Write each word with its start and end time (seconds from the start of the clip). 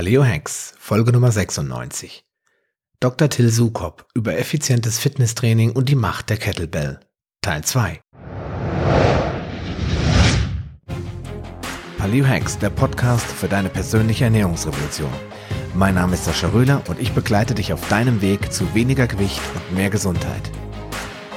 Paleo 0.00 0.24
Hacks, 0.24 0.72
Folge 0.78 1.12
Nummer 1.12 1.30
96. 1.30 2.24
Dr. 3.00 3.28
Till 3.28 3.50
Sukop 3.50 4.06
über 4.14 4.38
effizientes 4.38 4.98
Fitnesstraining 4.98 5.72
und 5.72 5.90
die 5.90 5.94
Macht 5.94 6.30
der 6.30 6.38
Kettlebell. 6.38 7.00
Teil 7.42 7.62
2. 7.62 8.00
Paleo 11.98 12.26
Hacks, 12.26 12.58
der 12.58 12.70
Podcast 12.70 13.26
für 13.26 13.46
deine 13.46 13.68
persönliche 13.68 14.24
Ernährungsrevolution. 14.24 15.12
Mein 15.74 15.96
Name 15.96 16.14
ist 16.14 16.24
Sascha 16.24 16.48
Röhler 16.48 16.82
und 16.88 16.98
ich 16.98 17.12
begleite 17.12 17.54
dich 17.54 17.74
auf 17.74 17.86
deinem 17.90 18.22
Weg 18.22 18.54
zu 18.54 18.74
weniger 18.74 19.06
Gewicht 19.06 19.42
und 19.54 19.76
mehr 19.76 19.90
Gesundheit. 19.90 20.50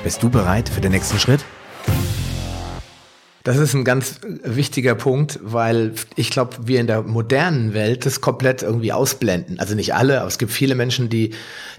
Bist 0.06 0.24
du 0.24 0.30
bereit 0.30 0.70
für 0.70 0.80
den 0.80 0.94
nächsten 0.94 1.20
Schritt? 1.20 1.44
Das 3.46 3.58
ist 3.58 3.74
ein 3.74 3.84
ganz 3.84 4.22
wichtiger 4.24 4.96
Punkt, 4.96 5.38
weil 5.44 5.92
ich 6.16 6.30
glaube, 6.30 6.56
wir 6.62 6.80
in 6.80 6.88
der 6.88 7.02
modernen 7.02 7.74
Welt 7.74 8.06
das 8.06 8.22
komplett 8.22 8.64
irgendwie 8.64 8.94
ausblenden. 8.94 9.60
Also 9.60 9.76
nicht 9.76 9.94
alle, 9.94 10.20
aber 10.20 10.30
es 10.30 10.38
gibt 10.38 10.54
viele 10.54 10.76
Menschen, 10.76 11.10
die, 11.10 11.32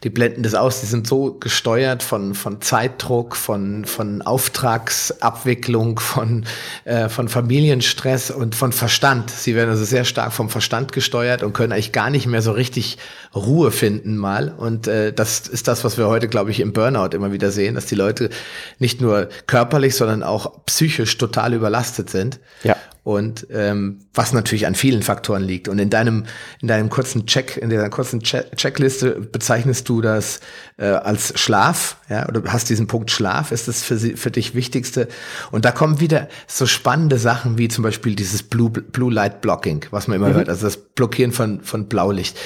die 0.02 0.10
blenden 0.10 0.42
das 0.42 0.54
aus. 0.54 0.82
Die 0.82 0.86
sind 0.86 1.06
so 1.06 1.32
gesteuert 1.32 2.02
von, 2.02 2.34
von 2.34 2.60
Zeitdruck, 2.60 3.34
von, 3.34 3.86
von 3.86 4.20
Auftragsabwicklung, 4.20 6.00
von, 6.00 6.44
äh, 6.84 7.08
von 7.08 7.28
Familienstress 7.28 8.30
und 8.30 8.54
von 8.54 8.72
Verstand. 8.72 9.30
Sie 9.30 9.54
werden 9.54 9.70
also 9.70 9.86
sehr 9.86 10.04
stark 10.04 10.34
vom 10.34 10.50
Verstand 10.50 10.92
gesteuert 10.92 11.42
und 11.42 11.54
können 11.54 11.72
eigentlich 11.72 11.92
gar 11.92 12.10
nicht 12.10 12.26
mehr 12.26 12.42
so 12.42 12.52
richtig 12.52 12.98
Ruhe 13.34 13.70
finden 13.70 14.16
mal. 14.16 14.54
Und 14.56 14.86
äh, 14.86 15.12
das 15.12 15.40
ist 15.48 15.68
das, 15.68 15.84
was 15.84 15.98
wir 15.98 16.06
heute, 16.08 16.28
glaube 16.28 16.50
ich, 16.50 16.60
im 16.60 16.72
Burnout 16.72 17.14
immer 17.14 17.32
wieder 17.32 17.50
sehen, 17.50 17.74
dass 17.74 17.86
die 17.86 17.94
Leute 17.94 18.30
nicht 18.78 19.00
nur 19.00 19.28
körperlich, 19.46 19.96
sondern 19.96 20.22
auch 20.22 20.64
psychisch 20.66 21.18
total 21.18 21.54
überlastet 21.54 22.10
sind. 22.10 22.38
Ja. 22.62 22.76
Und 23.02 23.48
ähm, 23.50 24.00
was 24.14 24.32
natürlich 24.32 24.66
an 24.66 24.74
vielen 24.74 25.02
Faktoren 25.02 25.42
liegt. 25.42 25.68
Und 25.68 25.78
in 25.78 25.90
deinem, 25.90 26.24
in 26.62 26.68
deinem 26.68 26.88
kurzen 26.88 27.26
Check, 27.26 27.58
in 27.58 27.68
deiner 27.68 27.90
kurzen 27.90 28.20
Check 28.20 28.56
Checkliste 28.56 29.20
bezeichnest 29.20 29.90
du 29.90 30.00
das 30.00 30.40
äh, 30.78 30.86
als 30.86 31.38
Schlaf, 31.38 31.98
ja, 32.08 32.26
oder 32.26 32.42
hast 32.50 32.70
diesen 32.70 32.86
Punkt 32.86 33.10
Schlaf, 33.10 33.52
ist 33.52 33.68
das 33.68 33.82
für, 33.82 33.98
sie, 33.98 34.14
für 34.14 34.30
dich 34.30 34.54
Wichtigste. 34.54 35.08
Und 35.50 35.66
da 35.66 35.70
kommen 35.70 36.00
wieder 36.00 36.28
so 36.46 36.64
spannende 36.64 37.18
Sachen 37.18 37.58
wie 37.58 37.68
zum 37.68 37.84
Beispiel 37.84 38.14
dieses 38.14 38.42
Blue, 38.42 38.70
Blue 38.70 39.12
Light 39.12 39.42
Blocking, 39.42 39.84
was 39.90 40.08
man 40.08 40.16
immer 40.16 40.30
mhm. 40.30 40.34
hört, 40.36 40.48
also 40.48 40.64
das 40.64 40.78
Blockieren 40.78 41.32
von, 41.32 41.60
von 41.60 41.88
Blaulicht. 41.88 42.38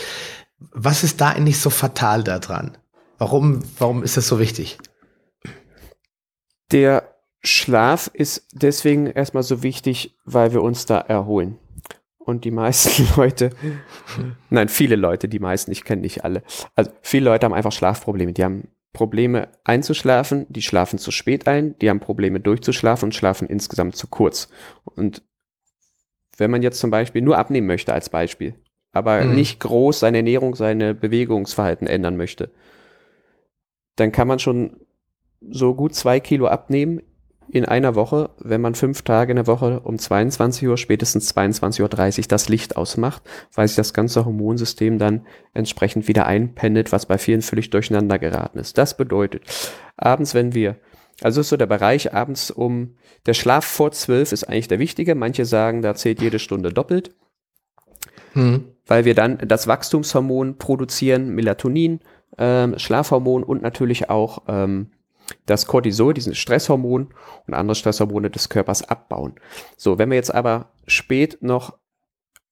Was 0.59 1.05
ist 1.05 1.21
da 1.21 1.31
eigentlich 1.31 1.61
so 1.61 1.71
fatal 1.71 2.25
daran? 2.25 2.77
Warum, 3.19 3.63
warum 3.79 4.03
ist 4.03 4.17
das 4.17 4.29
so 4.29 4.39
wichtig? 4.39 4.79
Der 6.71 7.15
Schlaf 7.43 8.11
ist 8.13 8.47
deswegen 8.53 9.07
erstmal 9.07 9.43
so 9.43 9.63
wichtig, 9.63 10.17
weil 10.25 10.53
wir 10.53 10.63
uns 10.63 10.87
da 10.87 10.99
erholen. 10.99 11.59
Und 12.19 12.45
die 12.45 12.51
meisten 12.51 13.09
Leute, 13.17 13.51
nein, 14.51 14.69
viele 14.69 14.97
Leute, 14.97 15.29
die 15.29 15.39
meisten, 15.39 15.73
ich 15.73 15.85
kenne 15.85 16.03
nicht 16.03 16.25
alle, 16.25 16.43
also 16.75 16.91
viele 17.01 17.27
Leute 17.27 17.47
haben 17.47 17.55
einfach 17.55 17.73
Schlafprobleme. 17.73 18.33
Die 18.33 18.45
haben 18.45 18.69
Probleme 18.93 19.49
einzuschlafen, 19.65 20.47
die 20.49 20.63
schlafen 20.63 20.99
zu 20.99 21.11
spät 21.11 21.47
ein, 21.47 21.79
die 21.79 21.89
haben 21.89 22.01
Probleme 22.01 22.41
durchzuschlafen 22.41 23.07
und 23.07 23.15
schlafen 23.15 23.49
insgesamt 23.49 23.97
zu 23.97 24.09
kurz. 24.09 24.49
Und 24.85 25.23
wenn 26.37 26.51
man 26.51 26.63
jetzt 26.63 26.81
zum 26.81 26.91
Beispiel 26.91 27.23
nur 27.23 27.39
abnehmen 27.39 27.67
möchte 27.67 27.93
als 27.93 28.11
Beispiel, 28.11 28.55
aber 28.93 29.25
mhm. 29.25 29.35
nicht 29.35 29.61
groß 29.61 30.01
seine 30.01 30.19
Ernährung, 30.19 30.55
seine 30.55 30.95
Bewegungsverhalten 30.95 31.87
ändern 31.87 32.17
möchte, 32.17 32.51
dann 33.97 34.13
kann 34.13 34.29
man 34.29 34.39
schon 34.39 34.77
so 35.41 35.75
gut 35.75 35.95
zwei 35.95 36.21
Kilo 36.21 36.47
abnehmen 36.47 37.01
in 37.51 37.65
einer 37.65 37.95
Woche, 37.95 38.31
wenn 38.39 38.61
man 38.61 38.75
fünf 38.75 39.03
Tage 39.03 39.33
in 39.33 39.37
der 39.37 39.47
Woche 39.47 39.81
um 39.81 39.99
22 39.99 40.69
Uhr, 40.69 40.77
spätestens 40.77 41.35
22.30 41.35 42.19
Uhr 42.19 42.25
das 42.29 42.49
Licht 42.49 42.77
ausmacht, 42.77 43.23
weil 43.55 43.67
sich 43.67 43.77
das 43.77 43.95
ganze 43.95 44.25
Hormonsystem 44.25 44.99
dann 44.99 45.27
entsprechend 45.55 46.09
wieder 46.09 46.27
einpendelt, 46.27 46.93
was 46.93 47.07
bei 47.07 47.17
vielen 47.17 47.43
völlig 47.43 47.71
durcheinander 47.71 48.19
geraten 48.19 48.59
ist. 48.59 48.77
Das 48.77 48.97
bedeutet, 48.97 49.43
abends, 49.97 50.35
wenn 50.35 50.55
wir, 50.55 50.77
also 51.23 51.41
ist 51.41 51.49
so 51.49 51.57
der 51.57 51.67
Bereich 51.67 52.13
abends 52.13 52.51
um, 52.51 52.97
der 53.27 53.35
Schlaf 53.35 53.65
vor 53.65 53.93
zwölf 53.93 54.33
ist 54.33 54.45
eigentlich 54.45 54.69
der 54.69 54.79
wichtige. 54.79 55.15
Manche 55.15 55.45
sagen, 55.45 55.83
da 55.83 55.95
zählt 55.95 56.21
jede 56.21 56.39
Stunde 56.39 56.73
doppelt. 56.73 57.15
Hm. 58.39 58.65
Weil 58.87 59.05
wir 59.05 59.15
dann 59.15 59.39
das 59.39 59.67
Wachstumshormon 59.67 60.59
produzieren, 60.59 61.35
Melatonin, 61.35 62.01
ähm, 62.39 62.79
Schlafhormon 62.79 63.43
und 63.43 63.63
natürlich 63.63 64.09
auch 64.09 64.43
ähm, 64.47 64.93
das 65.45 65.67
Cortisol, 65.67 66.15
diesen 66.15 66.35
Stresshormon 66.35 67.09
und 67.47 67.55
andere 67.55 67.75
Stresshormone 67.75 68.31
des 68.31 68.49
Körpers 68.49 68.89
abbauen. 68.89 69.35
So, 69.77 69.99
wenn 69.99 70.11
wir 70.11 70.17
jetzt 70.17 70.35
aber 70.35 70.71
spät 70.87 71.39
noch 71.41 71.77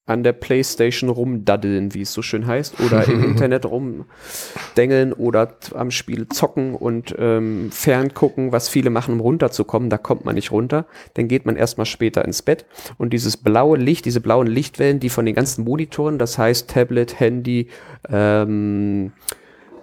an 0.07 0.23
der 0.23 0.31
Playstation 0.33 1.09
rumdaddeln, 1.09 1.93
wie 1.93 2.01
es 2.01 2.13
so 2.13 2.21
schön 2.21 2.47
heißt, 2.47 2.79
oder 2.79 3.07
im 3.07 3.23
Internet 3.31 3.65
rumdengeln 3.65 5.13
oder 5.13 5.55
am 5.75 5.91
Spiel 5.91 6.29
zocken 6.29 6.73
und 6.73 7.13
ähm, 7.19 7.69
ferngucken, 7.71 8.53
was 8.53 8.69
viele 8.69 8.89
machen, 8.89 9.15
um 9.15 9.19
runterzukommen, 9.19 9.89
da 9.89 9.97
kommt 9.97 10.23
man 10.23 10.35
nicht 10.35 10.51
runter, 10.51 10.85
dann 11.15 11.27
geht 11.27 11.45
man 11.45 11.57
erstmal 11.57 11.85
später 11.85 12.23
ins 12.23 12.41
Bett. 12.41 12.65
Und 12.97 13.11
dieses 13.11 13.35
blaue 13.35 13.77
Licht, 13.77 14.05
diese 14.05 14.21
blauen 14.21 14.47
Lichtwellen, 14.47 15.01
die 15.01 15.09
von 15.09 15.25
den 15.25 15.35
ganzen 15.35 15.65
Monitoren, 15.65 16.17
das 16.17 16.37
heißt 16.37 16.69
Tablet, 16.69 17.19
Handy, 17.19 17.67
ähm, 18.09 19.11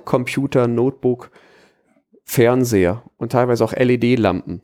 Computer, 0.07 0.67
Notebook, 0.67 1.31
Fernseher 2.25 3.03
und 3.19 3.33
teilweise 3.33 3.63
auch 3.63 3.75
LED-Lampen 3.75 4.63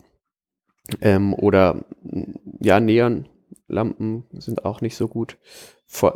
ähm, 1.03 1.35
oder 1.35 1.85
ja, 2.61 2.81
Neonlampen 3.71 4.25
sind 4.33 4.65
auch 4.65 4.81
nicht 4.81 4.97
so 4.97 5.09
gut. 5.09 5.39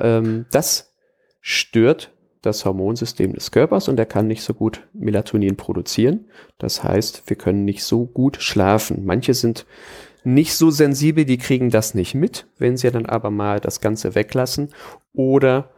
Ähm, 0.01 0.47
das 0.51 0.93
stört 1.41 2.13
das 2.43 2.65
Hormonsystem 2.65 3.33
des 3.33 3.51
Körpers 3.51 3.89
und 3.89 3.99
er 3.99 4.07
kann 4.07 4.27
nicht 4.27 4.43
so 4.43 4.53
gut 4.53 4.87
Melatonin 4.93 5.57
produzieren. 5.57 6.27
Das 6.59 6.85
heißt, 6.85 7.23
wir 7.27 7.37
können 7.37 7.65
nicht 7.65 7.83
so 7.85 8.05
gut 8.05 8.37
schlafen. 8.41 9.05
Manche 9.07 9.33
sind 9.33 9.65
nicht 10.25 10.55
so 10.55 10.71
sensibel, 10.71 11.25
die 11.25 11.39
kriegen 11.39 11.71
das 11.71 11.95
nicht 11.95 12.15
mit, 12.15 12.47
wenn 12.59 12.77
sie 12.77 12.91
dann 12.91 13.07
aber 13.07 13.31
mal 13.31 13.61
das 13.61 13.81
Ganze 13.81 14.15
weglassen. 14.15 14.71
Oder 15.13 15.71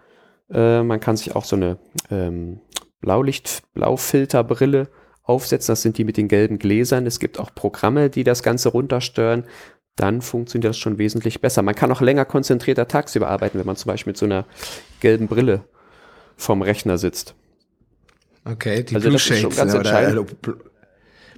äh, 0.50 0.82
man 0.82 1.00
kann 1.00 1.16
sich 1.16 1.36
auch 1.36 1.44
so 1.44 1.56
eine 1.56 1.78
ähm, 2.10 2.60
Blaulicht, 3.00 3.62
Blaufilterbrille 3.74 4.88
aufsetzen. 5.22 5.72
Das 5.72 5.82
sind 5.82 5.98
die 5.98 6.04
mit 6.04 6.16
den 6.16 6.28
gelben 6.28 6.58
Gläsern. 6.58 7.06
Es 7.06 7.18
gibt 7.18 7.38
auch 7.38 7.54
Programme, 7.54 8.10
die 8.10 8.24
das 8.24 8.42
Ganze 8.42 8.70
runterstören. 8.70 9.44
Dann 9.96 10.20
funktioniert 10.20 10.70
das 10.70 10.78
schon 10.78 10.98
wesentlich 10.98 11.40
besser. 11.40 11.62
Man 11.62 11.74
kann 11.74 11.90
auch 11.90 12.02
länger 12.02 12.24
konzentrierter 12.24 12.86
tagsüber 12.86 13.28
arbeiten, 13.28 13.58
wenn 13.58 13.66
man 13.66 13.76
zum 13.76 13.88
Beispiel 13.88 14.10
mit 14.10 14.18
so 14.18 14.26
einer 14.26 14.44
gelben 15.00 15.26
Brille 15.26 15.64
vom 16.36 16.62
Rechner 16.62 16.98
sitzt. 16.98 17.34
Okay, 18.44 18.84
die 18.84 18.94
also 18.94 19.08
Blue 19.08 19.18
Shades 19.18 19.56
ganz 19.56 19.74
oder 19.74 20.24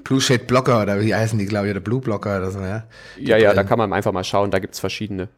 Blue 0.04 0.20
Shade 0.20 0.44
Blocker 0.44 0.82
oder 0.82 1.00
wie 1.00 1.14
heißen 1.14 1.38
die, 1.38 1.46
glaube 1.46 1.66
ich, 1.66 1.70
oder 1.72 1.80
Blue 1.80 2.00
Blocker 2.00 2.38
oder 2.38 2.50
so, 2.50 2.60
ja? 2.60 2.86
Die 3.16 3.24
ja, 3.24 3.36
ja, 3.36 3.54
da 3.54 3.64
kann 3.64 3.78
man 3.78 3.92
einfach 3.92 4.12
mal 4.12 4.24
schauen, 4.24 4.50
da 4.50 4.58
gibt's 4.58 4.80
verschiedene. 4.80 5.28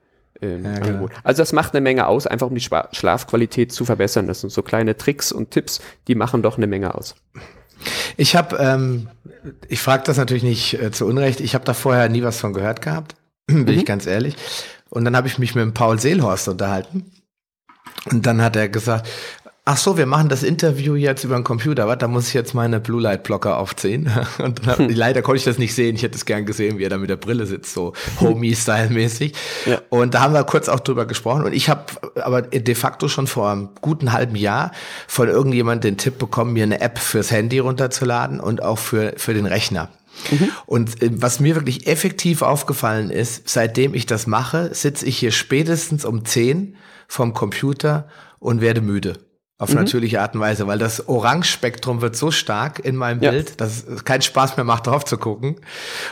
Ähm, 0.41 0.65
ja, 0.65 0.79
genau. 0.79 1.09
Also 1.23 1.43
das 1.43 1.53
macht 1.53 1.75
eine 1.75 1.81
Menge 1.81 2.07
aus, 2.07 2.27
einfach 2.27 2.47
um 2.49 2.55
die 2.55 2.61
Schlafqualität 2.61 3.73
zu 3.73 3.85
verbessern. 3.85 4.27
Das 4.27 4.41
sind 4.41 4.51
so 4.51 4.63
kleine 4.63 4.97
Tricks 4.97 5.33
und 5.33 5.51
Tipps, 5.51 5.81
die 6.09 6.15
machen 6.15 6.43
doch 6.43 6.57
eine 6.57 6.67
Menge 6.67 6.95
aus. 6.95 7.15
Ich 8.21 8.37
habe, 8.37 8.59
ähm, 8.59 9.09
ich 9.69 9.81
frage 9.81 10.03
das 10.05 10.19
natürlich 10.19 10.43
nicht 10.43 10.75
äh, 10.75 10.91
zu 10.91 11.07
Unrecht, 11.07 11.41
ich 11.41 11.55
habe 11.55 11.65
da 11.65 11.73
vorher 11.73 12.07
nie 12.11 12.23
was 12.23 12.39
von 12.39 12.53
gehört 12.53 12.83
gehabt, 12.83 13.17
bin 13.47 13.63
mhm. 13.63 13.69
ich 13.69 13.87
ganz 13.87 14.05
ehrlich. 14.07 14.37
Und 14.91 15.07
dann 15.07 15.17
habe 15.17 15.27
ich 15.27 15.39
mich 15.39 15.55
mit 15.55 15.63
dem 15.63 15.73
Paul 15.73 15.99
Seelhorst 15.99 16.47
unterhalten. 16.49 17.11
Und 18.11 18.27
dann 18.27 18.43
hat 18.43 18.57
er 18.57 18.69
gesagt, 18.69 19.09
Ach 19.73 19.77
so, 19.77 19.97
wir 19.97 20.07
machen 20.07 20.29
das 20.29 20.43
Interview 20.43 20.97
jetzt 20.97 21.23
über 21.23 21.37
den 21.37 21.45
Computer. 21.45 21.87
Was? 21.87 21.99
Da 21.99 22.09
muss 22.09 22.27
ich 22.27 22.35
jetzt 22.35 22.55
meine 22.55 22.81
Blue 22.81 23.01
Light 23.01 23.23
Blocker 23.23 23.57
aufziehen. 23.57 24.11
Und 24.39 24.67
dann, 24.67 24.79
hm. 24.79 24.89
leider 24.89 25.23
konnte 25.23 25.39
ich 25.39 25.45
das 25.45 25.59
nicht 25.59 25.77
sehen. 25.77 25.95
Ich 25.95 26.03
hätte 26.03 26.17
es 26.17 26.25
gern 26.25 26.45
gesehen, 26.45 26.77
wie 26.77 26.83
er 26.83 26.91
da 26.91 26.99
mit 26.99 27.09
der 27.09 27.15
Brille 27.15 27.47
sitzt, 27.47 27.73
so 27.75 27.93
Homie-Style-mäßig. 28.21 29.33
Ja. 29.67 29.81
Und 29.89 30.15
da 30.15 30.23
haben 30.23 30.35
wir 30.35 30.43
kurz 30.43 30.69
auch 30.69 30.81
drüber 30.81 31.07
gesprochen. 31.07 31.45
Und 31.45 31.53
ich 31.53 31.69
habe 31.69 31.85
aber 32.21 32.43
de 32.43 32.75
facto 32.75 33.07
schon 33.07 33.29
vor 33.29 33.49
einem 33.49 33.69
guten 33.81 34.13
halben 34.13 34.35
Jahr 34.35 34.73
von 35.07 35.29
irgendjemand 35.29 35.85
den 35.85 35.97
Tipp 35.97 36.19
bekommen, 36.19 36.53
mir 36.53 36.65
eine 36.65 36.81
App 36.81 36.99
fürs 36.99 37.31
Handy 37.31 37.61
runterzuladen 37.61 38.41
und 38.41 38.65
auch 38.65 38.79
für, 38.79 39.13
für 39.19 39.35
den 39.35 39.47
Rechner. 39.47 39.89
Mhm. 40.33 40.49
Und 40.67 41.01
äh, 41.01 41.11
was 41.13 41.39
mir 41.39 41.55
wirklich 41.55 41.87
effektiv 41.87 42.43
aufgefallen 42.43 43.11
ist, 43.11 43.49
seitdem 43.49 43.95
ich 43.95 44.07
das 44.07 44.27
mache, 44.27 44.75
sitze 44.75 45.07
ich 45.07 45.17
hier 45.17 45.31
spätestens 45.31 46.05
um 46.05 46.25
10 46.25 46.75
vom 47.07 47.35
Computer 47.35 48.09
und 48.41 48.61
werde 48.61 48.81
müde 48.81 49.30
auf 49.61 49.69
mhm. 49.69 49.77
natürliche 49.77 50.23
Art 50.23 50.35
und 50.35 50.41
Weise, 50.41 50.67
weil 50.67 50.79
das 50.79 51.07
Orange-Spektrum 51.07 52.01
wird 52.01 52.17
so 52.17 52.31
stark 52.31 52.79
in 52.79 52.97
meinem 52.97 53.23
ja. 53.23 53.31
Bild, 53.31 53.61
dass 53.61 53.87
es 53.87 54.07
keinen 54.07 54.23
Spaß 54.23 54.57
mehr 54.57 54.65
macht, 54.65 54.87
drauf 54.87 55.05
zu 55.05 55.19
gucken. 55.19 55.57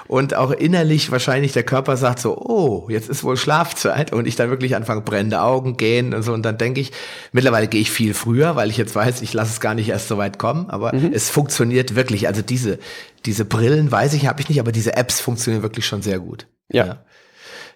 Und 0.07 0.35
auch 0.35 0.51
innerlich 0.51 1.11
wahrscheinlich 1.11 1.53
der 1.53 1.63
Körper 1.63 1.97
sagt 1.97 2.19
so, 2.19 2.37
oh, 2.37 2.91
jetzt 2.91 3.09
ist 3.09 3.25
wohl 3.25 3.39
Schlafzeit 3.39 4.13
und 4.13 4.29
ich 4.29 4.37
dann 4.37 4.51
wirklich 4.51 4.77
anfange, 4.77 5.01
brennende 5.01 5.41
Augen, 5.41 5.79
gehen 5.79 6.13
und 6.13 6.23
so. 6.23 6.35
Und 6.35 6.43
dann 6.43 6.59
denke 6.59 6.83
ich, 6.83 6.93
mittlerweile 7.33 7.69
gehe 7.69 7.81
ich 7.81 7.91
viel 7.91 8.13
früher, 8.13 8.55
weil 8.55 8.69
ich 8.69 8.77
jetzt 8.77 8.95
weiß, 8.95 9.23
ich 9.23 9.33
lasse 9.33 9.53
es 9.53 9.61
gar 9.61 9.73
nicht 9.73 9.89
erst 9.89 10.09
so 10.09 10.19
weit 10.19 10.39
kommen, 10.39 10.69
aber 10.69 10.95
mhm. 10.95 11.11
es 11.15 11.31
funktioniert 11.31 11.95
wirklich. 11.95 12.29
Also 12.29 12.43
diese, 12.43 12.79
diese 13.25 13.47
Brillen 13.47 13.91
weiß 13.91 14.13
ich, 14.13 14.27
habe 14.27 14.43
ich 14.43 14.51
nicht, 14.51 14.61
aber 14.61 14.73
diese 14.73 14.95
Apps 14.95 15.21
funktionieren 15.21 15.63
wirklich 15.63 15.87
schon 15.87 16.03
sehr 16.03 16.19
gut. 16.19 16.47
ja. 16.71 16.87
ja. 16.87 16.99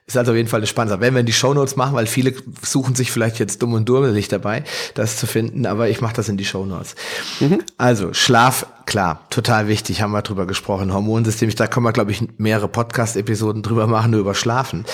Ist 0.07 0.17
also 0.17 0.33
auf 0.33 0.37
jeden 0.37 0.49
Fall 0.49 0.61
eine 0.61 0.67
spannende 0.67 0.95
Sache. 0.95 1.01
Werden 1.01 1.15
wir 1.15 1.21
in 1.21 1.27
die 1.27 1.33
Shownotes 1.33 1.77
machen, 1.77 1.95
weil 1.95 2.07
viele 2.07 2.35
suchen 2.61 2.97
sich 2.97 3.13
vielleicht 3.13 3.39
jetzt 3.39 3.63
dumm 3.63 3.73
und 3.75 3.89
dummelig 3.89 4.27
dabei, 4.27 4.65
das 4.95 5.17
zu 5.17 5.29
finden, 5.29 5.65
aber 5.65 5.89
ich 5.89 6.01
mache 6.01 6.15
das 6.15 6.29
in 6.29 6.37
die 6.37 6.45
Shownotes. 6.45 6.97
Mhm. 7.39 7.61
Also, 7.79 8.13
Schlaf, 8.13 8.67
klar, 8.85 9.27
total 9.31 9.69
wichtig, 9.69 10.03
haben 10.03 10.11
wir 10.11 10.23
drüber 10.23 10.47
gesprochen. 10.47 10.93
Hormonsystem, 10.93 11.55
da 11.55 11.69
können 11.69 11.87
wir, 11.87 11.93
glaube 11.93 12.11
ich, 12.11 12.23
mehrere 12.37 12.67
Podcast-Episoden 12.67 13.63
drüber 13.63 13.87
machen, 13.87 14.11
nur 14.11 14.21
über 14.21 14.35
Schlafen. 14.35 14.85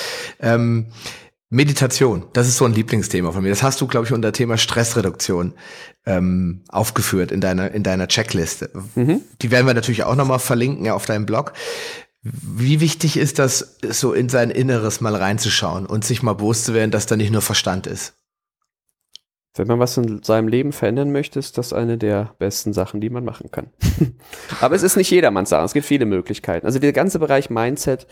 Ähm, 0.41 0.89
Meditation, 1.51 2.27
das 2.35 2.47
ist 2.47 2.59
so 2.59 2.67
ein 2.67 2.75
Lieblingsthema 2.75 3.33
von 3.33 3.43
mir. 3.43 3.49
Das 3.49 3.63
hast 3.63 3.81
du, 3.81 3.87
glaube 3.87 4.05
ich, 4.05 4.13
unter 4.13 4.33
Thema 4.33 4.59
Stressreduktion 4.59 5.55
ähm, 6.05 6.63
aufgeführt 6.69 7.33
in 7.33 7.41
deiner 7.41 7.71
in 7.73 7.83
deiner 7.83 8.07
Checkliste. 8.07 8.71
Mhm. 8.95 9.23
Die 9.41 9.51
werden 9.51 9.67
wir 9.67 9.73
natürlich 9.73 10.05
auch 10.05 10.15
nochmal 10.15 10.41
verlinken 10.41 10.85
ja, 10.85 10.93
auf 10.93 11.07
deinem 11.07 11.25
Blog. 11.25 11.55
Wie 12.23 12.81
wichtig 12.81 13.17
ist 13.17 13.39
das, 13.39 13.79
so 13.89 14.13
in 14.13 14.29
sein 14.29 14.51
Inneres 14.51 15.01
mal 15.01 15.15
reinzuschauen 15.15 15.87
und 15.87 16.05
sich 16.05 16.23
mal 16.23 16.33
bewusst 16.33 16.65
zu 16.65 16.75
werden, 16.75 16.91
dass 16.91 17.07
da 17.07 17.17
nicht 17.17 17.31
nur 17.31 17.43
Verstand 17.43 17.87
ist? 17.87 18.15
Wenn 19.55 19.69
man 19.69 19.79
was 19.79 19.97
in 19.97 20.23
seinem 20.23 20.47
Leben 20.47 20.73
verändern 20.73 21.11
möchte, 21.11 21.39
ist 21.39 21.59
das 21.59 21.73
eine 21.73 21.99
der 21.99 22.35
besten 22.39 22.73
Sachen, 22.73 23.01
die 23.01 23.11
man 23.11 23.25
machen 23.25 23.51
kann. 23.51 23.71
Aber 24.61 24.75
es 24.75 24.83
ist 24.83 24.97
nicht 24.97 25.11
jedermanns 25.11 25.49
Sache. 25.49 25.65
Es 25.65 25.73
gibt 25.73 25.87
viele 25.87 26.07
Möglichkeiten. 26.07 26.67
Also 26.67 26.79
der 26.79 26.93
ganze 26.93 27.19
Bereich 27.19 27.51
Mindset, 27.51 28.07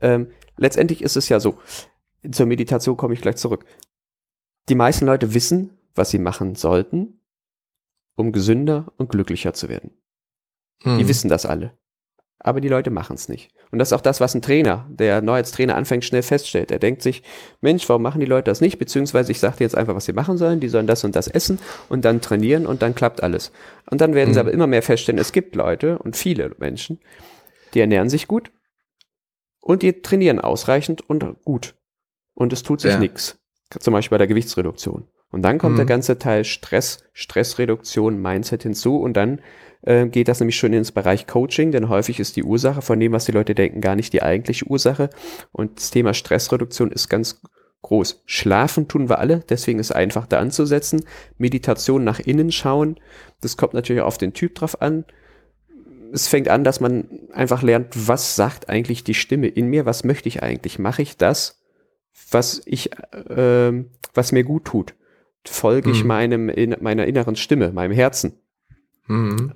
ähm, 0.00 0.30
letztendlich 0.56 1.02
ist 1.02 1.16
es 1.16 1.28
ja 1.28 1.40
so, 1.40 1.58
zur 2.30 2.46
Meditation 2.46 2.96
komme 2.96 3.14
ich 3.14 3.20
gleich 3.20 3.36
zurück. 3.36 3.64
Die 4.68 4.76
meisten 4.76 5.06
Leute 5.06 5.34
wissen, 5.34 5.70
was 5.94 6.10
sie 6.10 6.18
machen 6.18 6.54
sollten, 6.54 7.20
um 8.16 8.30
gesünder 8.30 8.92
und 8.96 9.10
glücklicher 9.10 9.54
zu 9.54 9.68
werden. 9.68 9.90
Hm. 10.82 10.98
Die 10.98 11.08
wissen 11.08 11.28
das 11.28 11.46
alle 11.46 11.72
aber 12.44 12.60
die 12.60 12.68
Leute 12.68 12.90
machen 12.90 13.14
es 13.14 13.28
nicht. 13.28 13.50
Und 13.70 13.78
das 13.78 13.88
ist 13.88 13.92
auch 13.92 14.00
das, 14.00 14.20
was 14.20 14.34
ein 14.34 14.42
Trainer, 14.42 14.86
der 14.90 15.22
neu 15.22 15.34
als 15.34 15.52
Trainer 15.52 15.76
anfängt, 15.76 16.04
schnell 16.04 16.22
feststellt. 16.22 16.70
Er 16.70 16.78
denkt 16.78 17.02
sich, 17.02 17.22
Mensch, 17.60 17.88
warum 17.88 18.02
machen 18.02 18.20
die 18.20 18.26
Leute 18.26 18.50
das 18.50 18.60
nicht? 18.60 18.78
Beziehungsweise 18.78 19.30
ich 19.30 19.38
sage 19.38 19.58
dir 19.58 19.64
jetzt 19.64 19.76
einfach, 19.76 19.94
was 19.94 20.06
sie 20.06 20.12
machen 20.12 20.36
sollen. 20.36 20.58
Die 20.58 20.68
sollen 20.68 20.88
das 20.88 21.04
und 21.04 21.14
das 21.14 21.28
essen 21.28 21.58
und 21.88 22.04
dann 22.04 22.20
trainieren 22.20 22.66
und 22.66 22.82
dann 22.82 22.94
klappt 22.94 23.22
alles. 23.22 23.52
Und 23.90 24.00
dann 24.00 24.14
werden 24.14 24.30
mhm. 24.30 24.34
sie 24.34 24.40
aber 24.40 24.52
immer 24.52 24.66
mehr 24.66 24.82
feststellen, 24.82 25.20
es 25.20 25.32
gibt 25.32 25.54
Leute 25.54 25.98
und 25.98 26.16
viele 26.16 26.54
Menschen, 26.58 26.98
die 27.74 27.80
ernähren 27.80 28.10
sich 28.10 28.26
gut 28.26 28.50
und 29.60 29.82
die 29.82 30.02
trainieren 30.02 30.40
ausreichend 30.40 31.08
und 31.08 31.24
gut. 31.44 31.74
Und 32.34 32.52
es 32.52 32.62
tut 32.62 32.80
sich 32.80 32.92
ja. 32.92 32.98
nichts. 32.98 33.38
Zum 33.78 33.92
Beispiel 33.92 34.16
bei 34.16 34.18
der 34.18 34.26
Gewichtsreduktion. 34.26 35.08
Und 35.30 35.42
dann 35.42 35.58
kommt 35.58 35.74
mhm. 35.74 35.78
der 35.78 35.86
ganze 35.86 36.18
Teil 36.18 36.44
Stress, 36.44 37.04
Stressreduktion, 37.14 38.20
Mindset 38.20 38.64
hinzu 38.64 39.00
und 39.00 39.14
dann 39.14 39.40
äh, 39.82 40.06
geht 40.06 40.28
das 40.28 40.40
nämlich 40.40 40.56
schon 40.56 40.72
ins 40.72 40.92
Bereich 40.92 41.26
Coaching, 41.26 41.72
denn 41.72 41.88
häufig 41.88 42.20
ist 42.20 42.36
die 42.36 42.44
Ursache 42.44 42.82
von 42.82 42.98
dem, 42.98 43.12
was 43.12 43.24
die 43.24 43.32
Leute 43.32 43.54
denken, 43.54 43.80
gar 43.80 43.96
nicht 43.96 44.12
die 44.12 44.22
eigentliche 44.22 44.66
Ursache. 44.66 45.10
Und 45.50 45.78
das 45.78 45.90
Thema 45.90 46.14
Stressreduktion 46.14 46.92
ist 46.92 47.08
ganz 47.08 47.40
groß. 47.82 48.22
Schlafen 48.26 48.86
tun 48.88 49.08
wir 49.08 49.18
alle, 49.18 49.40
deswegen 49.48 49.80
ist 49.80 49.90
es 49.90 49.96
einfach 49.96 50.26
da 50.26 50.38
anzusetzen. 50.38 51.04
Meditation 51.36 52.04
nach 52.04 52.20
innen 52.20 52.52
schauen, 52.52 52.98
das 53.40 53.56
kommt 53.56 53.74
natürlich 53.74 54.02
auf 54.02 54.18
den 54.18 54.32
Typ 54.32 54.54
drauf 54.54 54.80
an. 54.80 55.04
Es 56.12 56.28
fängt 56.28 56.48
an, 56.48 56.62
dass 56.62 56.78
man 56.78 57.08
einfach 57.32 57.62
lernt, 57.62 57.88
was 58.08 58.36
sagt 58.36 58.68
eigentlich 58.68 59.02
die 59.02 59.14
Stimme 59.14 59.48
in 59.48 59.66
mir, 59.66 59.86
was 59.86 60.04
möchte 60.04 60.28
ich 60.28 60.42
eigentlich? 60.42 60.78
Mache 60.78 61.02
ich 61.02 61.16
das, 61.16 61.60
was 62.30 62.62
ich, 62.66 62.92
äh, 62.92 63.84
was 64.14 64.30
mir 64.30 64.44
gut 64.44 64.66
tut? 64.66 64.94
Folge 65.44 65.88
mhm. 65.88 65.94
ich 65.94 66.04
meinem, 66.04 66.48
in, 66.50 66.76
meiner 66.80 67.06
inneren 67.06 67.34
Stimme, 67.34 67.72
meinem 67.72 67.92
Herzen? 67.92 68.34
Mhm 69.08 69.54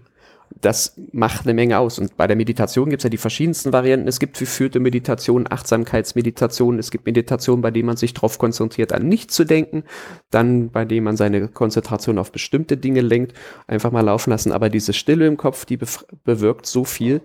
das 0.60 0.94
macht 1.12 1.44
eine 1.44 1.54
Menge 1.54 1.78
aus. 1.78 1.98
Und 1.98 2.16
bei 2.16 2.26
der 2.26 2.36
Meditation 2.36 2.88
gibt 2.88 3.00
es 3.00 3.04
ja 3.04 3.10
die 3.10 3.18
verschiedensten 3.18 3.72
Varianten. 3.72 4.08
Es 4.08 4.18
gibt 4.18 4.38
geführte 4.38 4.80
Meditation, 4.80 5.46
Achtsamkeitsmeditation. 5.48 6.78
Es 6.78 6.90
gibt 6.90 7.06
Meditationen, 7.06 7.62
bei 7.62 7.70
denen 7.70 7.86
man 7.86 7.96
sich 7.96 8.14
darauf 8.14 8.38
konzentriert, 8.38 8.92
an 8.92 9.08
nichts 9.08 9.34
zu 9.34 9.44
denken. 9.44 9.84
Dann, 10.30 10.70
bei 10.70 10.84
denen 10.84 11.04
man 11.04 11.16
seine 11.16 11.48
Konzentration 11.48 12.18
auf 12.18 12.32
bestimmte 12.32 12.76
Dinge 12.76 13.00
lenkt. 13.00 13.34
Einfach 13.66 13.90
mal 13.90 14.00
laufen 14.00 14.30
lassen. 14.30 14.52
Aber 14.52 14.70
diese 14.70 14.92
Stille 14.92 15.26
im 15.26 15.36
Kopf, 15.36 15.64
die 15.66 15.78
bewirkt 16.24 16.66
so 16.66 16.84
viel. 16.84 17.20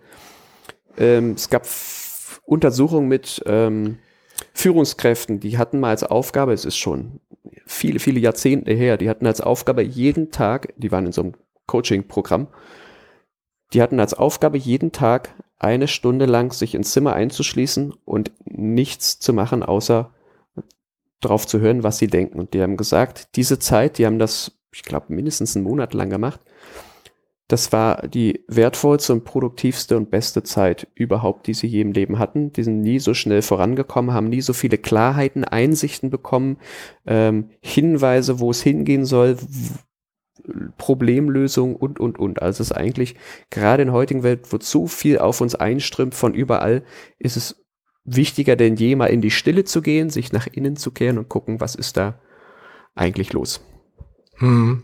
Ähm, 0.98 1.32
es 1.32 1.50
gab 1.50 1.66
Untersuchungen 2.46 3.08
mit 3.08 3.42
ähm, 3.46 4.00
Führungskräften, 4.54 5.40
die 5.40 5.58
hatten 5.58 5.80
mal 5.80 5.90
als 5.90 6.04
Aufgabe, 6.04 6.54
es 6.54 6.66
ist 6.66 6.78
schon 6.78 7.22
viele, 7.66 8.00
viele 8.00 8.20
Jahrzehnte 8.20 8.74
her, 8.74 8.98
die 8.98 9.10
hatten 9.10 9.26
als 9.26 9.42
Aufgabe 9.42 9.82
jeden 9.82 10.32
Tag, 10.32 10.74
die 10.78 10.92
waren 10.92 11.06
in 11.06 11.12
so 11.12 11.22
einem 11.22 11.34
Coaching-Programm, 11.68 12.48
die 13.74 13.82
hatten 13.82 14.00
als 14.00 14.14
Aufgabe 14.14 14.58
jeden 14.58 14.92
Tag 14.92 15.34
eine 15.60 15.88
Stunde 15.88 16.26
lang 16.26 16.52
sich 16.52 16.76
ins 16.76 16.92
Zimmer 16.92 17.14
einzuschließen 17.14 17.94
und 18.06 18.32
nichts 18.46 19.20
zu 19.20 19.32
machen, 19.34 19.64
außer 19.64 20.12
drauf 21.22 21.46
zu 21.46 21.60
hören, 21.60 21.84
was 21.84 22.00
sie 22.00 22.08
denken. 22.08 22.40
Und 22.40 22.54
die 22.54 22.62
haben 22.62 22.78
gesagt, 22.78 23.36
diese 23.36 23.60
Zeit, 23.60 23.98
die 23.98 24.06
haben 24.06 24.20
das, 24.20 24.60
ich 24.74 24.82
glaube, 24.82 25.14
mindestens 25.14 25.56
einen 25.56 25.66
Monat 25.66 25.94
lang 25.94 26.10
gemacht. 26.10 26.42
Das 27.48 27.72
war 27.74 28.08
die 28.08 28.46
wertvollste 28.48 29.12
und 29.14 29.26
produktivste 29.26 29.98
und 29.98 30.10
beste 30.10 30.42
Zeit 30.42 30.88
überhaupt, 30.96 31.48
die 31.48 31.54
sie 31.54 31.68
je 31.68 31.82
im 31.82 31.92
Leben 31.92 32.18
hatten. 32.18 32.54
Die 32.54 32.64
sind 32.64 32.80
nie 32.80 33.00
so 33.00 33.14
schnell 33.14 33.42
vorangekommen, 33.42 34.14
haben 34.14 34.30
nie 34.30 34.42
so 34.42 34.54
viele 34.54 34.78
Klarheiten, 34.78 35.44
Einsichten 35.44 36.10
bekommen, 36.10 36.58
ähm, 37.06 37.50
Hinweise, 37.62 38.40
wo 38.40 38.52
es 38.52 38.62
hingehen 38.62 39.04
soll, 39.06 39.38
Problemlösung 40.78 41.76
und, 41.76 42.00
und, 42.00 42.20
und. 42.20 42.42
Also 42.42 42.62
es 42.62 42.72
ist 42.72 42.78
eigentlich 42.78 43.16
gerade 43.50 43.84
in 43.84 43.88
der 43.88 43.96
heutigen 43.96 44.24
Welt, 44.24 44.52
wo 44.52 44.58
so 44.60 44.88
viel 44.88 45.20
auf 45.20 45.42
uns 45.42 45.56
einströmt 45.56 46.16
von 46.16 46.34
überall, 46.34 46.84
ist 47.20 47.38
es 47.38 47.64
wichtiger 48.04 48.56
denn 48.56 48.76
je, 48.76 48.96
mal 48.96 49.08
in 49.08 49.22
die 49.22 49.32
Stille 49.32 49.64
zu 49.64 49.82
gehen, 49.82 50.10
sich 50.10 50.32
nach 50.32 50.48
innen 50.48 50.76
zu 50.76 50.92
kehren 50.92 51.18
und 51.18 51.30
gucken, 51.30 51.60
was 51.60 51.76
ist 51.76 51.98
da 51.98 52.20
eigentlich 52.96 53.34
los. 53.34 53.62
Hm. 54.38 54.84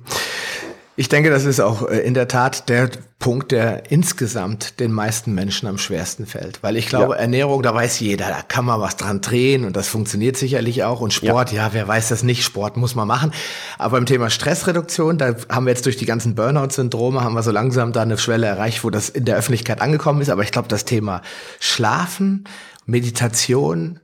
Ich 1.00 1.10
denke, 1.10 1.30
das 1.30 1.46
ist 1.46 1.60
auch 1.60 1.88
äh, 1.88 2.00
in 2.00 2.16
der 2.16 2.28
Tat 2.28 2.70
der 2.70 2.90
Punkt, 3.20 3.52
der 3.52 3.92
insgesamt 3.92 4.80
den 4.80 4.92
meisten 4.92 5.32
Menschen 5.36 5.68
am 5.68 5.78
schwersten 5.78 6.26
fällt. 6.26 6.64
Weil 6.64 6.76
ich 6.76 6.88
glaube, 6.88 7.14
ja. 7.14 7.20
Ernährung, 7.20 7.62
da 7.62 7.74
weiß 7.74 8.00
jeder, 8.00 8.30
da 8.30 8.42
kann 8.42 8.66
man 8.66 8.82
was 8.82 8.98
dran 8.98 9.22
drehen 9.22 9.64
und 9.64 9.76
das 9.76 9.88
funktioniert 9.88 10.38
sicherlich 10.38 10.84
auch. 10.84 11.00
Und 11.00 11.14
Sport, 11.14 11.52
ja. 11.52 11.68
ja, 11.68 11.74
wer 11.74 11.88
weiß 11.88 12.10
das 12.10 12.24
nicht, 12.24 12.44
Sport 12.44 12.78
muss 12.78 12.96
man 12.96 13.08
machen. 13.08 13.32
Aber 13.78 14.00
im 14.00 14.08
Thema 14.08 14.32
Stressreduktion, 14.32 15.20
da 15.20 15.36
haben 15.50 15.68
wir 15.68 15.72
jetzt 15.72 15.86
durch 15.86 15.98
die 15.98 16.08
ganzen 16.08 16.34
Burnout-Syndrome, 16.34 17.24
haben 17.24 17.36
wir 17.36 17.44
so 17.44 17.52
langsam 17.52 17.94
da 17.94 18.02
eine 18.02 18.18
Schwelle 18.18 18.48
erreicht, 18.48 18.84
wo 18.84 18.90
das 18.90 19.10
in 19.10 19.26
der 19.26 19.38
Öffentlichkeit 19.38 19.82
angekommen 19.82 20.22
ist. 20.22 20.32
Aber 20.32 20.42
ich 20.42 20.52
glaube, 20.52 20.68
das 20.68 20.84
Thema 20.84 21.22
Schlafen, 21.60 22.46
Meditation, 22.88 24.00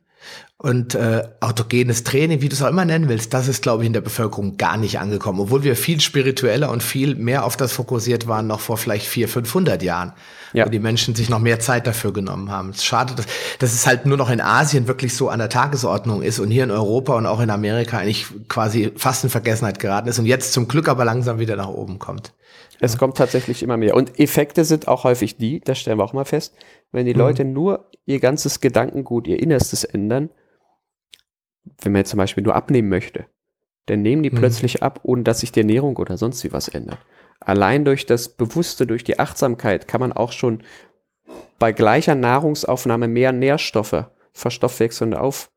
und 0.63 0.95
äh, 0.95 1.23
autogenes 1.41 2.05
Training, 2.05 2.39
wie 2.39 2.47
du 2.47 2.55
es 2.55 2.61
auch 2.61 2.69
immer 2.69 2.85
nennen 2.85 3.09
willst, 3.09 3.33
das 3.33 3.49
ist, 3.49 3.61
glaube 3.61 3.83
ich, 3.83 3.87
in 3.87 3.91
der 3.91 3.99
Bevölkerung 3.99 4.55
gar 4.55 4.77
nicht 4.77 4.97
angekommen. 4.97 5.41
Obwohl 5.41 5.63
wir 5.63 5.75
viel 5.75 5.99
spiritueller 5.99 6.71
und 6.71 6.81
viel 6.81 7.15
mehr 7.15 7.43
auf 7.43 7.57
das 7.57 7.73
fokussiert 7.73 8.29
waren, 8.29 8.47
noch 8.47 8.61
vor 8.61 8.77
vielleicht 8.77 9.05
400, 9.05 9.45
500 9.45 9.83
Jahren. 9.83 10.13
Ja. 10.53 10.65
Wo 10.65 10.69
die 10.69 10.79
Menschen 10.79 11.15
sich 11.15 11.29
noch 11.29 11.39
mehr 11.39 11.59
Zeit 11.59 11.85
dafür 11.85 12.13
genommen 12.13 12.49
haben. 12.49 12.69
Es 12.69 12.77
ist 12.77 12.85
schade, 12.85 13.13
dass, 13.13 13.25
dass 13.59 13.73
es 13.73 13.85
halt 13.85 14.05
nur 14.05 14.15
noch 14.15 14.29
in 14.29 14.39
Asien 14.39 14.87
wirklich 14.87 15.17
so 15.17 15.27
an 15.27 15.39
der 15.39 15.49
Tagesordnung 15.49 16.21
ist 16.21 16.39
und 16.39 16.49
hier 16.49 16.63
in 16.63 16.71
Europa 16.71 17.17
und 17.17 17.25
auch 17.25 17.41
in 17.41 17.49
Amerika 17.49 17.97
eigentlich 17.97 18.27
quasi 18.47 18.93
fast 18.95 19.25
in 19.25 19.29
Vergessenheit 19.29 19.79
geraten 19.79 20.07
ist 20.07 20.17
und 20.17 20.27
jetzt 20.27 20.53
zum 20.53 20.69
Glück 20.69 20.87
aber 20.87 21.03
langsam 21.03 21.39
wieder 21.39 21.57
nach 21.57 21.67
oben 21.67 21.99
kommt. 21.99 22.31
Es 22.79 22.97
kommt 22.97 23.17
tatsächlich 23.17 23.63
immer 23.63 23.75
mehr. 23.75 23.95
Und 23.95 24.17
Effekte 24.17 24.63
sind 24.63 24.87
auch 24.87 25.03
häufig 25.03 25.35
die, 25.35 25.59
das 25.59 25.79
stellen 25.79 25.97
wir 25.97 26.05
auch 26.05 26.13
mal 26.13 26.23
fest, 26.23 26.53
wenn 26.93 27.05
die 27.05 27.13
mhm. 27.13 27.19
Leute 27.19 27.43
nur 27.43 27.89
ihr 28.05 28.21
ganzes 28.21 28.61
Gedankengut, 28.61 29.27
ihr 29.27 29.41
Innerstes 29.41 29.83
ändern, 29.83 30.29
wenn 31.81 31.91
man 31.91 32.01
jetzt 32.01 32.09
zum 32.09 32.17
Beispiel 32.17 32.43
nur 32.43 32.55
abnehmen 32.55 32.89
möchte, 32.89 33.25
dann 33.85 34.01
nehmen 34.01 34.23
die 34.23 34.31
mhm. 34.31 34.37
plötzlich 34.37 34.83
ab, 34.83 35.01
ohne 35.03 35.23
dass 35.23 35.41
sich 35.41 35.51
die 35.51 35.61
Ernährung 35.61 35.97
oder 35.97 36.17
sonst 36.17 36.43
wie 36.43 36.53
was 36.53 36.67
ändert. 36.67 36.99
Allein 37.39 37.83
durch 37.83 38.05
das 38.05 38.29
Bewusste, 38.29 38.87
durch 38.87 39.03
die 39.03 39.19
Achtsamkeit 39.19 39.87
kann 39.87 39.99
man 39.99 40.13
auch 40.13 40.31
schon 40.31 40.63
bei 41.59 41.71
gleicher 41.71 42.15
Nahrungsaufnahme 42.15 43.07
mehr 43.07 43.31
Nährstoffe 43.31 44.05
verstoffwechselnd 44.31 45.15
auf, 45.15 45.51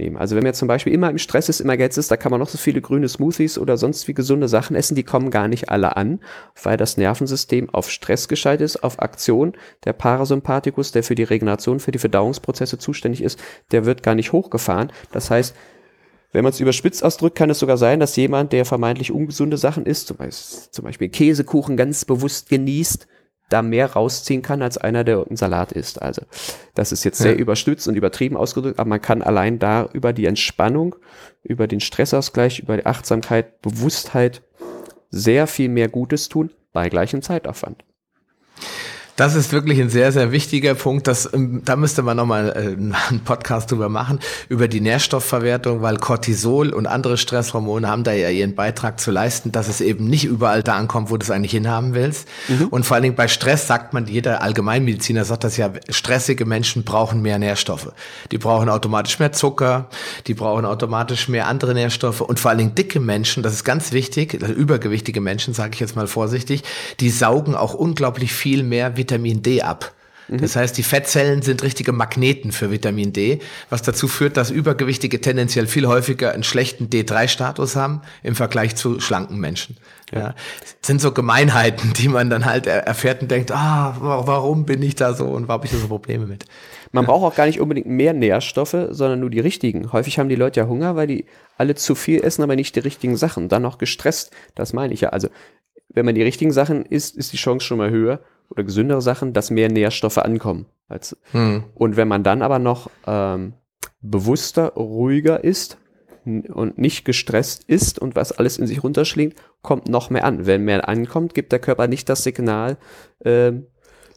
nehmen. 0.00 0.16
Also 0.16 0.34
wenn 0.34 0.42
man 0.42 0.54
zum 0.54 0.66
Beispiel 0.66 0.92
immer 0.92 1.10
im 1.10 1.18
Stress 1.18 1.48
ist, 1.48 1.60
immer 1.60 1.76
Geld 1.76 1.96
ist, 1.96 2.10
da 2.10 2.16
kann 2.16 2.30
man 2.30 2.40
noch 2.40 2.48
so 2.48 2.58
viele 2.58 2.80
grüne 2.80 3.08
Smoothies 3.08 3.58
oder 3.58 3.76
sonst 3.76 4.08
wie 4.08 4.14
gesunde 4.14 4.48
Sachen 4.48 4.74
essen, 4.74 4.94
die 4.94 5.02
kommen 5.02 5.30
gar 5.30 5.46
nicht 5.46 5.68
alle 5.68 5.96
an, 5.96 6.20
weil 6.62 6.76
das 6.76 6.96
Nervensystem 6.96 7.70
auf 7.70 7.90
Stress 7.90 8.28
geschaltet 8.28 8.64
ist, 8.64 8.82
auf 8.82 9.00
Aktion. 9.00 9.52
Der 9.84 9.92
Parasympathikus, 9.92 10.92
der 10.92 11.02
für 11.02 11.14
die 11.14 11.22
Regeneration, 11.22 11.80
für 11.80 11.92
die 11.92 11.98
Verdauungsprozesse 11.98 12.78
zuständig 12.78 13.22
ist, 13.22 13.38
der 13.70 13.84
wird 13.84 14.02
gar 14.02 14.14
nicht 14.14 14.32
hochgefahren. 14.32 14.90
Das 15.12 15.30
heißt, 15.30 15.54
wenn 16.32 16.44
man 16.44 16.52
es 16.52 16.60
überspitzt 16.60 17.04
ausdrückt, 17.04 17.36
kann 17.36 17.50
es 17.50 17.58
sogar 17.58 17.76
sein, 17.76 18.00
dass 18.00 18.16
jemand, 18.16 18.52
der 18.52 18.64
vermeintlich 18.64 19.10
ungesunde 19.12 19.56
Sachen 19.56 19.84
isst, 19.84 20.06
zum 20.06 20.84
Beispiel 20.84 21.08
Käsekuchen 21.08 21.76
ganz 21.76 22.04
bewusst 22.04 22.48
genießt, 22.48 23.06
da 23.50 23.62
mehr 23.62 23.92
rausziehen 23.92 24.42
kann 24.42 24.62
als 24.62 24.78
einer, 24.78 25.04
der 25.04 25.26
einen 25.26 25.36
Salat 25.36 25.72
isst. 25.72 26.00
Also 26.00 26.22
das 26.74 26.92
ist 26.92 27.04
jetzt 27.04 27.18
sehr 27.18 27.32
ja. 27.32 27.38
überstützt 27.38 27.86
und 27.88 27.96
übertrieben 27.96 28.36
ausgedrückt, 28.36 28.78
aber 28.78 28.88
man 28.88 29.02
kann 29.02 29.22
allein 29.22 29.58
da 29.58 29.88
über 29.92 30.12
die 30.12 30.26
Entspannung, 30.26 30.96
über 31.42 31.66
den 31.66 31.80
Stressausgleich, 31.80 32.60
über 32.60 32.76
die 32.76 32.86
Achtsamkeit, 32.86 33.60
Bewusstheit 33.60 34.42
sehr 35.10 35.46
viel 35.46 35.68
mehr 35.68 35.88
Gutes 35.88 36.28
tun 36.28 36.50
bei 36.72 36.88
gleichem 36.88 37.20
Zeitaufwand. 37.20 37.84
Das 39.20 39.34
ist 39.34 39.52
wirklich 39.52 39.78
ein 39.78 39.90
sehr, 39.90 40.12
sehr 40.12 40.32
wichtiger 40.32 40.74
Punkt. 40.74 41.06
Das, 41.06 41.30
ähm, 41.34 41.60
da 41.62 41.76
müsste 41.76 42.02
man 42.02 42.16
nochmal 42.16 42.54
äh, 42.56 42.58
einen 42.68 43.20
Podcast 43.22 43.70
drüber 43.70 43.90
machen, 43.90 44.18
über 44.48 44.66
die 44.66 44.80
Nährstoffverwertung, 44.80 45.82
weil 45.82 45.98
Cortisol 45.98 46.70
und 46.70 46.86
andere 46.86 47.18
Stresshormone 47.18 47.86
haben 47.86 48.02
da 48.02 48.12
ja 48.12 48.30
ihren 48.30 48.54
Beitrag 48.54 48.98
zu 48.98 49.10
leisten, 49.10 49.52
dass 49.52 49.68
es 49.68 49.82
eben 49.82 50.06
nicht 50.06 50.24
überall 50.24 50.62
da 50.62 50.76
ankommt, 50.76 51.10
wo 51.10 51.18
du 51.18 51.24
es 51.24 51.30
eigentlich 51.30 51.50
hinhaben 51.50 51.92
willst. 51.92 52.28
Mhm. 52.48 52.68
Und 52.68 52.86
vor 52.86 52.94
allen 52.94 53.02
Dingen 53.02 53.14
bei 53.14 53.28
Stress 53.28 53.66
sagt 53.66 53.92
man, 53.92 54.06
jeder 54.06 54.40
Allgemeinmediziner 54.40 55.26
sagt 55.26 55.44
das 55.44 55.58
ja, 55.58 55.70
stressige 55.90 56.46
Menschen 56.46 56.84
brauchen 56.84 57.20
mehr 57.20 57.38
Nährstoffe. 57.38 57.92
Die 58.32 58.38
brauchen 58.38 58.70
automatisch 58.70 59.18
mehr 59.18 59.32
Zucker, 59.32 59.90
die 60.28 60.32
brauchen 60.32 60.64
automatisch 60.64 61.28
mehr 61.28 61.46
andere 61.46 61.74
Nährstoffe 61.74 62.22
und 62.22 62.40
vor 62.40 62.52
allen 62.52 62.58
Dingen 62.58 62.74
dicke 62.74 63.00
Menschen, 63.00 63.42
das 63.42 63.52
ist 63.52 63.64
ganz 63.64 63.92
wichtig, 63.92 64.32
übergewichtige 64.32 65.20
Menschen, 65.20 65.52
sage 65.52 65.72
ich 65.74 65.80
jetzt 65.80 65.94
mal 65.94 66.06
vorsichtig, 66.06 66.62
die 67.00 67.10
saugen 67.10 67.54
auch 67.54 67.74
unglaublich 67.74 68.32
viel 68.32 68.62
mehr 68.62 68.96
Vitamin 68.96 69.09
D 69.18 69.62
ab. 69.62 69.92
Mhm. 70.30 70.38
Das 70.38 70.56
heißt, 70.56 70.78
die 70.78 70.82
Fettzellen 70.82 71.42
sind 71.42 71.62
richtige 71.62 71.92
Magneten 71.92 72.52
für 72.52 72.70
Vitamin 72.70 73.12
D, 73.12 73.40
was 73.68 73.82
dazu 73.82 74.08
führt, 74.08 74.36
dass 74.36 74.50
Übergewichtige 74.50 75.20
tendenziell 75.20 75.66
viel 75.66 75.86
häufiger 75.86 76.32
einen 76.32 76.44
schlechten 76.44 76.88
D3-Status 76.88 77.76
haben 77.76 78.02
im 78.22 78.36
Vergleich 78.36 78.76
zu 78.76 79.00
schlanken 79.00 79.38
Menschen. 79.38 79.76
Ja. 80.12 80.34
Das 80.60 80.76
sind 80.82 81.00
so 81.00 81.12
Gemeinheiten, 81.12 81.92
die 81.92 82.08
man 82.08 82.30
dann 82.30 82.44
halt 82.44 82.66
erfährt 82.66 83.22
und 83.22 83.30
denkt, 83.30 83.52
ah, 83.52 83.96
warum 84.00 84.64
bin 84.64 84.82
ich 84.82 84.94
da 84.94 85.14
so 85.14 85.26
und 85.26 85.48
warum 85.48 85.60
habe 85.60 85.66
ich 85.66 85.72
da 85.72 85.78
so 85.78 85.88
Probleme 85.88 86.26
mit? 86.26 86.46
Man 86.92 87.06
braucht 87.06 87.32
auch 87.32 87.36
gar 87.36 87.46
nicht 87.46 87.60
unbedingt 87.60 87.86
mehr 87.86 88.12
Nährstoffe, 88.12 88.76
sondern 88.90 89.20
nur 89.20 89.30
die 89.30 89.38
richtigen. 89.38 89.92
Häufig 89.92 90.18
haben 90.18 90.28
die 90.28 90.34
Leute 90.34 90.60
ja 90.60 90.66
Hunger, 90.66 90.96
weil 90.96 91.06
die 91.06 91.26
alle 91.56 91.76
zu 91.76 91.94
viel 91.94 92.20
essen, 92.22 92.42
aber 92.42 92.56
nicht 92.56 92.74
die 92.74 92.80
richtigen 92.80 93.16
Sachen. 93.16 93.48
Dann 93.48 93.62
noch 93.62 93.78
gestresst, 93.78 94.32
das 94.56 94.72
meine 94.72 94.92
ich 94.92 95.02
ja. 95.02 95.10
Also, 95.10 95.28
wenn 95.92 96.06
man 96.06 96.14
die 96.14 96.22
richtigen 96.22 96.52
Sachen 96.52 96.84
isst, 96.84 97.16
ist 97.16 97.32
die 97.32 97.36
Chance 97.36 97.66
schon 97.66 97.78
mal 97.78 97.90
höher 97.90 98.20
oder 98.48 98.64
gesündere 98.64 99.02
Sachen, 99.02 99.32
dass 99.32 99.50
mehr 99.50 99.70
Nährstoffe 99.70 100.18
ankommen. 100.18 100.66
Als, 100.88 101.16
hm. 101.32 101.64
Und 101.74 101.96
wenn 101.96 102.08
man 102.08 102.22
dann 102.22 102.42
aber 102.42 102.58
noch 102.58 102.90
ähm, 103.06 103.54
bewusster, 104.00 104.74
ruhiger 104.74 105.44
ist 105.44 105.78
und 106.24 106.78
nicht 106.78 107.04
gestresst 107.04 107.64
ist 107.64 107.98
und 107.98 108.16
was 108.16 108.32
alles 108.32 108.58
in 108.58 108.66
sich 108.66 108.82
runterschlingt, 108.82 109.34
kommt 109.62 109.88
noch 109.88 110.10
mehr 110.10 110.24
an. 110.24 110.46
Wenn 110.46 110.64
mehr 110.64 110.88
ankommt, 110.88 111.34
gibt 111.34 111.52
der 111.52 111.58
Körper 111.58 111.86
nicht 111.86 112.08
das 112.08 112.24
Signal, 112.24 112.76
äh, 113.20 113.52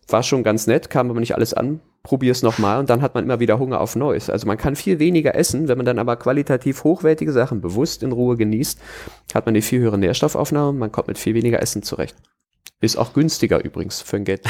war 0.08 0.24
schon 0.24 0.44
ganz 0.44 0.68
nett, 0.68 0.90
kam 0.90 1.10
aber 1.10 1.20
nicht 1.20 1.36
alles 1.36 1.54
an, 1.54 1.80
probier 2.04 2.34
es 2.34 2.44
nochmal 2.44 2.80
und 2.80 2.90
dann 2.90 3.02
hat 3.02 3.16
man 3.16 3.24
immer 3.24 3.40
wieder 3.40 3.60
Hunger 3.60 3.80
auf 3.80 3.96
Neues. 3.96 4.30
Also 4.30 4.46
man 4.46 4.58
kann 4.58 4.76
viel 4.76 5.00
weniger 5.00 5.36
essen, 5.36 5.70
wenn 5.70 5.78
man 5.78 5.86
dann 5.86 6.00
aber 6.00 6.18
qualitativ 6.18 6.84
hochwertige 6.84 7.32
Sachen 7.32 7.62
bewusst 7.62 8.04
in 8.04 8.12
Ruhe 8.12 8.36
genießt, 8.36 8.80
hat 9.34 9.46
man 9.46 9.54
eine 9.54 9.62
viel 9.62 9.80
höhere 9.80 9.98
Nährstoffaufnahme, 9.98 10.78
man 10.78 10.92
kommt 10.92 11.08
mit 11.08 11.18
viel 11.18 11.34
weniger 11.34 11.62
Essen 11.62 11.82
zurecht. 11.82 12.16
Ist 12.84 12.98
auch 12.98 13.14
günstiger 13.14 13.64
übrigens 13.64 14.02
für 14.02 14.18
ein 14.18 14.26
Geld. 14.26 14.42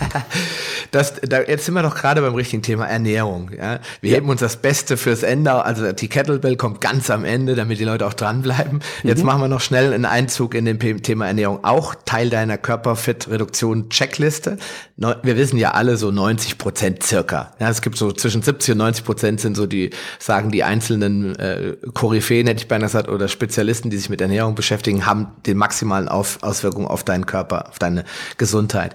das, 0.90 1.20
da, 1.20 1.42
jetzt 1.42 1.66
sind 1.66 1.74
wir 1.74 1.82
doch 1.82 1.94
gerade 1.94 2.22
beim 2.22 2.34
richtigen 2.34 2.62
Thema 2.62 2.86
Ernährung. 2.86 3.50
Ja? 3.54 3.80
Wir 4.00 4.12
ja. 4.12 4.16
heben 4.16 4.30
uns 4.30 4.40
das 4.40 4.56
Beste 4.56 4.96
fürs 4.96 5.22
Ende. 5.22 5.62
Also 5.62 5.92
die 5.92 6.08
Kettlebell 6.08 6.56
kommt 6.56 6.80
ganz 6.80 7.10
am 7.10 7.26
Ende, 7.26 7.54
damit 7.54 7.78
die 7.78 7.84
Leute 7.84 8.06
auch 8.06 8.14
dranbleiben. 8.14 8.80
Jetzt 9.02 9.18
mhm. 9.18 9.26
machen 9.26 9.42
wir 9.42 9.48
noch 9.48 9.60
schnell 9.60 9.92
einen 9.92 10.06
Einzug 10.06 10.54
in 10.54 10.64
den 10.64 10.78
Thema 11.02 11.26
Ernährung. 11.26 11.62
Auch 11.62 11.94
Teil 12.06 12.30
deiner 12.30 12.56
Körperfit-Reduktion-Checkliste. 12.56 14.56
Wir 14.96 15.36
wissen 15.36 15.58
ja 15.58 15.72
alle 15.72 15.98
so 15.98 16.10
90 16.10 16.56
Prozent 16.56 17.02
circa. 17.02 17.52
Ja, 17.60 17.68
es 17.68 17.82
gibt 17.82 17.98
so 17.98 18.12
zwischen 18.12 18.40
70 18.40 18.72
und 18.72 18.78
90 18.78 19.04
Prozent 19.04 19.40
sind 19.42 19.58
so 19.58 19.66
die, 19.66 19.90
sagen 20.18 20.50
die 20.50 20.64
einzelnen 20.64 21.38
äh, 21.38 21.76
Koryphäen, 21.92 22.46
hätte 22.46 22.62
ich 22.62 22.68
beinahe 22.68 22.86
gesagt, 22.86 23.10
oder 23.10 23.28
Spezialisten, 23.28 23.90
die 23.90 23.98
sich 23.98 24.08
mit 24.08 24.22
Ernährung 24.22 24.54
beschäftigen, 24.54 25.04
haben 25.04 25.32
den 25.44 25.58
maximalen 25.58 26.08
auf, 26.08 26.42
Auswirkungen 26.42 26.86
auf 26.86 27.04
deinen 27.04 27.26
Körper. 27.26 27.41
Körper, 27.42 27.68
auf 27.68 27.78
deine 27.78 28.04
Gesundheit. 28.38 28.94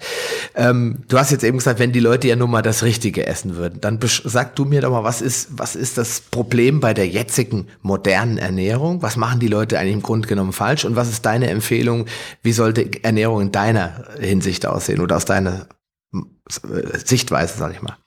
Ähm, 0.56 1.04
du 1.08 1.18
hast 1.18 1.32
jetzt 1.32 1.44
eben 1.44 1.58
gesagt, 1.58 1.80
wenn 1.80 1.92
die 1.92 2.00
Leute 2.00 2.28
ja 2.28 2.36
nur 2.36 2.48
mal 2.48 2.62
das 2.62 2.84
Richtige 2.84 3.28
essen 3.28 3.56
würden, 3.56 3.82
dann 3.82 4.00
sag 4.02 4.56
du 4.56 4.66
mir 4.66 4.82
doch 4.82 4.92
mal, 4.92 5.04
was 5.04 5.22
ist, 5.22 5.50
was 5.52 5.76
ist 5.76 5.98
das 5.98 6.22
Problem 6.22 6.80
bei 6.80 6.94
der 6.94 7.08
jetzigen 7.08 7.68
modernen 7.82 8.38
Ernährung? 8.38 9.02
Was 9.02 9.18
machen 9.18 9.40
die 9.40 9.48
Leute 9.48 9.78
eigentlich 9.78 9.94
im 9.94 10.02
Grunde 10.02 10.28
genommen 10.28 10.54
falsch? 10.54 10.86
Und 10.86 10.96
was 10.96 11.10
ist 11.10 11.26
deine 11.26 11.50
Empfehlung? 11.50 12.06
Wie 12.42 12.54
sollte 12.54 13.04
Ernährung 13.04 13.42
in 13.42 13.52
deiner 13.52 14.06
Hinsicht 14.20 14.66
aussehen 14.66 15.02
oder 15.02 15.18
aus 15.18 15.26
deiner 15.26 15.68
äh, 16.14 16.98
Sichtweise, 17.04 17.58
sag 17.58 17.74
ich 17.74 17.82
mal? 17.82 17.98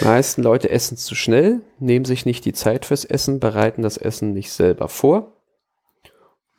Die 0.00 0.04
meisten 0.04 0.42
Leute 0.42 0.70
essen 0.70 0.96
zu 0.96 1.14
schnell, 1.14 1.60
nehmen 1.78 2.04
sich 2.04 2.26
nicht 2.26 2.44
die 2.44 2.52
Zeit 2.52 2.84
fürs 2.84 3.04
Essen, 3.04 3.38
bereiten 3.38 3.82
das 3.82 3.96
Essen 3.96 4.32
nicht 4.32 4.52
selber 4.52 4.88
vor 4.88 5.33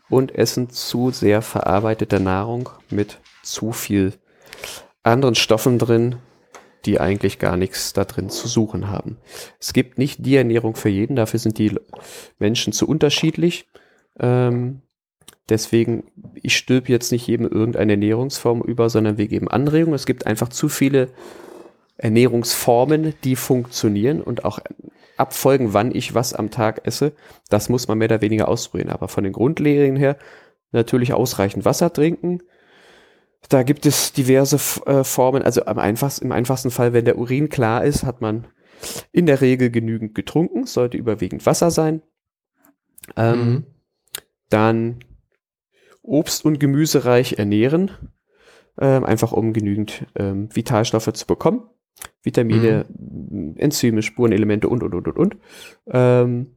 und 0.09 0.35
essen 0.35 0.69
zu 0.69 1.11
sehr 1.11 1.41
verarbeitete 1.41 2.19
Nahrung 2.19 2.69
mit 2.89 3.19
zu 3.43 3.71
viel 3.71 4.13
anderen 5.03 5.35
Stoffen 5.35 5.79
drin, 5.79 6.17
die 6.85 6.99
eigentlich 6.99 7.39
gar 7.39 7.57
nichts 7.57 7.93
da 7.93 8.05
drin 8.05 8.29
zu 8.29 8.47
suchen 8.47 8.89
haben. 8.89 9.17
Es 9.59 9.73
gibt 9.73 9.97
nicht 9.97 10.25
die 10.25 10.35
Ernährung 10.35 10.75
für 10.75 10.89
jeden, 10.89 11.15
dafür 11.15 11.39
sind 11.39 11.57
die 11.57 11.75
Menschen 12.37 12.73
zu 12.73 12.87
unterschiedlich. 12.87 13.67
Ähm, 14.19 14.81
deswegen, 15.49 16.03
ich 16.35 16.55
stülpe 16.55 16.91
jetzt 16.91 17.11
nicht 17.11 17.27
jedem 17.27 17.47
irgendeine 17.47 17.93
Ernährungsform 17.93 18.61
über, 18.61 18.89
sondern 18.89 19.17
wir 19.17 19.27
geben 19.27 19.49
Anregungen. 19.49 19.95
Es 19.95 20.05
gibt 20.05 20.27
einfach 20.27 20.49
zu 20.49 20.69
viele 20.69 21.09
Ernährungsformen, 21.97 23.13
die 23.23 23.35
funktionieren 23.35 24.21
und 24.21 24.45
auch 24.45 24.59
abfolgen, 25.17 25.73
wann 25.73 25.93
ich 25.93 26.13
was 26.13 26.33
am 26.33 26.51
Tag 26.51 26.85
esse. 26.85 27.13
Das 27.49 27.69
muss 27.69 27.87
man 27.87 27.97
mehr 27.97 28.07
oder 28.07 28.21
weniger 28.21 28.47
ausprobieren. 28.47 28.89
Aber 28.89 29.07
von 29.07 29.23
den 29.23 29.33
Grundlehren 29.33 29.95
her 29.95 30.17
natürlich 30.71 31.13
ausreichend 31.13 31.65
Wasser 31.65 31.91
trinken. 31.91 32.41
Da 33.49 33.63
gibt 33.63 33.85
es 33.85 34.13
diverse 34.13 34.57
äh, 34.85 35.03
Formen. 35.03 35.43
Also 35.43 35.65
am 35.65 35.79
einfachsten, 35.79 36.25
im 36.25 36.31
einfachsten 36.31 36.71
Fall, 36.71 36.93
wenn 36.93 37.05
der 37.05 37.17
Urin 37.17 37.49
klar 37.49 37.83
ist, 37.83 38.03
hat 38.03 38.21
man 38.21 38.47
in 39.11 39.25
der 39.25 39.41
Regel 39.41 39.69
genügend 39.69 40.15
getrunken. 40.15 40.65
Sollte 40.65 40.97
überwiegend 40.97 41.45
Wasser 41.45 41.71
sein. 41.71 42.01
Ähm, 43.15 43.39
mhm. 43.39 43.63
Dann 44.49 44.99
Obst- 46.01 46.45
und 46.45 46.59
Gemüsereich 46.59 47.33
ernähren. 47.33 47.91
Ähm, 48.79 49.05
einfach 49.05 49.31
um 49.31 49.53
genügend 49.53 50.05
ähm, 50.15 50.49
Vitalstoffe 50.53 51.13
zu 51.13 51.25
bekommen. 51.25 51.63
Vitamine, 52.23 52.85
mhm. 52.89 53.55
Enzyme, 53.57 54.01
Spurenelemente 54.01 54.67
und, 54.67 54.83
und, 54.83 54.93
und, 54.93 55.07
und, 55.07 55.17
und. 55.17 55.37
Ähm, 55.87 56.55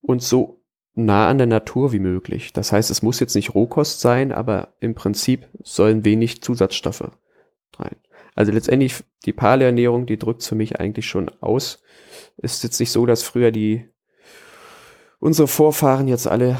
und 0.00 0.22
so 0.22 0.62
nah 0.94 1.28
an 1.28 1.38
der 1.38 1.46
Natur 1.46 1.92
wie 1.92 1.98
möglich. 1.98 2.52
Das 2.52 2.72
heißt, 2.72 2.90
es 2.90 3.02
muss 3.02 3.20
jetzt 3.20 3.34
nicht 3.34 3.54
Rohkost 3.54 4.00
sein, 4.00 4.32
aber 4.32 4.74
im 4.80 4.94
Prinzip 4.94 5.48
sollen 5.62 6.04
wenig 6.04 6.42
Zusatzstoffe 6.42 7.10
rein. 7.78 7.96
Also 8.34 8.52
letztendlich 8.52 9.04
die 9.24 9.32
Paleernährung, 9.32 10.06
die 10.06 10.18
drückt 10.18 10.42
für 10.42 10.54
mich 10.54 10.80
eigentlich 10.80 11.06
schon 11.06 11.30
aus. 11.40 11.82
Ist 12.36 12.64
jetzt 12.64 12.80
nicht 12.80 12.90
so, 12.90 13.06
dass 13.06 13.22
früher 13.22 13.50
die 13.50 13.88
unsere 15.18 15.48
Vorfahren 15.48 16.08
jetzt 16.08 16.26
alle 16.26 16.58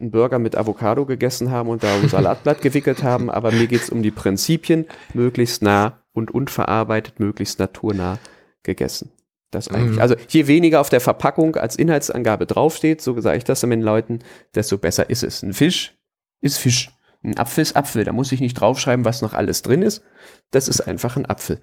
einen 0.00 0.10
Burger 0.10 0.38
mit 0.38 0.56
Avocado 0.56 1.04
gegessen 1.04 1.50
haben 1.50 1.68
und 1.68 1.82
da 1.82 1.94
ein 1.94 2.08
Salatblatt 2.08 2.60
gewickelt 2.62 3.02
haben, 3.02 3.30
aber 3.30 3.52
mir 3.52 3.66
geht's 3.66 3.90
um 3.90 4.02
die 4.02 4.10
Prinzipien, 4.10 4.86
möglichst 5.14 5.62
nah 5.62 6.00
und 6.12 6.30
unverarbeitet, 6.30 7.20
möglichst 7.20 7.58
naturnah 7.58 8.18
gegessen. 8.62 9.12
Das 9.50 9.68
eigentlich. 9.68 9.96
Mhm. 9.96 10.02
Also 10.02 10.14
je 10.28 10.46
weniger 10.46 10.80
auf 10.80 10.90
der 10.90 11.00
Verpackung 11.00 11.56
als 11.56 11.76
Inhaltsangabe 11.76 12.46
draufsteht, 12.46 13.00
so 13.00 13.20
sage 13.20 13.38
ich 13.38 13.44
das 13.44 13.60
den 13.60 13.82
Leuten, 13.82 14.20
desto 14.54 14.78
besser 14.78 15.10
ist 15.10 15.24
es. 15.24 15.42
Ein 15.42 15.52
Fisch 15.52 15.96
ist 16.40 16.58
Fisch. 16.58 16.90
Ein 17.22 17.36
Apfel 17.36 17.62
ist 17.62 17.76
Apfel. 17.76 18.04
Da 18.04 18.12
muss 18.12 18.32
ich 18.32 18.40
nicht 18.40 18.54
draufschreiben, 18.54 19.04
was 19.04 19.22
noch 19.22 19.34
alles 19.34 19.62
drin 19.62 19.82
ist. 19.82 20.02
Das 20.52 20.68
ist 20.68 20.80
einfach 20.80 21.16
ein 21.16 21.26
Apfel. 21.26 21.60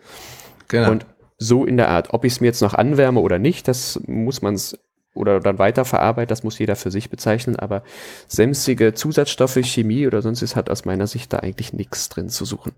Genau. 0.67 0.91
Und 0.91 1.06
so 1.38 1.65
in 1.65 1.77
der 1.77 1.89
Art. 1.89 2.13
Ob 2.13 2.25
ich 2.25 2.34
es 2.34 2.41
mir 2.41 2.48
jetzt 2.48 2.62
noch 2.62 2.74
anwärme 2.74 3.22
oder 3.22 3.39
nicht, 3.39 3.67
das 3.67 4.00
muss 4.06 4.41
man 4.41 4.56
es 4.56 4.77
oder 5.17 5.39
dann 5.39 5.59
weiterverarbeitet, 5.59 6.31
das 6.31 6.43
muss 6.43 6.59
jeder 6.59 6.75
für 6.75 6.91
sich 6.91 7.09
bezeichnen, 7.09 7.55
aber 7.55 7.83
sämtliche 8.27 8.93
Zusatzstoffe, 8.93 9.59
Chemie 9.63 10.07
oder 10.07 10.21
sonst 10.21 10.55
hat 10.55 10.69
aus 10.69 10.86
meiner 10.86 11.07
Sicht 11.07 11.33
da 11.33 11.39
eigentlich 11.39 11.74
nichts 11.74 12.09
drin 12.09 12.29
zu 12.29 12.45
suchen. 12.45 12.74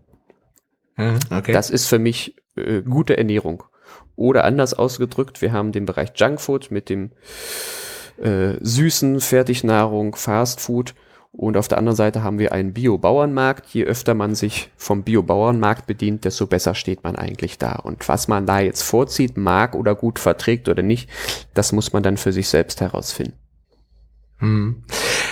Mhm, 0.97 1.19
okay. 1.31 1.53
Das 1.53 1.69
ist 1.69 1.87
für 1.87 1.99
mich 1.99 2.35
äh, 2.55 2.81
gute 2.81 3.17
Ernährung. 3.17 3.63
Oder 4.15 4.43
anders 4.43 4.73
ausgedrückt, 4.73 5.41
wir 5.41 5.53
haben 5.53 5.71
den 5.71 5.85
Bereich 5.85 6.11
Junkfood 6.15 6.71
mit 6.71 6.89
dem 6.89 7.11
äh, 8.21 8.55
süßen 8.59 9.21
Fertignahrung, 9.21 10.15
Fastfood. 10.15 10.93
Und 11.31 11.57
auf 11.57 11.67
der 11.67 11.77
anderen 11.77 11.95
Seite 11.95 12.23
haben 12.23 12.39
wir 12.39 12.51
einen 12.51 12.73
Bio-Bauernmarkt. 12.73 13.67
Je 13.69 13.83
öfter 13.85 14.13
man 14.13 14.35
sich 14.35 14.71
vom 14.77 15.03
Bio-Bauernmarkt 15.03 15.85
bedient, 15.85 16.25
desto 16.25 16.47
besser 16.47 16.73
steht 16.75 17.03
man 17.03 17.15
eigentlich 17.15 17.57
da. 17.57 17.73
Und 17.73 18.07
was 18.09 18.27
man 18.27 18.45
da 18.45 18.59
jetzt 18.59 18.81
vorzieht, 18.81 19.37
mag 19.37 19.75
oder 19.75 19.95
gut 19.95 20.19
verträgt 20.19 20.67
oder 20.69 20.81
nicht, 20.81 21.09
das 21.53 21.71
muss 21.71 21.93
man 21.93 22.03
dann 22.03 22.17
für 22.17 22.33
sich 22.33 22.49
selbst 22.49 22.81
herausfinden. 22.81 23.37
Hm. 24.37 24.83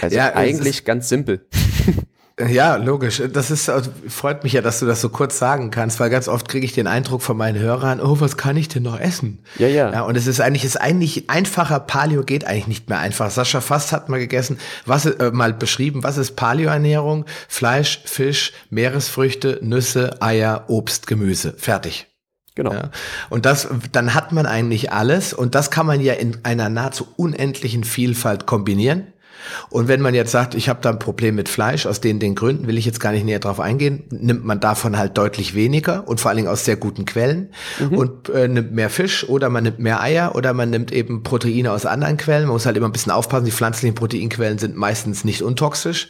Also 0.02 0.16
ja, 0.16 0.36
eigentlich 0.36 0.86
ganz 0.86 1.10
simpel. 1.10 1.48
Ja, 2.40 2.76
logisch. 2.76 3.24
Das 3.34 3.50
ist 3.50 3.72
freut 4.08 4.44
mich 4.44 4.54
ja, 4.54 4.62
dass 4.62 4.80
du 4.80 4.86
das 4.86 5.02
so 5.02 5.10
kurz 5.10 5.40
sagen 5.40 5.72
kannst, 5.72 6.00
weil 6.00 6.12
ganz 6.12 6.28
oft 6.28 6.48
kriege 6.48 6.66
ich 6.66 6.74
den 6.74 6.86
Eindruck 6.86 7.24
von 7.24 7.36
meinen 7.36 7.58
Hörern, 7.58 8.00
oh, 8.00 8.20
was 8.20 8.38
kann 8.38 8.56
ich 8.58 8.68
denn 8.68 8.84
noch 8.84 9.00
essen? 9.00 9.40
Ja, 9.58 9.68
ja. 9.68 9.92
ja 9.92 10.02
und 10.04 10.16
es 10.16 10.28
ist 10.28 10.40
eigentlich, 10.40 10.64
ist 10.64 10.80
eigentlich 10.80 11.32
einfacher. 11.32 11.80
Paleo 11.80 12.24
geht 12.24 12.46
eigentlich 12.46 12.68
nicht 12.68 12.90
mehr 12.90 13.00
einfach. 13.00 13.32
Sascha 13.32 13.60
Fast 13.60 13.92
hat 13.92 14.10
mal 14.10 14.20
gegessen, 14.20 14.60
was 14.86 15.08
äh, 15.08 15.32
mal 15.32 15.52
beschrieben, 15.52 16.04
was 16.04 16.20
ist 16.20 16.36
Paleo-Ernährung? 16.36 17.26
Fleisch, 17.48 18.02
Fisch, 18.06 18.54
Meeresfrüchte, 18.70 19.58
Nüsse, 19.64 20.22
Eier, 20.22 20.66
Obst, 20.68 21.08
Gemüse. 21.08 21.56
Fertig. 21.58 22.06
Genau. 22.54 22.74
Ja. 22.74 22.92
Und 23.30 23.46
das, 23.46 23.68
dann 23.92 24.14
hat 24.14 24.32
man 24.32 24.46
eigentlich 24.46 24.92
alles 24.92 25.34
und 25.34 25.56
das 25.56 25.72
kann 25.72 25.88
man 25.88 26.02
ja 26.02 26.14
in 26.14 26.38
einer 26.44 26.70
nahezu 26.70 27.08
unendlichen 27.16 27.84
Vielfalt 27.84 28.46
kombinieren. 28.46 29.08
Und 29.70 29.88
wenn 29.88 30.02
man 30.02 30.14
jetzt 30.14 30.32
sagt, 30.32 30.56
ich 30.56 30.70
habe 30.70 30.80
da 30.82 30.90
ein 30.90 31.00
Problem 31.00 31.36
mit 31.36 31.50
Fleisch, 31.50 31.86
aus 31.86 32.02
den, 32.02 32.20
den 32.20 32.36
Gründen 32.36 32.68
will 32.68 32.78
ich 32.78 32.86
jetzt 32.86 33.00
gar 33.00 33.12
nicht 33.12 33.26
näher 33.26 33.40
drauf 33.40 33.60
eingehen, 33.60 34.04
nimmt 34.10 34.46
man 34.46 34.60
davon 34.60 34.98
halt 34.98 35.18
deutlich 35.18 35.56
weniger 35.56 36.08
und 36.08 36.20
vor 36.20 36.30
allen 36.30 36.38
Dingen 36.38 36.50
aus 36.50 36.66
sehr 36.66 36.76
guten 36.76 37.06
Quellen 37.06 37.50
mhm. 37.80 37.98
und 37.98 38.30
äh, 38.30 38.48
nimmt 38.48 38.72
mehr 38.72 38.90
Fisch 38.90 39.28
oder 39.28 39.50
man 39.50 39.64
nimmt 39.64 39.80
mehr 39.80 40.02
Eier 40.02 40.36
oder 40.36 40.54
man 40.54 40.70
nimmt 40.70 40.92
eben 40.92 41.24
Proteine 41.24 41.72
aus 41.72 41.86
anderen 41.86 42.18
Quellen. 42.18 42.44
Man 42.44 42.54
muss 42.54 42.66
halt 42.66 42.78
immer 42.78 42.88
ein 42.88 42.92
bisschen 42.92 43.12
aufpassen, 43.12 43.46
die 43.46 43.52
pflanzlichen 43.52 43.96
Proteinquellen 43.96 44.58
sind 44.58 44.76
meistens 44.76 45.24
nicht 45.24 45.42
untoxisch. 45.42 46.10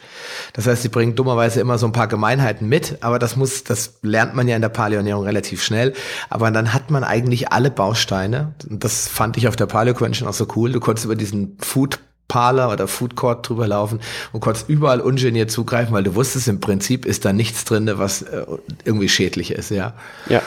Das 0.54 0.68
heißt, 0.68 0.82
sie 0.82 0.90
bringen 0.90 1.16
dummerweise 1.16 1.60
immer 1.60 1.78
so 1.78 1.86
ein 1.86 1.92
paar 1.92 2.08
Gemeinheiten 2.08 2.68
mit, 2.68 2.98
aber 3.02 3.20
das 3.20 3.36
muss, 3.36 3.64
das 3.64 3.96
lernt 4.02 4.36
man 4.36 4.48
ja 4.48 4.56
in 4.56 4.62
der 4.62 4.70
Paleoernährung 4.70 5.24
relativ 5.24 5.64
schnell. 5.64 5.94
Aber 6.30 6.52
dann 6.52 6.74
hat 6.74 6.92
man 6.92 7.04
eigentlich 7.04 7.52
alle 7.52 7.72
Bausteine. 7.72 8.54
Das 8.70 9.08
fand 9.08 9.38
ich 9.38 9.48
auf 9.48 9.56
der 9.56 9.66
Paleo 9.66 9.94
Convention 9.94 10.28
auch 10.28 10.34
so 10.34 10.48
cool. 10.56 10.72
Du 10.72 10.80
konntest 10.80 11.06
über 11.06 11.16
diesen 11.16 11.58
Food 11.60 12.00
Parler 12.28 12.72
oder 12.72 12.88
Food 12.88 13.16
Court 13.16 13.48
drüber 13.48 13.68
laufen 13.68 14.00
und 14.34 14.42
konntest 14.42 14.70
überall 14.70 15.02
ungeniert 15.02 15.52
zugreifen, 15.52 15.94
weil 15.94 16.04
du 16.04 16.16
wusstest, 16.16 16.48
im 16.48 16.60
Prinzip 16.60 17.06
ist 17.06 17.26
da 17.26 17.34
nichts 17.34 17.66
drin, 17.66 17.90
was 17.96 18.22
äh, 18.22 18.46
irgendwie 18.84 19.10
schädlich 19.10 19.52
ist, 19.52 19.72
ja. 19.72 19.94
Ja. 20.28 20.42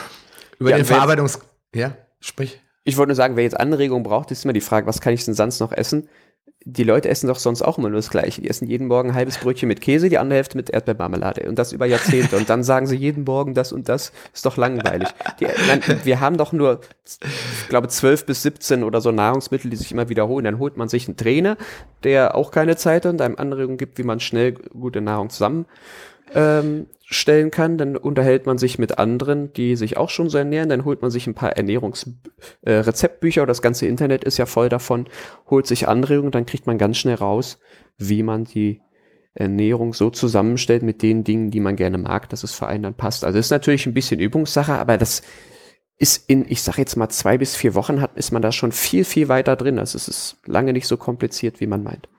Über 0.59 0.71
ja, 0.71 0.77
den 0.77 0.85
Verarbeitungs... 0.85 1.39
Ja, 1.73 1.95
sprich. 2.19 2.59
Ich 2.83 2.97
wollte 2.97 3.09
nur 3.09 3.15
sagen, 3.15 3.35
wer 3.35 3.43
jetzt 3.43 3.59
Anregungen 3.59 4.03
braucht, 4.03 4.31
ist 4.31 4.43
immer 4.43 4.53
die 4.53 4.61
Frage, 4.61 4.87
was 4.87 5.01
kann 5.01 5.13
ich 5.13 5.23
denn 5.23 5.33
sonst 5.33 5.59
noch 5.59 5.71
essen? 5.71 6.09
Die 6.63 6.83
Leute 6.83 7.09
essen 7.09 7.27
doch 7.27 7.39
sonst 7.39 7.61
auch 7.61 7.77
immer 7.77 7.89
nur 7.89 7.97
das 7.97 8.09
Gleiche. 8.09 8.41
Die 8.41 8.49
essen 8.49 8.67
jeden 8.67 8.87
Morgen 8.87 9.09
ein 9.09 9.15
halbes 9.15 9.37
Brötchen 9.37 9.67
mit 9.67 9.81
Käse, 9.81 10.09
die 10.09 10.17
andere 10.17 10.37
Hälfte 10.37 10.57
mit 10.57 10.69
Erdbeermarmelade. 10.69 11.47
Und 11.49 11.57
das 11.57 11.71
über 11.71 11.85
Jahrzehnte. 11.85 12.37
Und 12.37 12.49
dann 12.49 12.63
sagen 12.63 12.85
sie 12.85 12.95
jeden 12.95 13.23
Morgen 13.23 13.53
das 13.53 13.71
und 13.71 13.89
das. 13.89 14.11
Ist 14.33 14.45
doch 14.45 14.57
langweilig. 14.57 15.09
Die, 15.39 15.47
nein, 15.67 15.81
wir 16.03 16.19
haben 16.19 16.37
doch 16.37 16.53
nur, 16.53 16.81
ich 17.05 17.69
glaube, 17.69 17.87
zwölf 17.87 18.25
bis 18.25 18.43
17 18.43 18.83
oder 18.83 19.01
so 19.01 19.11
Nahrungsmittel, 19.11 19.71
die 19.71 19.77
sich 19.77 19.91
immer 19.91 20.09
wiederholen. 20.09 20.45
Dann 20.45 20.59
holt 20.59 20.77
man 20.77 20.87
sich 20.87 21.07
einen 21.07 21.17
Trainer, 21.17 21.57
der 22.03 22.35
auch 22.35 22.51
keine 22.51 22.75
Zeit 22.75 23.05
hat 23.05 23.13
und 23.13 23.21
einem 23.21 23.37
Anregungen 23.37 23.77
gibt, 23.77 23.97
wie 23.97 24.03
man 24.03 24.19
schnell 24.19 24.53
gute 24.53 25.01
Nahrung 25.01 25.29
zusammen 25.29 25.65
ähm, 26.35 26.87
stellen 27.11 27.51
kann, 27.51 27.77
dann 27.77 27.97
unterhält 27.97 28.45
man 28.45 28.57
sich 28.57 28.79
mit 28.79 28.97
anderen, 28.97 29.51
die 29.53 29.75
sich 29.75 29.97
auch 29.97 30.09
schon 30.09 30.29
so 30.29 30.37
ernähren, 30.37 30.69
dann 30.69 30.85
holt 30.85 31.01
man 31.01 31.11
sich 31.11 31.27
ein 31.27 31.35
paar 31.35 31.51
Ernährungsrezeptbücher, 31.51 33.43
äh, 33.43 33.45
das 33.45 33.61
ganze 33.61 33.85
Internet 33.85 34.23
ist 34.23 34.37
ja 34.37 34.45
voll 34.45 34.69
davon, 34.69 35.07
holt 35.49 35.67
sich 35.67 35.87
Anregungen, 35.87 36.31
dann 36.31 36.45
kriegt 36.45 36.67
man 36.67 36.77
ganz 36.77 36.97
schnell 36.97 37.15
raus, 37.15 37.59
wie 37.97 38.23
man 38.23 38.45
die 38.45 38.81
Ernährung 39.33 39.93
so 39.93 40.09
zusammenstellt 40.09 40.83
mit 40.83 41.01
den 41.01 41.23
Dingen, 41.23 41.51
die 41.51 41.59
man 41.59 41.75
gerne 41.75 41.97
mag, 41.97 42.29
dass 42.29 42.43
es 42.43 42.53
für 42.53 42.67
einen 42.67 42.83
dann 42.83 42.95
passt. 42.95 43.25
Also 43.25 43.37
ist 43.37 43.51
natürlich 43.51 43.85
ein 43.85 43.93
bisschen 43.93 44.19
Übungssache, 44.19 44.73
aber 44.73 44.97
das 44.97 45.21
ist 45.97 46.29
in, 46.29 46.45
ich 46.49 46.61
sag 46.61 46.77
jetzt 46.77 46.95
mal 46.95 47.09
zwei 47.09 47.37
bis 47.37 47.55
vier 47.55 47.75
Wochen 47.75 48.01
hat, 48.01 48.17
ist 48.17 48.31
man 48.31 48.41
da 48.41 48.51
schon 48.51 48.71
viel, 48.71 49.03
viel 49.03 49.27
weiter 49.27 49.55
drin. 49.55 49.79
Also 49.79 49.97
es 49.97 50.07
ist 50.07 50.37
lange 50.45 50.73
nicht 50.73 50.87
so 50.87 50.97
kompliziert, 50.97 51.59
wie 51.59 51.67
man 51.67 51.83
meint. 51.83 52.09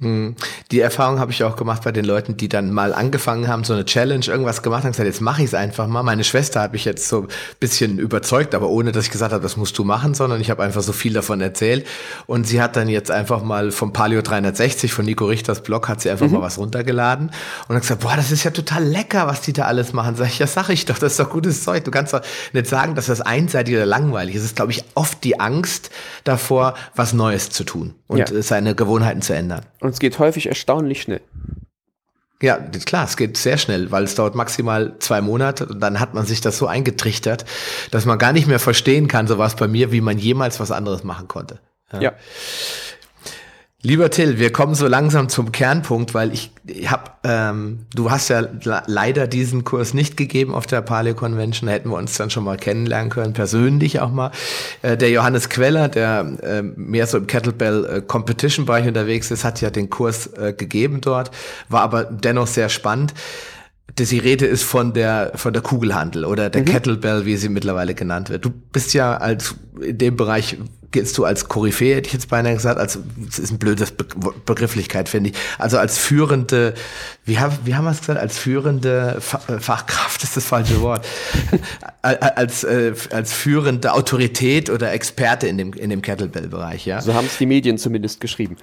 Hm. 0.00 0.34
Die 0.70 0.80
Erfahrung 0.80 1.18
habe 1.18 1.30
ich 1.30 1.44
auch 1.44 1.56
gemacht 1.56 1.84
bei 1.84 1.92
den 1.92 2.06
Leuten, 2.06 2.36
die 2.36 2.48
dann 2.48 2.72
mal 2.72 2.94
angefangen 2.94 3.48
haben, 3.48 3.64
so 3.64 3.74
eine 3.74 3.84
Challenge, 3.84 4.24
irgendwas 4.26 4.62
gemacht 4.62 4.84
haben, 4.84 4.92
gesagt, 4.92 5.06
jetzt 5.06 5.20
mache 5.20 5.42
ich 5.42 5.48
es 5.48 5.54
einfach 5.54 5.86
mal. 5.86 6.02
Meine 6.02 6.24
Schwester 6.24 6.62
habe 6.62 6.76
ich 6.76 6.86
jetzt 6.86 7.06
so 7.06 7.22
ein 7.22 7.28
bisschen 7.60 7.98
überzeugt, 7.98 8.54
aber 8.54 8.70
ohne, 8.70 8.92
dass 8.92 9.04
ich 9.04 9.10
gesagt 9.10 9.34
habe, 9.34 9.42
das 9.42 9.58
musst 9.58 9.76
du 9.76 9.84
machen, 9.84 10.14
sondern 10.14 10.40
ich 10.40 10.50
habe 10.50 10.62
einfach 10.62 10.80
so 10.80 10.92
viel 10.92 11.12
davon 11.12 11.42
erzählt. 11.42 11.86
Und 12.26 12.46
sie 12.46 12.62
hat 12.62 12.76
dann 12.76 12.88
jetzt 12.88 13.10
einfach 13.10 13.42
mal 13.42 13.72
vom 13.72 13.92
Palio 13.92 14.22
360, 14.22 14.90
von 14.90 15.04
Nico 15.04 15.26
Richters 15.26 15.62
Blog, 15.62 15.88
hat 15.88 16.00
sie 16.00 16.08
einfach 16.08 16.26
mhm. 16.26 16.34
mal 16.34 16.42
was 16.42 16.56
runtergeladen 16.56 17.30
und 17.68 17.74
hat 17.74 17.82
gesagt, 17.82 18.00
boah, 18.00 18.16
das 18.16 18.32
ist 18.32 18.44
ja 18.44 18.52
total 18.52 18.84
lecker, 18.84 19.26
was 19.26 19.42
die 19.42 19.52
da 19.52 19.64
alles 19.64 19.92
machen. 19.92 20.16
Sag 20.16 20.28
ich, 20.28 20.38
ja, 20.38 20.46
sag 20.46 20.70
ich 20.70 20.86
doch, 20.86 20.98
das 20.98 21.12
ist 21.12 21.20
doch 21.20 21.28
gutes 21.28 21.62
Zeug. 21.62 21.84
Du 21.84 21.90
kannst 21.90 22.14
doch 22.14 22.22
nicht 22.54 22.66
sagen, 22.66 22.94
dass 22.94 23.06
das 23.06 23.20
einseitig 23.20 23.74
oder 23.74 23.86
langweilig 23.86 24.34
ist. 24.34 24.40
Es 24.40 24.46
ist, 24.48 24.56
glaube 24.56 24.72
ich, 24.72 24.82
oft 24.94 25.22
die 25.24 25.38
Angst 25.38 25.90
davor, 26.24 26.74
was 26.94 27.12
Neues 27.12 27.50
zu 27.50 27.64
tun 27.64 27.94
und 28.06 28.30
ja. 28.30 28.42
seine 28.42 28.74
Gewohnheiten 28.74 29.20
zu 29.20 29.34
ändern. 29.34 29.66
Und 29.80 29.89
und 29.90 29.94
es 29.94 29.98
geht 29.98 30.20
häufig 30.20 30.46
erstaunlich 30.46 31.02
schnell. 31.02 31.20
Ja, 32.40 32.58
klar, 32.58 33.06
es 33.06 33.16
geht 33.16 33.36
sehr 33.36 33.58
schnell, 33.58 33.90
weil 33.90 34.04
es 34.04 34.14
dauert 34.14 34.36
maximal 34.36 34.94
zwei 35.00 35.20
Monate 35.20 35.66
und 35.66 35.80
dann 35.80 35.98
hat 35.98 36.14
man 36.14 36.24
sich 36.24 36.40
das 36.40 36.58
so 36.58 36.68
eingetrichtert, 36.68 37.44
dass 37.90 38.06
man 38.06 38.16
gar 38.16 38.32
nicht 38.32 38.46
mehr 38.46 38.60
verstehen 38.60 39.08
kann, 39.08 39.26
so 39.26 39.36
was 39.36 39.56
bei 39.56 39.66
mir, 39.66 39.90
wie 39.90 40.00
man 40.00 40.16
jemals 40.16 40.60
was 40.60 40.70
anderes 40.70 41.02
machen 41.02 41.26
konnte. 41.26 41.58
ja. 41.92 42.00
ja. 42.00 42.12
Lieber 43.82 44.10
Till, 44.10 44.38
wir 44.38 44.52
kommen 44.52 44.74
so 44.74 44.86
langsam 44.86 45.30
zum 45.30 45.52
Kernpunkt, 45.52 46.12
weil 46.12 46.34
ich, 46.34 46.50
ich 46.66 46.90
habe, 46.90 47.12
ähm, 47.24 47.86
du 47.94 48.10
hast 48.10 48.28
ja 48.28 48.46
leider 48.86 49.26
diesen 49.26 49.64
Kurs 49.64 49.94
nicht 49.94 50.18
gegeben 50.18 50.54
auf 50.54 50.66
der 50.66 50.82
Paleo 50.82 51.14
Convention, 51.14 51.66
da 51.66 51.72
hätten 51.72 51.88
wir 51.88 51.96
uns 51.96 52.14
dann 52.18 52.28
schon 52.28 52.44
mal 52.44 52.58
kennenlernen 52.58 53.08
können, 53.08 53.32
persönlich 53.32 54.00
auch 54.00 54.10
mal. 54.12 54.32
Äh, 54.82 54.98
der 54.98 55.08
Johannes 55.08 55.48
Queller, 55.48 55.88
der 55.88 56.30
äh, 56.42 56.60
mehr 56.62 57.06
so 57.06 57.16
im 57.16 57.26
Kettlebell 57.26 57.86
äh, 57.86 58.00
Competition 58.02 58.66
Bereich 58.66 58.86
unterwegs 58.86 59.30
ist, 59.30 59.44
hat 59.44 59.62
ja 59.62 59.70
den 59.70 59.88
Kurs 59.88 60.26
äh, 60.26 60.52
gegeben 60.52 61.00
dort, 61.00 61.30
war 61.70 61.80
aber 61.80 62.04
dennoch 62.04 62.48
sehr 62.48 62.68
spannend. 62.68 63.14
Die 63.98 64.18
Rede 64.18 64.46
ist 64.46 64.62
von 64.62 64.92
der 64.92 65.32
von 65.34 65.52
der 65.52 65.62
Kugelhandel 65.62 66.24
oder 66.24 66.48
der 66.48 66.62
mhm. 66.62 66.66
Kettlebell, 66.66 67.24
wie 67.26 67.36
sie 67.36 67.48
mittlerweile 67.48 67.94
genannt 67.94 68.30
wird. 68.30 68.44
Du 68.44 68.50
bist 68.50 68.94
ja 68.94 69.16
als 69.16 69.56
in 69.80 69.98
dem 69.98 70.16
Bereich 70.16 70.58
gehst 70.92 71.16
du 71.18 71.24
als 71.24 71.48
Koryphäe, 71.48 71.96
hätte 71.96 72.08
ich 72.08 72.12
jetzt 72.12 72.28
beinahe 72.28 72.54
gesagt, 72.54 72.78
als, 72.78 72.98
das 73.16 73.38
ist 73.38 73.52
ein 73.52 73.58
blödes 73.58 73.92
Be 73.92 74.04
Begrifflichkeit, 74.44 75.08
finde 75.08 75.30
ich. 75.30 75.36
Also 75.58 75.78
als 75.78 75.98
führende, 75.98 76.74
wie, 77.24 77.38
haben 77.38 77.56
wie 77.64 77.74
haben 77.74 77.84
wir 77.84 77.92
es 77.92 78.00
gesagt, 78.00 78.18
als 78.18 78.38
führende 78.38 79.20
äh, 79.48 79.58
Fachkraft 79.60 80.22
ist 80.22 80.36
das 80.36 80.44
falsche 80.44 80.80
Wort, 80.80 81.06
als, 82.02 82.64
äh, 82.64 82.92
als 83.12 83.32
führende 83.32 83.92
Autorität 83.92 84.70
oder 84.70 84.92
Experte 84.92 85.46
in 85.46 85.58
dem, 85.58 85.72
in 85.72 85.90
dem 85.90 86.02
Kettlebell-Bereich, 86.02 86.86
ja. 86.86 87.00
So 87.00 87.14
haben 87.14 87.26
es 87.26 87.38
die 87.38 87.46
Medien 87.46 87.78
zumindest 87.78 88.20
geschrieben. 88.20 88.56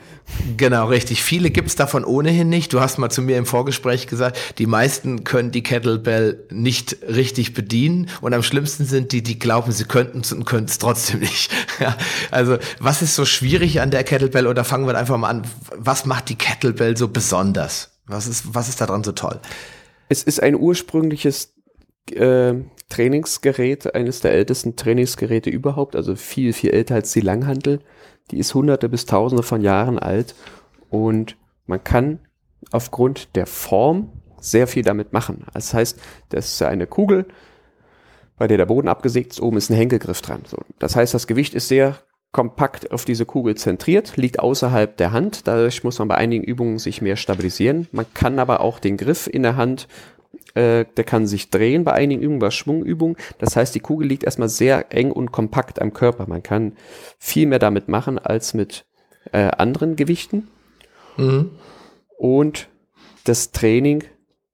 Genau, 0.57 0.87
richtig. 0.87 1.23
Viele 1.23 1.49
gibt 1.49 1.69
es 1.69 1.75
davon 1.75 2.03
ohnehin 2.03 2.49
nicht. 2.49 2.73
Du 2.73 2.81
hast 2.81 2.97
mal 2.97 3.09
zu 3.09 3.21
mir 3.21 3.37
im 3.37 3.45
Vorgespräch 3.45 4.07
gesagt, 4.07 4.37
die 4.57 4.65
meisten 4.65 5.23
können 5.23 5.51
die 5.51 5.63
Kettlebell 5.63 6.43
nicht 6.51 6.97
richtig 7.07 7.53
bedienen 7.53 8.09
und 8.21 8.33
am 8.33 8.43
schlimmsten 8.43 8.85
sind 8.85 9.11
die, 9.11 9.23
die 9.23 9.39
glauben, 9.39 9.71
sie 9.71 9.85
könnten 9.85 10.21
es 10.21 10.31
und 10.33 10.45
können 10.45 10.65
es 10.65 10.77
trotzdem 10.77 11.19
nicht. 11.19 11.51
Ja, 11.79 11.95
also, 12.31 12.57
was 12.79 13.01
ist 13.01 13.15
so 13.15 13.25
schwierig 13.25 13.81
an 13.81 13.91
der 13.91 14.03
Kettlebell 14.03 14.47
oder 14.47 14.63
fangen 14.63 14.87
wir 14.87 14.97
einfach 14.97 15.17
mal 15.17 15.29
an, 15.29 15.43
was 15.75 16.05
macht 16.05 16.29
die 16.29 16.35
Kettlebell 16.35 16.97
so 16.97 17.07
besonders? 17.07 17.91
Was 18.05 18.27
ist, 18.27 18.53
was 18.53 18.69
ist 18.69 18.81
daran 18.81 19.03
so 19.03 19.11
toll? 19.11 19.39
Es 20.09 20.23
ist 20.23 20.41
ein 20.41 20.55
ursprüngliches 20.55 21.53
äh, 22.11 22.53
Trainingsgerät, 22.89 23.93
eines 23.95 24.21
der 24.21 24.31
ältesten 24.31 24.75
Trainingsgeräte 24.75 25.49
überhaupt, 25.49 25.95
also 25.95 26.15
viel, 26.15 26.53
viel 26.53 26.71
älter 26.71 26.95
als 26.95 27.11
die 27.11 27.21
Langhantel. 27.21 27.81
Die 28.31 28.39
ist 28.39 28.53
hunderte 28.53 28.89
bis 28.89 29.05
tausende 29.05 29.43
von 29.43 29.61
Jahren 29.61 29.99
alt 29.99 30.35
und 30.89 31.35
man 31.65 31.83
kann 31.83 32.19
aufgrund 32.71 33.35
der 33.35 33.45
Form 33.45 34.11
sehr 34.39 34.67
viel 34.67 34.83
damit 34.83 35.13
machen. 35.13 35.45
Das 35.53 35.73
heißt, 35.73 35.99
das 36.29 36.53
ist 36.53 36.61
eine 36.61 36.87
Kugel, 36.87 37.25
bei 38.37 38.47
der 38.47 38.57
der 38.57 38.65
Boden 38.65 38.87
abgesägt 38.87 39.33
ist, 39.33 39.41
oben 39.41 39.57
ist 39.57 39.69
ein 39.69 39.75
Henkelgriff 39.75 40.21
dran. 40.21 40.43
So, 40.47 40.57
das 40.79 40.95
heißt, 40.95 41.13
das 41.13 41.27
Gewicht 41.27 41.53
ist 41.53 41.67
sehr 41.67 41.97
kompakt 42.37 42.91
auf 42.91 43.03
diese 43.03 43.25
Kugel 43.25 43.55
zentriert, 43.55 44.15
liegt 44.15 44.37
außerhalb 44.37 44.95
der 44.95 45.11
Hand. 45.11 45.47
Dadurch 45.47 45.83
muss 45.83 45.97
man 45.97 46.07
bei 46.07 46.13
einigen 46.13 46.43
Übungen 46.43 46.77
sich 46.77 47.01
mehr 47.01 47.15
stabilisieren. 47.15 47.87
Man 47.91 48.05
kann 48.13 48.37
aber 48.37 48.61
auch 48.61 48.77
den 48.77 48.95
Griff 48.95 49.25
in 49.25 49.41
der 49.41 49.55
Hand, 49.55 49.87
äh, 50.53 50.85
der 50.95 51.03
kann 51.03 51.25
sich 51.25 51.49
drehen 51.49 51.83
bei 51.83 51.93
einigen 51.93 52.21
Übungen, 52.21 52.37
bei 52.37 52.51
Schwungübungen. 52.51 53.17
Das 53.39 53.55
heißt, 53.55 53.73
die 53.73 53.79
Kugel 53.79 54.07
liegt 54.07 54.23
erstmal 54.23 54.49
sehr 54.49 54.93
eng 54.93 55.11
und 55.11 55.31
kompakt 55.31 55.81
am 55.81 55.93
Körper. 55.93 56.29
Man 56.29 56.43
kann 56.43 56.73
viel 57.17 57.47
mehr 57.47 57.57
damit 57.57 57.87
machen 57.87 58.19
als 58.19 58.53
mit 58.53 58.85
äh, 59.31 59.49
anderen 59.57 59.95
Gewichten. 59.95 60.47
Mhm. 61.17 61.53
Und 62.19 62.67
das 63.23 63.51
Training 63.51 64.03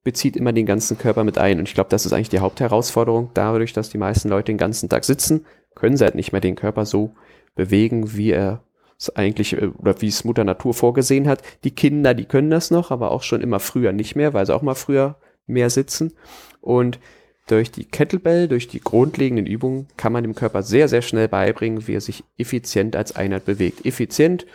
bezieht 0.06 0.38
immer 0.38 0.54
den 0.54 0.66
ganzen 0.66 0.98
Körper 0.98 1.26
mit 1.26 1.38
ein. 1.38 1.60
Und 1.60 1.68
ich 1.68 1.74
glaube, 1.74 1.90
das 1.90 2.06
ist 2.06 2.14
eigentlich 2.14 2.30
die 2.30 2.40
Hauptherausforderung. 2.40 3.32
Dadurch, 3.34 3.74
dass 3.74 3.90
die 3.90 3.98
meisten 3.98 4.30
Leute 4.30 4.54
den 4.54 4.58
ganzen 4.58 4.88
Tag 4.88 5.04
sitzen, 5.04 5.46
können 5.76 5.98
sie 5.98 6.04
halt 6.04 6.16
nicht 6.16 6.32
mehr 6.32 6.42
den 6.42 6.56
Körper 6.56 6.86
so 6.86 7.14
bewegen, 7.56 8.16
wie 8.16 8.32
er 8.32 8.64
es 9.00 9.16
eigentlich 9.16 9.54
äh, 9.54 9.68
oder 9.78 10.02
wie 10.02 10.08
es 10.08 10.24
Mutter 10.24 10.44
Natur 10.44 10.74
vorgesehen 10.74 11.28
hat. 11.28 11.42
Die 11.64 11.72
Kinder, 11.72 12.14
die 12.14 12.26
können 12.26 12.50
das 12.50 12.72
noch, 12.72 12.92
aber 12.92 13.12
auch 13.12 13.24
schon 13.24 13.42
immer 13.42 13.60
früher 13.60 13.92
nicht 13.92 14.16
mehr, 14.16 14.34
weil 14.34 14.46
sie 14.46 14.56
auch 14.56 14.62
mal 14.62 14.76
früher 14.76 15.18
mehr 15.48 15.70
sitzen. 15.70 16.14
Und 16.62 17.00
durch 17.48 17.72
die 17.72 17.86
Kettlebell, 17.86 18.48
durch 18.48 18.70
die 18.70 18.80
grundlegenden 18.80 19.46
Übungen 19.46 19.88
kann 19.98 20.14
man 20.14 20.24
dem 20.24 20.36
Körper 20.36 20.64
sehr, 20.64 20.88
sehr 20.88 21.02
schnell 21.02 21.28
beibringen, 21.28 21.88
wie 21.88 21.96
er 21.96 22.02
sich 22.02 22.24
effizient 22.38 22.96
als 22.96 23.16
Einheit 23.16 23.44
bewegt. 23.46 23.86
Effizient 23.86 24.46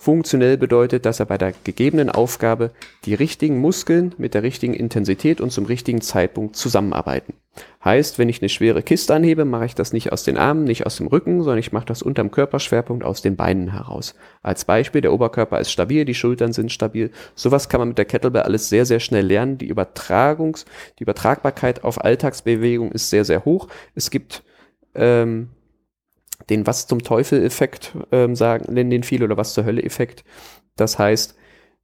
Funktionell 0.00 0.56
bedeutet, 0.56 1.04
dass 1.04 1.20
er 1.20 1.26
bei 1.26 1.36
der 1.36 1.52
gegebenen 1.62 2.08
Aufgabe 2.08 2.70
die 3.04 3.12
richtigen 3.12 3.58
Muskeln 3.58 4.14
mit 4.16 4.32
der 4.32 4.42
richtigen 4.42 4.72
Intensität 4.72 5.42
und 5.42 5.52
zum 5.52 5.66
richtigen 5.66 6.00
Zeitpunkt 6.00 6.56
zusammenarbeiten. 6.56 7.34
Heißt, 7.84 8.18
wenn 8.18 8.30
ich 8.30 8.40
eine 8.40 8.48
schwere 8.48 8.82
Kiste 8.82 9.14
anhebe, 9.14 9.44
mache 9.44 9.66
ich 9.66 9.74
das 9.74 9.92
nicht 9.92 10.10
aus 10.10 10.24
den 10.24 10.38
Armen, 10.38 10.64
nicht 10.64 10.86
aus 10.86 10.96
dem 10.96 11.06
Rücken, 11.06 11.42
sondern 11.42 11.58
ich 11.58 11.72
mache 11.72 11.84
das 11.84 12.00
unterm 12.00 12.30
Körperschwerpunkt 12.30 13.04
aus 13.04 13.20
den 13.20 13.36
Beinen 13.36 13.72
heraus. 13.72 14.14
Als 14.42 14.64
Beispiel, 14.64 15.02
der 15.02 15.12
Oberkörper 15.12 15.60
ist 15.60 15.70
stabil, 15.70 16.06
die 16.06 16.14
Schultern 16.14 16.54
sind 16.54 16.72
stabil. 16.72 17.10
Sowas 17.34 17.68
kann 17.68 17.82
man 17.82 17.88
mit 17.88 17.98
der 17.98 18.06
Kettlebell 18.06 18.44
alles 18.44 18.70
sehr, 18.70 18.86
sehr 18.86 19.00
schnell 19.00 19.26
lernen. 19.26 19.58
Die 19.58 19.70
Übertragungs-, 19.70 20.64
die 20.98 21.02
Übertragbarkeit 21.02 21.84
auf 21.84 22.02
Alltagsbewegung 22.02 22.90
ist 22.92 23.10
sehr, 23.10 23.26
sehr 23.26 23.44
hoch. 23.44 23.68
Es 23.94 24.10
gibt 24.10 24.44
ähm, 24.94 25.50
den 26.48 26.66
Was 26.66 26.86
zum 26.86 27.02
Teufel-Effekt 27.02 27.96
ähm, 28.12 28.34
sagen, 28.34 28.72
nennen 28.72 28.90
den 28.90 29.02
viele 29.02 29.24
oder 29.24 29.36
Was 29.36 29.54
zur 29.54 29.64
Hölle-Effekt. 29.64 30.24
Das 30.76 30.98
heißt, 30.98 31.36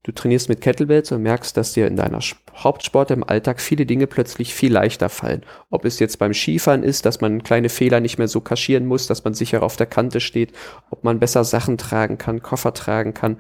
du 0.05 0.13
trainierst 0.13 0.49
mit 0.49 0.61
Kettlebells 0.61 1.13
und 1.13 1.23
merkst, 1.23 1.57
dass 1.57 1.73
dir 1.73 1.87
in 1.87 1.97
deiner 1.97 2.21
Hauptsport 2.55 3.11
im 3.11 3.25
Alltag 3.25 3.61
viele 3.61 3.87
Dinge 3.87 4.07
plötzlich 4.07 4.55
viel 4.55 4.73
leichter 4.73 5.09
fallen. 5.09 5.43
Ob 5.71 5.85
es 5.85 5.99
jetzt 5.99 6.19
beim 6.19 6.33
Skifahren 6.33 6.83
ist, 6.83 7.05
dass 7.05 7.21
man 7.21 7.43
kleine 7.43 7.69
Fehler 7.69 8.01
nicht 8.01 8.19
mehr 8.19 8.29
so 8.29 8.41
kaschieren 8.41 8.87
muss, 8.87 9.07
dass 9.07 9.25
man 9.25 9.35
sicher 9.35 9.63
auf 9.63 9.77
der 9.77 9.87
Kante 9.87 10.21
steht, 10.21 10.53
ob 10.91 11.05
man 11.05 11.19
besser 11.19 11.45
Sachen 11.45 11.77
tragen 11.77 12.19
kann, 12.19 12.43
Koffer 12.43 12.73
tragen 12.73 13.15
kann, 13.15 13.39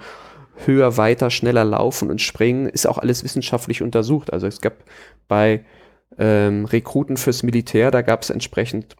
höher, 0.64 0.96
weiter, 0.96 1.30
schneller 1.30 1.64
laufen 1.64 2.10
und 2.10 2.20
springen, 2.20 2.66
ist 2.66 2.86
auch 2.86 2.98
alles 2.98 3.24
wissenschaftlich 3.24 3.82
untersucht. 3.82 4.32
Also 4.32 4.46
es 4.46 4.60
gab 4.60 4.74
bei 5.28 5.64
ähm, 6.18 6.64
Rekruten 6.64 7.16
fürs 7.16 7.42
Militär, 7.42 7.90
da 7.90 8.02
gab 8.02 8.22
es 8.22 8.30
entsprechend 8.30 8.96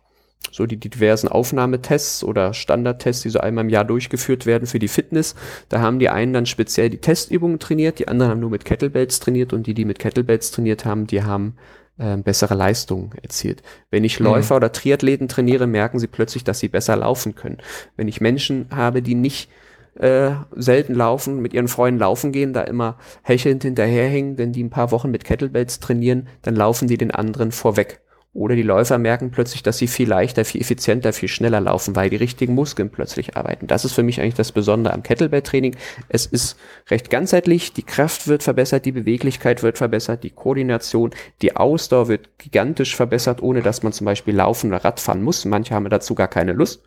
so 0.51 0.67
die, 0.67 0.77
die 0.77 0.89
diversen 0.89 1.29
Aufnahmetests 1.29 2.25
oder 2.25 2.55
Standardtests, 2.55 3.23
die 3.23 3.31
so 3.31 3.41
einmal 3.41 3.65
im 3.65 3.71
Jahr 3.71 3.85
durchgeführt 3.85 4.47
werden 4.47 4.67
für 4.67 4.79
die 4.79 4.89
Fitness. 4.89 5.35
Da 5.69 5.81
haben 5.81 5.99
die 5.99 6.09
einen 6.09 6.33
dann 6.33 6.47
speziell 6.47 6.91
die 6.91 7.01
Testübungen 7.01 7.59
trainiert, 7.59 7.99
die 7.99 8.09
anderen 8.09 8.31
haben 8.31 8.41
nur 8.41 8.51
mit 8.51 8.65
Kettlebells 8.65 9.21
trainiert 9.21 9.53
und 9.53 9.67
die, 9.67 9.75
die 9.75 9.85
mit 9.85 9.99
Kettlebells 9.99 10.51
trainiert 10.51 10.85
haben, 10.85 11.07
die 11.07 11.23
haben 11.23 11.57
äh, 11.99 12.17
bessere 12.17 12.55
Leistungen 12.55 13.11
erzielt. 13.23 13.63
Wenn 13.91 14.05
ich 14.05 14.21
mhm. 14.21 14.27
Läufer 14.27 14.55
mhm. 14.55 14.59
oder 14.59 14.73
Triathleten 14.73 15.29
trainiere, 15.29 15.67
merken 15.67 15.99
sie 15.99 16.07
plötzlich, 16.07 16.45
dass 16.45 16.59
sie 16.59 16.69
besser 16.69 16.97
laufen 16.97 17.35
können. 17.35 17.59
Wenn 17.97 18.09
ich 18.09 18.21
Menschen 18.21 18.69
habe, 18.71 19.03
die 19.03 19.15
nicht 19.15 19.51
äh, 19.99 20.33
selten 20.55 20.95
laufen, 20.95 21.41
mit 21.41 21.55
ihren 21.55 21.69
Freunden 21.69 22.01
laufen 22.01 22.33
gehen, 22.33 22.53
da 22.53 22.63
immer 22.63 22.99
hechelnd 23.23 23.63
hinterherhängen, 23.63 24.37
denn 24.37 24.53
die 24.53 24.63
ein 24.63 24.71
paar 24.71 24.91
Wochen 24.91 25.11
mit 25.11 25.25
Kettlebells 25.25 25.81
trainieren, 25.81 26.29
dann 26.43 26.55
laufen 26.55 26.87
die 26.87 26.99
den 26.99 27.11
anderen 27.11 27.53
vorweg. 27.53 28.01
Oder 28.37 28.55
die 28.55 28.63
Läufer 28.63 28.99
merken 28.99 29.31
plötzlich, 29.31 29.63
dass 29.63 29.79
sie 29.79 29.87
viel 29.87 30.11
leichter, 30.11 30.45
viel 30.45 30.61
effizienter, 30.61 31.15
viel 31.15 31.29
schneller 31.29 31.59
laufen, 31.59 31.97
weil 31.97 32.11
die 32.11 32.17
richtigen 32.17 32.55
Muskeln 32.55 32.91
plötzlich 32.91 33.35
arbeiten. 33.35 33.67
Das 33.67 33.87
ist 33.87 33.95
für 33.95 34.03
mich 34.03 34.21
eigentlich 34.21 34.35
das 34.35 34.53
Besondere 34.53 34.93
am 34.93 35.03
Kettlebell-Training. 35.03 35.75
Es 36.11 36.27
ist 36.27 36.59
recht 36.91 37.09
ganzheitlich, 37.09 37.73
die 37.73 37.83
Kraft 37.83 38.29
wird 38.29 38.43
verbessert, 38.43 38.85
die 38.85 38.93
Beweglichkeit 38.93 39.63
wird 39.63 39.79
verbessert, 39.79 40.23
die 40.23 40.31
Koordination, 40.31 41.15
die 41.41 41.57
Ausdauer 41.57 42.09
wird 42.09 42.37
gigantisch 42.37 42.95
verbessert, 42.95 43.43
ohne 43.43 43.63
dass 43.63 43.83
man 43.83 43.95
zum 43.95 44.05
Beispiel 44.05 44.37
laufen 44.37 44.69
oder 44.69 44.85
Radfahren 44.85 45.23
muss. 45.23 45.47
Manche 45.47 45.75
haben 45.75 45.89
dazu 45.89 46.15
gar 46.15 46.29
keine 46.29 46.53
Lust. 46.53 46.83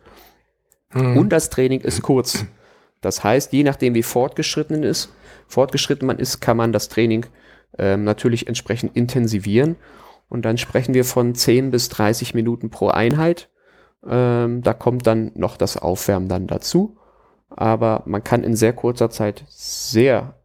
Mhm. 0.94 1.16
Und 1.16 1.30
das 1.30 1.50
Training 1.50 1.80
ist 1.80 2.00
kurz. 2.02 2.46
Das 3.00 3.24
heißt, 3.24 3.52
je 3.52 3.64
nachdem 3.64 3.94
wie 3.94 4.04
fortgeschritten 4.04 4.84
ist, 4.84 5.12
fortgeschritten 5.48 6.06
man 6.06 6.20
ist, 6.20 6.40
kann 6.40 6.56
man 6.56 6.72
das 6.72 6.88
Training 6.88 7.26
ähm, 7.76 8.04
natürlich 8.04 8.46
entsprechend 8.46 8.96
intensivieren 8.96 9.74
und 10.30 10.44
dann 10.44 10.56
sprechen 10.56 10.94
wir 10.94 11.04
von 11.04 11.34
10 11.34 11.70
bis 11.70 11.90
30 11.90 12.34
Minuten 12.34 12.70
pro 12.70 12.88
Einheit. 12.88 13.50
Ähm, 14.06 14.62
da 14.62 14.72
kommt 14.72 15.06
dann 15.06 15.32
noch 15.34 15.58
das 15.58 15.76
Aufwärmen 15.76 16.28
dann 16.28 16.46
dazu. 16.46 16.96
Aber 17.50 18.04
man 18.06 18.22
kann 18.22 18.44
in 18.44 18.54
sehr 18.54 18.72
kurzer 18.72 19.10
Zeit 19.10 19.44
sehr 19.48 20.36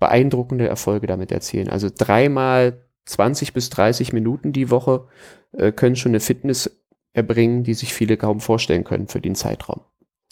beeindruckende 0.00 0.68
Erfolge 0.68 1.06
damit 1.06 1.30
erzielen. 1.30 1.70
Also 1.70 1.88
dreimal 1.96 2.82
20 3.06 3.52
bis 3.52 3.70
30 3.70 4.12
Minuten 4.12 4.52
die 4.52 4.70
Woche 4.70 5.06
äh, 5.52 5.70
können 5.70 5.94
schon 5.94 6.10
eine 6.10 6.20
Fitness 6.20 6.82
erbringen, 7.12 7.62
die 7.62 7.74
sich 7.74 7.94
viele 7.94 8.16
kaum 8.16 8.40
vorstellen 8.40 8.82
können 8.82 9.06
für 9.06 9.20
den 9.20 9.36
Zeitraum. 9.36 9.82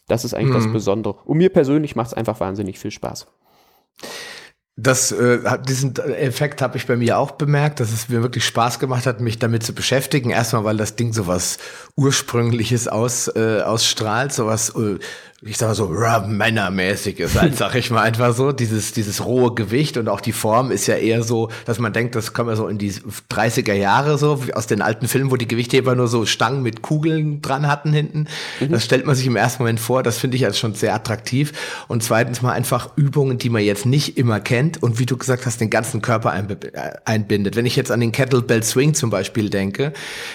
Das 0.08 0.24
ist 0.24 0.34
eigentlich 0.34 0.50
mhm. 0.50 0.64
das 0.64 0.72
Besondere. 0.72 1.14
Und 1.24 1.38
mir 1.38 1.48
persönlich 1.48 1.94
macht 1.94 2.08
es 2.08 2.14
einfach 2.14 2.40
wahnsinnig 2.40 2.80
viel 2.80 2.90
Spaß. 2.90 3.28
Das, 4.76 5.12
äh, 5.12 5.38
diesen 5.68 5.94
Effekt 5.96 6.60
habe 6.60 6.76
ich 6.76 6.87
bei 6.87 6.96
mir 6.96 7.18
auch 7.18 7.32
bemerkt, 7.32 7.78
dass 7.78 7.92
es 7.92 8.08
mir 8.08 8.22
wirklich 8.22 8.44
Spaß 8.44 8.80
gemacht 8.80 9.06
hat, 9.06 9.20
mich 9.20 9.38
damit 9.38 9.62
zu 9.62 9.72
beschäftigen. 9.72 10.30
Erstmal, 10.30 10.64
weil 10.64 10.76
das 10.76 10.96
Ding 10.96 11.12
sowas 11.12 11.58
Ursprüngliches 11.94 12.88
aus, 12.88 13.28
äh, 13.28 13.60
ausstrahlt, 13.60 14.32
sowas 14.32 14.70
äh, 14.70 14.98
ich 15.46 15.59
sag 15.59 15.68
mal 15.68 15.74
so, 15.74 15.88
männermäßig 16.26 17.20
ist 17.20 17.38
halt, 17.38 17.57
sag 17.57 17.74
ich 17.74 17.90
mal 17.90 18.02
einfach 18.02 18.35
so. 18.35 18.52
Dieses, 18.52 18.92
dieses 18.92 19.24
rohe 19.24 19.54
Gewicht 19.54 19.96
und 19.98 20.09
auch 20.09 20.22
die 20.22 20.33
Form 20.33 20.70
ist 20.70 20.87
ja 20.87 20.94
eher 20.94 21.22
so, 21.22 21.50
dass 21.66 21.78
man 21.78 21.92
denkt, 21.92 22.14
das 22.14 22.33
kommen 22.33 22.48
wir 22.48 22.57
so 22.57 22.66
in 22.66 22.78
die 22.78 22.92
30er 22.92 23.74
Jahre 23.74 24.16
so, 24.16 24.42
aus 24.54 24.66
den 24.66 24.80
alten 24.80 25.07
Filmen, 25.07 25.30
wo 25.30 25.37
die 25.37 25.46
Gewichtheber 25.46 25.94
nur 25.94 26.09
so 26.09 26.24
Stangen 26.24 26.62
mit 26.62 26.80
Kugeln 26.80 27.42
dran 27.42 27.66
hatten 27.66 27.92
hinten. 27.92 28.26
Mhm. 28.61 28.70
Das 28.70 28.85
stellt 28.85 29.04
man 29.04 29.14
sich 29.14 29.26
im 29.26 29.37
ersten 29.37 29.62
Moment 29.62 29.80
vor. 29.80 30.02
Das 30.02 30.18
finde 30.18 30.37
ich 30.37 30.46
als 30.46 30.59
schon 30.59 30.74
sehr 30.74 30.94
attraktiv. 30.94 31.52
Und 31.88 32.02
zweitens 32.02 32.40
mal 32.40 32.52
einfach 32.52 32.96
Übungen, 32.96 33.37
die 33.37 33.50
man 33.50 33.62
jetzt 33.62 33.85
nicht 33.85 34.16
immer 34.16 34.40
kennt 34.40 34.83
und 34.83 34.98
wie 34.98 35.07
du 35.07 35.16
gesagt 35.18 35.44
hast, 35.44 35.61
den 35.61 35.70
ganzen 35.70 36.00
Körper 36.00 36.33
einbindet. 37.04 37.57
Wenn 37.57 37.66
ich 37.66 37.76
jetzt 37.76 37.90
an 37.90 38.00
den 38.00 38.12
Kettlebell 38.12 38.62
Swing 38.62 38.94
zum 38.94 39.11
Beispiel 39.11 39.50
denke, 39.50 39.92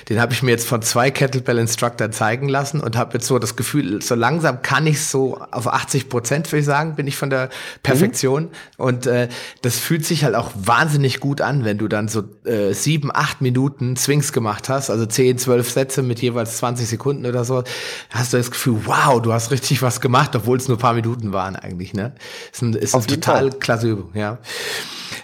den 0.08 0.22
habe 0.22 0.34
ich 0.34 0.44
mir 0.44 0.52
jetzt 0.52 0.68
von 0.68 0.84
zwei 0.84 1.10
Kettlebell 1.10 1.58
Instructor 1.58 2.12
zeigen 2.12 2.48
lassen 2.48 2.80
und 2.80 2.96
habe 2.96 3.16
jetzt 3.16 3.26
so 3.26 3.40
das 3.40 3.56
Gefühl, 3.56 4.04
so 4.04 4.14
langsam 4.14 4.62
kann 4.62 4.86
ich 4.86 4.99
ich 5.00 5.08
so 5.08 5.38
auf 5.52 5.68
80 5.68 6.10
Prozent, 6.10 6.52
würde 6.52 6.60
ich 6.60 6.66
sagen, 6.66 6.96
bin 6.96 7.08
ich 7.08 7.16
von 7.16 7.30
der 7.30 7.50
Perfektion. 7.84 8.44
Mhm. 8.44 8.50
Und 8.78 9.08
äh, 9.08 9.30
das 9.62 9.80
fühlt 9.80 10.06
sich 10.06 10.24
halt 10.24 10.36
auch 10.36 10.52
wahnsinnig 10.56 11.20
gut 11.20 11.42
an, 11.42 11.66
wenn 11.66 11.78
du 11.78 11.88
dann 11.88 12.08
so 12.08 12.24
äh, 12.46 12.74
sieben, 12.74 13.10
acht 13.14 13.42
Minuten 13.42 13.96
Swings 13.96 14.34
gemacht 14.34 14.70
hast, 14.70 14.90
also 14.90 15.06
zehn, 15.06 15.38
zwölf 15.38 15.70
Sätze 15.70 16.04
mit 16.04 16.22
jeweils 16.22 16.58
20 16.58 16.88
Sekunden 16.88 17.26
oder 17.26 17.44
so, 17.46 17.64
hast 18.10 18.34
du 18.34 18.38
das 18.38 18.52
Gefühl, 18.52 18.82
wow, 18.86 19.22
du 19.22 19.34
hast 19.34 19.52
richtig 19.52 19.82
was 19.82 20.02
gemacht, 20.02 20.36
obwohl 20.36 20.58
es 20.58 20.68
nur 20.68 20.78
ein 20.78 20.82
paar 20.82 20.94
Minuten 20.94 21.34
waren 21.34 21.56
eigentlich. 21.56 21.94
Ne? 21.94 22.14
Ist, 22.52 22.62
ein, 22.62 22.74
ist 22.74 22.96
eine 22.96 23.08
total 23.08 23.52
Fall. 23.52 23.60
klasse 23.60 23.90
Übung, 23.90 24.12
ja. 24.14 24.40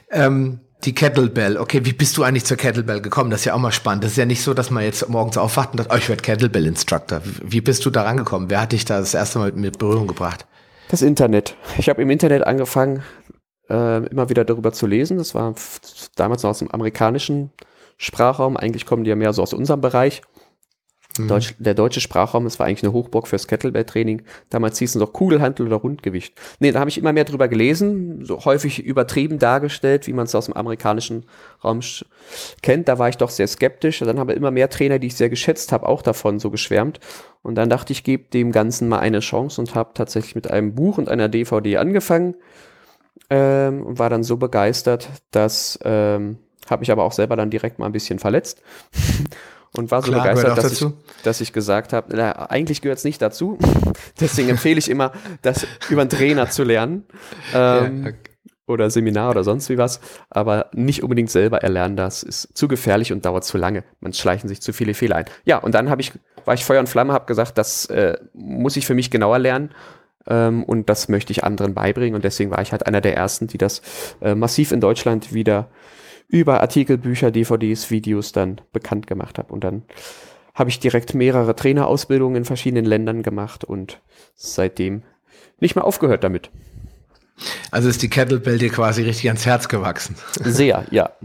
Ähm, 0.09 0.59
die 0.86 0.93
Kettlebell. 0.93 1.58
Okay, 1.58 1.84
wie 1.84 1.93
bist 1.93 2.17
du 2.17 2.24
eigentlich 2.24 2.45
zur 2.45 2.58
Kettlebell 2.58 3.02
gekommen? 3.02 3.30
Das 3.30 3.41
ist 3.41 3.45
ja 3.45 3.54
auch 3.54 3.60
mal 3.60 3.71
spannend. 3.71 4.04
Das 4.04 4.12
ist 4.12 4.17
ja 4.17 4.26
nicht 4.26 4.41
so, 4.41 4.54
dass 4.54 4.69
man 4.69 4.84
jetzt 4.84 5.08
morgens 5.10 5.38
aufwacht 5.38 5.71
und 5.71 5.80
sagt, 5.80 5.91
oh, 5.91 5.98
ich 5.98 6.10
werde 6.10 6.21
Kettlebell-Instructor. 6.21 7.21
Wie 7.43 7.62
bist 7.62 7.86
du 7.86 7.89
da 7.89 8.04
rangekommen? 8.04 8.50
Wer 8.50 8.62
hat 8.62 8.71
dich 8.71 8.86
da 8.86 9.00
das 9.00 9.13
erste 9.13 9.39
Mal 9.39 9.52
mit 9.54 9.80
Berührung 9.80 10.08
gebracht? 10.08 10.45
Das 10.89 11.02
Internet. 11.02 11.56
Ich 11.78 11.89
habe 11.89 12.02
im 12.02 12.10
Internet 12.10 12.45
angefangen, 12.45 13.04
äh, 13.69 14.06
immer 14.06 14.30
wieder 14.30 14.45
darüber 14.45 14.71
zu 14.71 14.86
lesen. 14.86 15.17
Das 15.17 15.34
war 15.34 15.56
damals 16.15 16.43
noch 16.43 16.52
aus 16.52 16.60
dem 16.60 16.71
amerikanischen 16.71 17.52
Sprachraum. 17.98 18.56
Eigentlich 18.56 18.86
kommen 18.86 19.04
die 19.04 19.10
ja 19.10 19.15
mehr 19.15 19.34
so 19.34 19.41
aus 19.41 19.54
unserem 19.54 19.82
Bereich. 19.82 20.21
Mhm. 21.17 21.28
Deutsch, 21.28 21.56
der 21.60 21.73
deutsche 21.73 22.01
Sprachraum, 22.01 22.43
das 22.43 22.60
war 22.60 22.67
eigentlich 22.67 22.84
eine 22.84 22.93
Hochburg 22.93 23.28
fürs 23.28 23.47
Kettlebell-Training. 23.47 24.23
Damals 24.49 24.80
hieß 24.80 24.91
es 24.91 24.95
noch 24.95 25.13
Kugelhantel 25.13 25.65
oder 25.65 25.78
Rundgewicht. 25.78 26.39
Nee, 26.60 26.71
da 26.71 26.80
habe 26.80 26.89
ich 26.89 26.97
immer 26.97 27.13
mehr 27.13 27.23
drüber 27.23 27.47
gelesen, 27.47 28.25
so 28.25 28.43
häufig 28.43 28.84
übertrieben 28.84 29.39
dargestellt, 29.39 30.08
wie 30.08 30.13
man 30.13 30.25
es 30.25 30.36
aus 30.36 30.45
dem 30.45 30.56
amerikanischen 30.56 31.25
Raum 31.63 31.80
kennt. 32.62 32.88
Da 32.88 32.99
war 32.99 33.10
ich 33.10 33.17
doch 33.17 33.30
sehr 33.30 33.47
skeptisch. 33.47 33.99
Dann 33.99 34.19
haben 34.19 34.30
immer 34.30 34.51
mehr 34.51 34.69
Trainer, 34.69 34.99
die 34.99 35.08
ich 35.08 35.15
sehr 35.15 35.30
geschätzt 35.30 35.71
habe, 35.71 35.88
auch 35.88 36.01
davon 36.01 36.39
so 36.39 36.49
geschwärmt. 36.49 36.99
Und 37.41 37.56
dann 37.56 37.69
dachte 37.69 37.93
ich, 37.93 38.04
gebe 38.04 38.25
dem 38.32 38.51
Ganzen 38.51 38.89
mal 38.89 38.99
eine 38.99 39.19
Chance 39.19 39.62
und 39.62 39.75
habe 39.75 39.91
tatsächlich 39.93 40.36
mit 40.36 40.49
einem 40.49 40.75
Buch 40.75 40.97
und 40.97 41.10
einer 41.10 41.30
DVD 41.30 41.78
angefangen. 41.78 42.36
Ähm, 43.30 43.84
und 43.84 43.97
war 43.97 44.10
dann 44.10 44.23
so 44.23 44.38
begeistert, 44.38 45.10
dass 45.32 45.80
ähm, 45.84 46.38
habe 46.69 46.82
mich 46.82 46.91
aber 46.91 47.04
auch 47.04 47.12
selber 47.12 47.36
dann 47.36 47.49
direkt 47.49 47.80
mal 47.80 47.86
ein 47.86 47.91
bisschen 47.91 48.19
verletzt. 48.19 48.62
Und 49.77 49.91
war 49.91 50.01
so 50.01 50.11
Klar, 50.11 50.23
begeistert, 50.23 50.57
dass 50.57 50.81
ich, 50.81 50.88
dass 51.23 51.41
ich 51.41 51.53
gesagt 51.53 51.93
habe, 51.93 52.15
na, 52.15 52.49
eigentlich 52.49 52.81
gehört 52.81 52.97
es 52.97 53.03
nicht 53.03 53.21
dazu. 53.21 53.57
Deswegen 54.19 54.49
empfehle 54.49 54.79
ich 54.79 54.89
immer, 54.89 55.11
das 55.41 55.67
über 55.89 56.01
einen 56.01 56.09
Trainer 56.09 56.49
zu 56.49 56.63
lernen. 56.63 57.03
Ähm, 57.53 58.03
ja, 58.03 58.09
okay. 58.09 58.19
Oder 58.67 58.89
Seminar 58.89 59.29
oder 59.29 59.43
sonst 59.43 59.69
wie 59.69 59.77
was, 59.77 59.99
aber 60.31 60.69
nicht 60.73 61.03
unbedingt 61.03 61.29
selber 61.29 61.61
erlernen, 61.61 61.95
das 61.95 62.23
ist 62.23 62.57
zu 62.57 62.67
gefährlich 62.67 63.13
und 63.13 63.23
dauert 63.23 63.43
zu 63.43 63.57
lange. 63.57 63.83
Man 63.99 64.11
schleichen 64.11 64.49
sich 64.49 64.59
zu 64.59 64.73
viele 64.73 64.95
Fehler 64.95 65.17
ein. 65.17 65.25
Ja, 65.45 65.59
und 65.59 65.75
dann 65.75 65.89
habe 65.91 66.01
ich, 66.01 66.13
war 66.45 66.55
ich 66.55 66.65
Feuer 66.65 66.79
und 66.79 66.89
Flamme, 66.89 67.13
habe 67.13 67.27
gesagt, 67.27 67.59
das 67.59 67.85
äh, 67.85 68.17
muss 68.33 68.75
ich 68.75 68.88
für 68.88 68.95
mich 68.95 69.11
genauer 69.11 69.38
lernen 69.38 69.69
ähm, 70.27 70.63
und 70.63 70.89
das 70.89 71.09
möchte 71.09 71.31
ich 71.31 71.43
anderen 71.43 71.75
beibringen 71.75 72.15
und 72.15 72.23
deswegen 72.23 72.49
war 72.49 72.61
ich 72.61 72.71
halt 72.71 72.88
einer 72.88 73.01
der 73.01 73.15
ersten, 73.15 73.45
die 73.45 73.59
das 73.59 73.83
äh, 74.21 74.33
massiv 74.33 74.71
in 74.71 74.81
Deutschland 74.81 75.31
wieder 75.31 75.69
über 76.27 76.61
Artikel, 76.61 76.97
Bücher, 76.97 77.31
DVDs, 77.31 77.91
Videos 77.91 78.31
dann 78.31 78.61
bekannt 78.73 79.07
gemacht 79.07 79.38
habe. 79.38 79.53
Und 79.53 79.63
dann 79.63 79.83
habe 80.53 80.69
ich 80.69 80.79
direkt 80.79 81.13
mehrere 81.13 81.55
Trainerausbildungen 81.55 82.38
in 82.38 82.45
verschiedenen 82.45 82.85
Ländern 82.85 83.23
gemacht 83.23 83.63
und 83.63 84.01
seitdem 84.35 85.03
nicht 85.59 85.75
mehr 85.75 85.85
aufgehört 85.85 86.23
damit. 86.23 86.49
Also 87.69 87.89
ist 87.89 88.02
die 88.02 88.10
Kettlebell 88.10 88.58
dir 88.58 88.69
quasi 88.69 89.02
richtig 89.04 89.28
ans 89.28 89.45
Herz 89.45 89.67
gewachsen. 89.67 90.15
Sehr, 90.41 90.86
ja. 90.91 91.10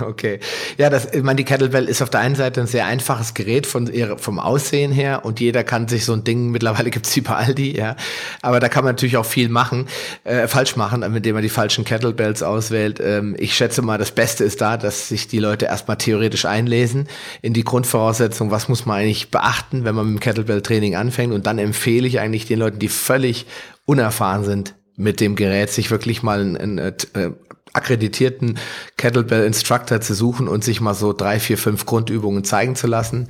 Okay. 0.00 0.40
Ja, 0.78 0.90
das, 0.90 1.12
ich 1.12 1.22
meine, 1.22 1.36
die 1.36 1.44
Kettlebell 1.44 1.84
ist 1.84 2.02
auf 2.02 2.10
der 2.10 2.20
einen 2.20 2.34
Seite 2.34 2.60
ein 2.60 2.66
sehr 2.66 2.86
einfaches 2.86 3.34
Gerät 3.34 3.66
von 3.66 3.90
vom 4.16 4.38
Aussehen 4.38 4.90
her 4.92 5.24
und 5.24 5.40
jeder 5.40 5.62
kann 5.62 5.88
sich 5.88 6.04
so 6.04 6.14
ein 6.14 6.24
Ding, 6.24 6.50
mittlerweile 6.50 6.90
gibt's 6.90 7.12
die 7.12 7.20
bei 7.20 7.34
Aldi, 7.34 7.76
ja. 7.76 7.94
Aber 8.42 8.60
da 8.60 8.68
kann 8.68 8.84
man 8.84 8.94
natürlich 8.94 9.16
auch 9.16 9.26
viel 9.26 9.48
machen, 9.48 9.86
äh, 10.24 10.48
falsch 10.48 10.76
machen, 10.76 11.02
indem 11.02 11.34
man 11.34 11.42
die 11.42 11.48
falschen 11.48 11.84
Kettlebells 11.84 12.42
auswählt. 12.42 13.00
Ähm, 13.00 13.36
ich 13.38 13.54
schätze 13.54 13.82
mal, 13.82 13.98
das 13.98 14.10
Beste 14.10 14.44
ist 14.44 14.60
da, 14.60 14.76
dass 14.76 15.08
sich 15.08 15.28
die 15.28 15.38
Leute 15.38 15.66
erstmal 15.66 15.98
theoretisch 15.98 16.46
einlesen 16.46 17.08
in 17.42 17.52
die 17.52 17.64
Grundvoraussetzung, 17.64 18.50
was 18.50 18.68
muss 18.68 18.86
man 18.86 18.98
eigentlich 18.98 19.30
beachten, 19.30 19.84
wenn 19.84 19.94
man 19.94 20.06
mit 20.06 20.16
dem 20.16 20.20
Kettlebell-Training 20.20 20.96
anfängt. 20.96 21.32
Und 21.32 21.46
dann 21.46 21.58
empfehle 21.58 22.08
ich 22.08 22.20
eigentlich 22.20 22.46
den 22.46 22.58
Leuten, 22.58 22.78
die 22.78 22.88
völlig 22.88 23.46
unerfahren 23.84 24.44
sind, 24.44 24.74
mit 24.98 25.20
dem 25.20 25.36
Gerät 25.36 25.70
sich 25.70 25.90
wirklich 25.90 26.22
mal 26.22 26.40
einen, 26.40 26.56
einen 26.56 26.78
äh, 26.78 27.30
akkreditierten 27.72 28.58
Kettlebell 28.96 29.46
Instructor 29.46 30.00
zu 30.00 30.14
suchen 30.14 30.48
und 30.48 30.64
sich 30.64 30.80
mal 30.80 30.94
so 30.94 31.12
drei, 31.12 31.38
vier, 31.38 31.56
fünf 31.56 31.86
Grundübungen 31.86 32.44
zeigen 32.44 32.74
zu 32.74 32.86
lassen, 32.88 33.28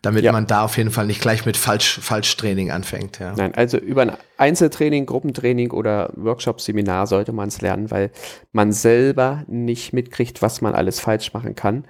damit 0.00 0.24
ja. 0.24 0.32
man 0.32 0.46
da 0.46 0.64
auf 0.64 0.78
jeden 0.78 0.90
Fall 0.90 1.06
nicht 1.06 1.20
gleich 1.20 1.44
mit 1.44 1.56
Falsch, 1.56 2.00
Falschtraining 2.00 2.70
anfängt. 2.70 3.18
Ja. 3.18 3.34
Nein, 3.36 3.54
also 3.54 3.76
über 3.76 4.02
ein 4.02 4.12
Einzeltraining, 4.38 5.04
Gruppentraining 5.06 5.70
oder 5.70 6.10
Workshop, 6.16 6.60
Seminar 6.60 7.06
sollte 7.06 7.32
man 7.32 7.48
es 7.48 7.60
lernen, 7.60 7.90
weil 7.90 8.10
man 8.52 8.72
selber 8.72 9.44
nicht 9.46 9.92
mitkriegt, 9.92 10.40
was 10.40 10.62
man 10.62 10.74
alles 10.74 10.98
falsch 10.98 11.34
machen 11.34 11.54
kann, 11.54 11.84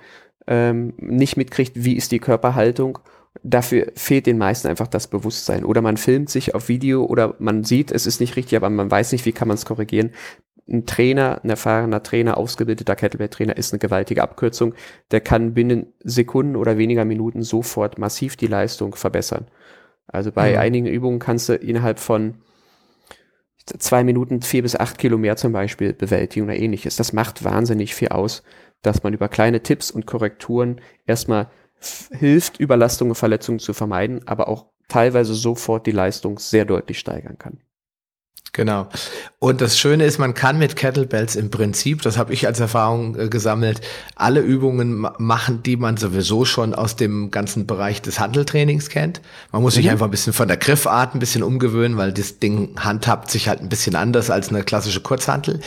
ähm, 0.49 0.95
nicht 0.99 1.37
mitkriegt, 1.37 1.73
wie 1.77 1.97
ist 1.97 2.11
die 2.11 2.19
Körperhaltung 2.19 2.99
dafür 3.43 3.93
fehlt 3.95 4.27
den 4.27 4.39
meisten 4.39 4.69
einfach 4.69 4.87
das 4.87 5.09
Bewusstsein. 5.09 5.65
Oder 5.65 5.81
man 5.81 5.97
filmt 5.97 6.29
sich 6.29 6.55
auf 6.55 6.69
Video 6.69 7.05
oder 7.05 7.35
man 7.39 7.65
sieht, 7.65 7.91
es 7.91 8.07
ist 8.07 8.21
nicht 8.21 8.37
richtig, 8.37 8.57
aber 8.57 8.71
man 8.71 8.91
weiß 8.91 9.13
nicht, 9.13 9.25
wie 9.25 9.33
kann 9.33 9.49
man 9.49 9.57
es 9.57 9.65
korrigieren. 9.65 10.11
Ein 10.69 10.87
Trainer, 10.87 11.41
ein 11.43 11.51
erfahrener 11.51 12.03
Trainer, 12.03 12.37
ausgebildeter 12.37 12.95
Kettlebell-Trainer 12.95 13.57
ist 13.57 13.73
eine 13.73 13.81
gewaltige 13.81 14.23
Abkürzung. 14.23 14.75
Der 15.11 15.21
kann 15.21 15.55
binnen 15.55 15.93
Sekunden 16.05 16.57
oder 16.57 16.79
weniger 16.79 17.05
Minuten 17.05 17.43
sofort 17.43 17.99
massiv 17.99 18.37
die 18.37 18.47
Leistung 18.47 18.95
verbessern. 18.95 19.47
Also 20.07 20.31
bei 20.31 20.53
mhm. 20.53 20.59
einigen 20.59 20.87
Übungen 20.87 21.19
kannst 21.19 21.49
du 21.49 21.55
innerhalb 21.55 21.99
von 21.99 22.35
zwei 23.67 24.05
Minuten 24.05 24.43
vier 24.43 24.63
bis 24.63 24.77
acht 24.77 24.99
Kilo 24.99 25.19
mehr 25.19 25.37
zum 25.37 25.53
Beispiel 25.53 25.93
bewältigen 25.93 26.47
oder 26.47 26.57
ähnliches. 26.57 26.97
Das 26.97 27.13
macht 27.13 27.45
wahnsinnig 27.45 27.95
viel 27.95 28.09
aus, 28.09 28.43
dass 28.83 29.03
man 29.03 29.15
über 29.15 29.29
kleine 29.29 29.63
Tipps 29.63 29.91
und 29.91 30.07
Korrekturen 30.07 30.81
erstmal 31.07 31.49
hilft, 32.13 32.61
Überlastungen 32.61 33.13
und 33.13 33.17
Verletzungen 33.17 33.59
zu 33.59 33.75
vermeiden, 33.75 34.27
aber 34.27 34.49
auch 34.49 34.67
teilweise 34.89 35.35
sofort 35.35 35.87
die 35.87 35.93
Leistung 35.93 36.39
sehr 36.39 36.65
deutlich 36.65 36.99
steigern 36.99 37.39
kann. 37.39 37.61
Genau. 38.55 38.87
Und 39.39 39.63
das 39.63 39.79
Schöne 39.79 40.05
ist, 40.05 40.19
man 40.19 40.35
kann 40.35 40.59
mit 40.59 40.77
Kettlebells 40.77 41.37
im 41.37 41.51
Prinzip, 41.51 42.03
das 42.03 42.19
habe 42.19 42.35
ich 42.35 42.47
als 42.47 42.61
Erfahrung 42.61 43.19
äh, 43.19 43.29
gesammelt, 43.29 43.81
alle 44.15 44.41
Übungen 44.41 45.07
machen, 45.17 45.63
die 45.63 45.79
man 45.79 45.97
sowieso 45.97 46.45
schon 46.45 46.75
aus 46.75 46.95
dem 46.95 47.31
ganzen 47.31 47.67
Bereich 47.67 48.03
des 48.03 48.21
Handeltrainings 48.21 48.91
kennt. 48.91 49.23
Man 49.53 49.63
muss 49.63 49.75
mhm. 49.75 49.81
sich 49.81 49.91
einfach 49.91 50.05
ein 50.05 50.11
bisschen 50.11 50.35
von 50.35 50.49
der 50.49 50.59
Griffart 50.59 51.15
ein 51.15 51.19
bisschen 51.19 51.43
umgewöhnen, 51.43 51.97
weil 51.97 52.13
das 52.13 52.41
Ding 52.41 52.79
handhabt 52.79 53.31
sich 53.31 53.49
halt 53.49 53.63
ein 53.63 53.71
bisschen 53.71 53.97
anders 53.97 54.29
als 54.29 54.51
eine 54.51 54.63
klassische 54.65 55.01
Kurzhantel. 55.01 55.61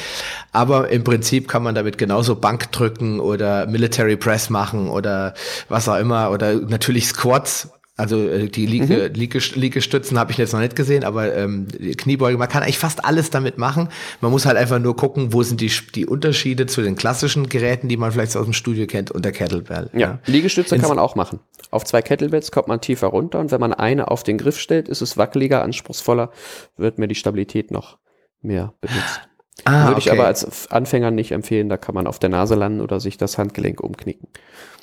Aber 0.52 0.90
im 0.92 1.04
Prinzip 1.04 1.48
kann 1.48 1.64
man 1.64 1.74
damit 1.74 1.98
genauso 1.98 2.36
Bank 2.36 2.72
drücken 2.72 3.20
oder 3.20 3.66
Military 3.66 4.16
Press 4.16 4.52
machen 4.52 4.90
oder 4.90 5.34
was 5.70 5.90
auch 5.90 5.98
immer 5.98 6.30
oder 6.30 6.54
natürlich 6.54 7.08
Squats 7.08 7.70
also 7.98 8.28
äh, 8.28 8.50
die 8.50 8.66
Liege, 8.66 9.10
mhm. 9.10 9.16
Liege, 9.16 9.40
Liegestützen 9.56 10.20
habe 10.20 10.32
ich 10.32 10.38
jetzt 10.38 10.52
noch 10.52 10.60
nicht 10.60 10.76
gesehen, 10.76 11.06
aber 11.06 11.34
ähm, 11.36 11.68
Kniebeuge, 11.98 12.38
man 12.38 12.50
kann 12.50 12.62
eigentlich 12.62 12.78
fast 12.78 13.06
alles 13.06 13.30
damit 13.30 13.58
machen. 13.58 13.90
Man 14.20 14.32
muss 14.32 14.46
halt 14.46 14.58
einfach 14.58 14.80
nur 14.80 14.98
gucken, 14.98 15.32
wo 15.32 15.44
sind 15.44 15.62
die, 15.62 15.72
die 15.96 16.06
Unterschiede 16.06 16.66
zu 16.66 16.82
den 16.82 16.96
klassischen 16.96 17.48
Geräten, 17.48 17.88
die 17.88 17.96
man 17.96 18.12
vielleicht 18.12 18.36
aus 18.36 18.44
dem 18.44 18.54
Studio 18.54 18.86
kennt, 18.86 19.12
und 19.12 19.24
der 19.24 19.32
Kettlebell. 19.32 19.90
Ja, 19.94 20.00
ja. 20.00 20.20
Liegestütze 20.26 20.76
Ins 20.76 20.84
kann 20.84 20.90
man 20.90 21.00
auch 21.00 21.16
machen. 21.16 21.40
Auf 21.72 21.86
zwei 21.86 22.02
Kettlebells 22.02 22.52
kommt 22.52 22.68
man 22.68 22.82
tiefer 22.82 23.08
runter 23.08 23.40
und 23.40 23.52
wenn 23.52 23.62
man 23.62 23.74
eine 23.74 24.12
auf 24.12 24.24
den 24.24 24.38
Griff 24.38 24.60
stellt, 24.60 24.90
ist 24.90 25.02
es 25.02 25.16
wackeliger, 25.16 25.64
anspruchsvoller, 25.64 26.32
wird 26.76 26.98
mir 26.98 27.08
die 27.08 27.16
Stabilität 27.16 27.72
noch 27.72 27.98
mehr 28.42 28.74
benutzt. 28.82 29.22
Ah, 29.64 29.86
Würde 29.86 29.96
okay. 29.96 30.00
ich 30.00 30.12
aber 30.12 30.26
als 30.26 30.70
Anfänger 30.70 31.12
nicht 31.12 31.32
empfehlen, 31.32 31.70
da 31.70 31.78
kann 31.78 31.96
man 31.96 32.08
auf 32.08 32.20
der 32.20 32.30
Nase 32.30 32.56
landen 32.56 32.82
oder 32.82 33.00
sich 33.00 33.18
das 33.18 33.38
Handgelenk 33.38 33.82
umknicken. 33.82 34.28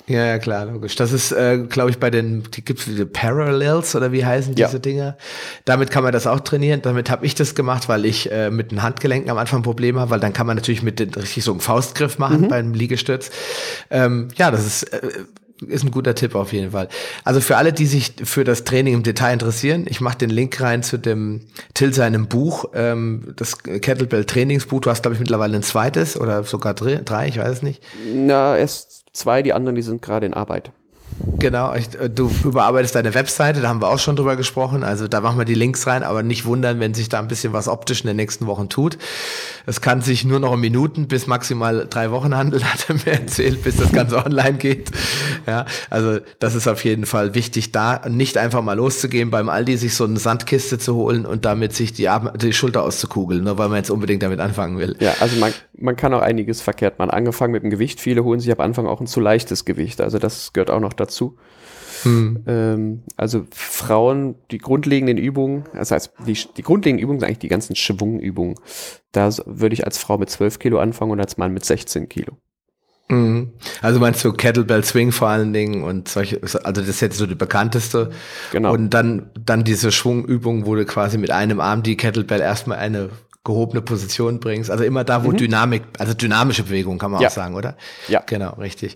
Ja, 0.07 0.25
ja, 0.25 0.37
klar, 0.37 0.65
logisch. 0.65 0.95
Das 0.95 1.13
ist, 1.13 1.31
äh, 1.31 1.59
glaube 1.69 1.89
ich, 1.89 1.97
bei 1.97 2.09
den, 2.09 2.43
die 2.51 2.63
gibt's 2.63 2.85
diese 2.85 3.05
Parallels 3.05 3.95
oder 3.95 4.11
wie 4.11 4.25
heißen 4.25 4.53
diese 4.53 4.73
ja. 4.73 4.79
Dinger. 4.79 5.17
Damit 5.63 5.91
kann 5.91 6.03
man 6.03 6.11
das 6.11 6.27
auch 6.27 6.41
trainieren. 6.41 6.81
Damit 6.81 7.09
habe 7.09 7.25
ich 7.25 7.35
das 7.35 7.55
gemacht, 7.55 7.87
weil 7.87 8.05
ich 8.05 8.29
äh, 8.31 8.49
mit 8.49 8.71
den 8.71 8.83
Handgelenken 8.83 9.31
am 9.31 9.37
Anfang 9.37 9.63
Probleme 9.63 10.01
habe, 10.01 10.11
weil 10.11 10.19
dann 10.19 10.33
kann 10.33 10.45
man 10.45 10.57
natürlich 10.57 10.83
mit 10.83 10.99
den, 10.99 11.13
richtig 11.13 11.43
so 11.43 11.51
einen 11.51 11.61
Faustgriff 11.61 12.17
machen 12.17 12.41
mhm. 12.41 12.47
beim 12.49 12.73
Liegestütz. 12.73 13.31
Ähm, 13.89 14.27
ja, 14.35 14.51
das 14.51 14.65
ist 14.65 14.83
äh, 14.83 15.09
ist 15.67 15.85
ein 15.85 15.91
guter 15.91 16.15
Tipp 16.15 16.35
auf 16.35 16.51
jeden 16.51 16.71
Fall. 16.71 16.89
Also 17.23 17.39
für 17.39 17.57
alle, 17.57 17.71
die 17.71 17.85
sich 17.85 18.13
für 18.23 18.43
das 18.43 18.65
Training 18.65 18.95
im 18.95 19.03
Detail 19.03 19.33
interessieren, 19.33 19.85
ich 19.87 20.01
mache 20.01 20.17
den 20.17 20.29
Link 20.29 20.59
rein 20.59 20.83
zu 20.83 20.97
dem 20.97 21.41
Till 21.73 21.93
seinem 21.93 22.27
Buch, 22.27 22.65
ähm, 22.73 23.33
das 23.37 23.59
Kettlebell 23.63 24.25
Trainingsbuch. 24.25 24.81
Du 24.81 24.89
hast 24.89 25.03
glaube 25.03 25.13
ich 25.13 25.19
mittlerweile 25.19 25.55
ein 25.55 25.63
zweites 25.63 26.19
oder 26.19 26.43
sogar 26.43 26.73
drei, 26.73 26.95
drei, 26.95 27.27
ich 27.27 27.37
weiß 27.37 27.49
es 27.49 27.61
nicht. 27.61 27.81
Na, 28.13 28.57
erst 28.57 29.02
zwei, 29.13 29.41
die 29.41 29.53
anderen, 29.53 29.75
die 29.75 29.81
sind 29.81 30.01
gerade 30.01 30.25
in 30.25 30.33
Arbeit. 30.33 30.71
Genau, 31.39 31.73
ich, 31.75 31.99
äh, 31.99 32.09
du 32.09 32.31
überarbeitest 32.43 32.95
deine 32.95 33.13
Webseite, 33.13 33.61
da 33.61 33.69
haben 33.69 33.81
wir 33.81 33.89
auch 33.89 33.99
schon 33.99 34.15
drüber 34.15 34.35
gesprochen. 34.35 34.83
Also 34.83 35.07
da 35.07 35.21
machen 35.21 35.37
wir 35.37 35.45
die 35.45 35.53
Links 35.53 35.85
rein, 35.87 36.03
aber 36.03 36.23
nicht 36.23 36.45
wundern, 36.45 36.79
wenn 36.79 36.93
sich 36.93 37.09
da 37.09 37.19
ein 37.19 37.27
bisschen 37.27 37.53
was 37.53 37.67
optisch 37.67 38.01
in 38.01 38.07
den 38.07 38.15
nächsten 38.15 38.47
Wochen 38.47 38.69
tut. 38.69 38.97
Es 39.65 39.81
kann 39.81 40.01
sich 40.01 40.25
nur 40.25 40.39
noch 40.39 40.51
um 40.51 40.61
Minuten 40.61 41.07
bis 41.07 41.27
maximal 41.27 41.87
drei 41.89 42.11
Wochen 42.11 42.35
handeln, 42.35 42.63
hat 42.73 42.89
er 42.89 42.95
mir 42.95 43.19
erzählt, 43.19 43.63
bis 43.63 43.77
das 43.77 43.91
Ganze 43.91 44.23
online 44.25 44.53
geht. 44.53 44.91
Ja, 45.45 45.65
also 45.89 46.19
das 46.39 46.55
ist 46.55 46.67
auf 46.67 46.83
jeden 46.83 47.05
Fall 47.05 47.35
wichtig, 47.35 47.71
da 47.71 48.01
nicht 48.09 48.37
einfach 48.37 48.61
mal 48.61 48.73
loszugehen 48.73 49.29
beim 49.29 49.49
Aldi, 49.49 49.77
sich 49.77 49.95
so 49.95 50.05
eine 50.05 50.19
Sandkiste 50.19 50.79
zu 50.79 50.95
holen 50.95 51.25
und 51.25 51.45
damit 51.45 51.73
sich 51.73 51.93
die, 51.93 52.09
die 52.35 52.53
Schulter 52.53 52.83
auszukugeln, 52.83 53.43
nur 53.43 53.57
weil 53.57 53.69
man 53.69 53.77
jetzt 53.77 53.91
unbedingt 53.91 54.23
damit 54.23 54.39
anfangen 54.39 54.77
will. 54.77 54.95
Ja, 54.99 55.15
also 55.19 55.37
man, 55.37 55.53
man 55.83 55.97
kann 55.97 56.13
auch 56.13 56.21
einiges 56.21 56.61
verkehrt 56.61 56.97
machen. 56.97 57.11
Angefangen 57.11 57.51
mit 57.51 57.63
dem 57.63 57.69
Gewicht. 57.69 57.99
Viele 57.99 58.23
holen 58.23 58.39
sich 58.39 58.51
am 58.51 58.59
Anfang 58.59 58.87
auch 58.87 59.01
ein 59.01 59.07
zu 59.07 59.19
leichtes 59.19 59.65
Gewicht. 59.65 59.99
Also 59.99 60.17
das 60.17 60.53
gehört 60.53 60.71
auch 60.71 60.79
noch 60.79 60.93
dazu. 60.93 61.37
Hm. 62.03 62.43
Ähm, 62.47 63.03
also 63.17 63.45
Frauen, 63.51 64.35
die 64.49 64.57
grundlegenden 64.57 65.17
Übungen, 65.17 65.65
das 65.73 65.91
heißt, 65.91 66.13
die, 66.25 66.37
die 66.57 66.63
grundlegenden 66.63 67.03
Übungen 67.03 67.19
sind 67.19 67.27
eigentlich 67.27 67.39
die 67.39 67.49
ganzen 67.49 67.75
Schwungübungen. 67.75 68.55
Da 69.11 69.29
würde 69.45 69.73
ich 69.73 69.85
als 69.85 69.97
Frau 69.97 70.17
mit 70.17 70.29
12 70.29 70.59
Kilo 70.59 70.79
anfangen 70.79 71.11
und 71.11 71.19
als 71.19 71.37
Mann 71.37 71.53
mit 71.53 71.65
16 71.65 72.07
Kilo. 72.07 72.37
Mhm. 73.09 73.51
Also 73.81 73.99
meinst 73.99 74.23
du 74.23 74.31
Kettlebell 74.31 74.83
Swing 74.85 75.11
vor 75.11 75.27
allen 75.27 75.51
Dingen 75.51 75.83
und 75.83 76.07
solche, 76.07 76.41
also 76.41 76.59
das 76.59 76.87
ist 76.87 77.01
jetzt 77.01 77.17
so 77.17 77.25
die 77.25 77.35
bekannteste. 77.35 78.11
Genau. 78.53 78.73
Und 78.73 78.91
dann, 78.91 79.31
dann 79.37 79.65
diese 79.65 79.91
Schwungübung, 79.91 80.65
wo 80.65 80.75
du 80.75 80.85
quasi 80.85 81.17
mit 81.17 81.31
einem 81.31 81.59
Arm 81.59 81.83
die 81.83 81.97
Kettlebell 81.97 82.39
erstmal 82.39 82.77
eine 82.77 83.09
gehobene 83.43 83.81
Position 83.81 84.39
bringst. 84.39 84.71
Also 84.71 84.83
immer 84.83 85.03
da, 85.03 85.23
wo 85.23 85.31
mhm. 85.31 85.37
Dynamik, 85.37 85.83
also 85.99 86.13
dynamische 86.13 86.63
Bewegung 86.63 86.97
kann 86.97 87.11
man 87.11 87.21
ja. 87.21 87.27
auch 87.27 87.33
sagen, 87.33 87.55
oder? 87.55 87.75
Ja. 88.07 88.23
Genau, 88.25 88.53
richtig. 88.53 88.95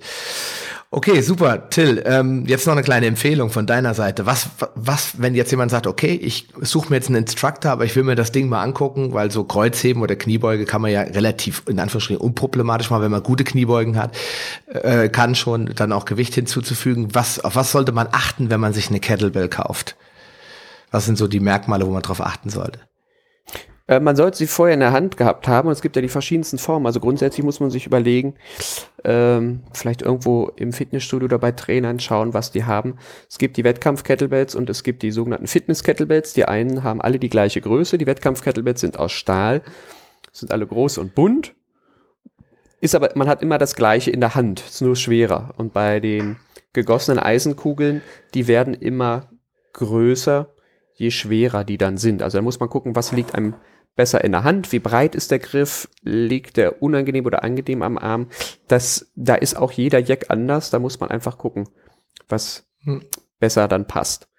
Okay, 0.90 1.20
super. 1.20 1.70
Till, 1.70 2.02
ähm, 2.06 2.46
jetzt 2.46 2.66
noch 2.66 2.72
eine 2.72 2.82
kleine 2.82 3.08
Empfehlung 3.08 3.50
von 3.50 3.66
deiner 3.66 3.94
Seite. 3.94 4.26
Was, 4.26 4.48
was, 4.74 5.22
wenn 5.22 5.36
jetzt 5.36 5.52
jemand 5.52 5.70
sagt, 5.70 5.86
okay, 5.86 6.14
ich 6.14 6.48
suche 6.62 6.90
mir 6.90 6.96
jetzt 6.96 7.10
einen 7.10 7.18
Instructor, 7.18 7.72
aber 7.72 7.84
ich 7.84 7.94
will 7.98 8.04
mir 8.04 8.16
das 8.16 8.32
Ding 8.32 8.48
mal 8.48 8.64
angucken, 8.64 9.14
weil 9.14 9.30
so 9.30 9.44
Kreuzheben 9.44 10.02
oder 10.02 10.16
Kniebeuge 10.16 10.64
kann 10.64 10.82
man 10.82 10.92
ja 10.92 11.02
relativ 11.02 11.64
in 11.68 11.82
Anführungsstrichen 11.82 12.22
unproblematisch 12.22 12.90
machen, 12.90 13.02
wenn 13.02 13.12
man 13.12 13.22
gute 13.22 13.44
Kniebeugen 13.44 13.98
hat, 13.98 14.16
äh, 14.68 15.10
kann 15.10 15.36
schon 15.36 15.74
dann 15.76 15.92
auch 15.92 16.06
Gewicht 16.06 16.36
hinzuzufügen. 16.36 17.14
Was, 17.14 17.44
auf 17.44 17.58
was 17.58 17.74
sollte 17.74 17.92
man 17.92 18.08
achten, 18.14 18.50
wenn 18.50 18.62
man 18.62 18.72
sich 18.72 18.88
eine 18.88 19.02
Kettlebell 19.02 19.50
kauft? 19.50 19.98
Was 20.90 21.06
sind 21.06 21.18
so 21.18 21.28
die 21.28 21.42
Merkmale, 21.42 21.86
wo 21.86 21.92
man 21.92 22.02
drauf 22.02 22.22
achten 22.22 22.50
sollte? 22.50 22.80
Äh, 23.88 24.00
man 24.00 24.16
sollte 24.16 24.38
sie 24.38 24.48
vorher 24.48 24.74
in 24.74 24.82
der 24.82 24.92
Hand 24.92 25.18
gehabt 25.18 25.48
haben 25.48 25.68
und 25.68 25.72
es 25.72 25.82
gibt 25.82 25.96
ja 25.96 26.02
die 26.02 26.10
verschiedensten 26.10 26.58
Formen. 26.58 26.86
Also 26.86 27.00
grundsätzlich 27.00 27.44
muss 27.44 27.60
man 27.60 27.72
sich 27.72 27.86
überlegen, 27.86 28.36
ähm, 29.04 29.64
vielleicht 29.74 30.02
irgendwo 30.02 30.52
im 30.56 30.74
Fitnessstudio 30.74 31.26
oder 31.26 31.40
bei 31.40 31.54
Trainern 31.54 32.00
schauen, 32.00 32.34
was 32.34 32.52
die 32.52 32.66
haben. 32.66 32.98
Es 33.30 33.38
gibt 33.38 33.58
die 33.58 33.64
Wettkampf-Kettlebells 33.64 34.56
und 34.56 34.70
es 34.70 34.84
gibt 34.84 35.04
die 35.04 35.12
sogenannten 35.12 35.48
Fitness-Kettlebells. 35.48 36.34
Die 36.34 36.46
einen 36.46 36.84
haben 36.84 37.02
alle 37.02 37.20
die 37.20 37.30
gleiche 37.30 37.62
Größe. 37.62 37.98
Die 37.98 38.08
Wettkampf-Kettlebells 38.08 38.82
sind 38.82 39.00
aus 39.00 39.14
Stahl, 39.14 39.62
sind 40.32 40.52
alle 40.52 40.68
groß 40.68 40.98
und 40.98 41.16
bunt. 41.16 41.56
Ist 42.80 42.94
aber, 42.94 43.10
man 43.16 43.28
hat 43.28 43.42
immer 43.42 43.58
das 43.58 43.76
gleiche 43.76 44.12
in 44.12 44.20
der 44.20 44.36
Hand, 44.36 44.60
ist 44.60 44.82
nur 44.82 44.96
schwerer. 44.96 45.54
Und 45.58 45.74
bei 45.74 46.00
den 46.00 46.38
gegossenen 46.74 47.20
Eisenkugeln, 47.20 48.02
die 48.36 48.48
werden 48.48 48.76
immer 48.76 49.30
größer, 49.74 50.54
je 50.94 51.10
schwerer 51.10 51.64
die 51.64 51.78
dann 51.78 51.98
sind. 51.98 52.22
Also 52.22 52.38
da 52.38 52.42
muss 52.44 52.60
man 52.60 52.70
gucken, 52.70 52.96
was 52.96 53.12
liegt 53.12 53.34
einem 53.34 53.56
besser 53.98 54.24
in 54.24 54.32
der 54.32 54.46
Hand? 54.46 54.72
Wie 54.72 54.80
breit 54.80 55.14
ist 55.16 55.32
der 55.32 55.40
Griff? 55.40 55.90
Liegt 56.02 56.56
der 56.56 56.82
unangenehm 56.82 57.26
oder 57.26 57.44
angenehm 57.44 57.82
am 57.82 57.98
Arm? 57.98 58.30
Das, 58.70 59.12
da 59.16 59.36
ist 59.36 59.58
auch 59.58 59.74
jeder 59.74 60.00
Jack 60.00 60.30
anders. 60.30 60.70
Da 60.70 60.80
muss 60.80 61.02
man 61.02 61.10
einfach 61.10 61.38
gucken, 61.38 61.68
was 62.30 62.70
hm. 62.84 63.02
besser 63.40 63.68
dann 63.68 63.88
passt. 63.88 64.30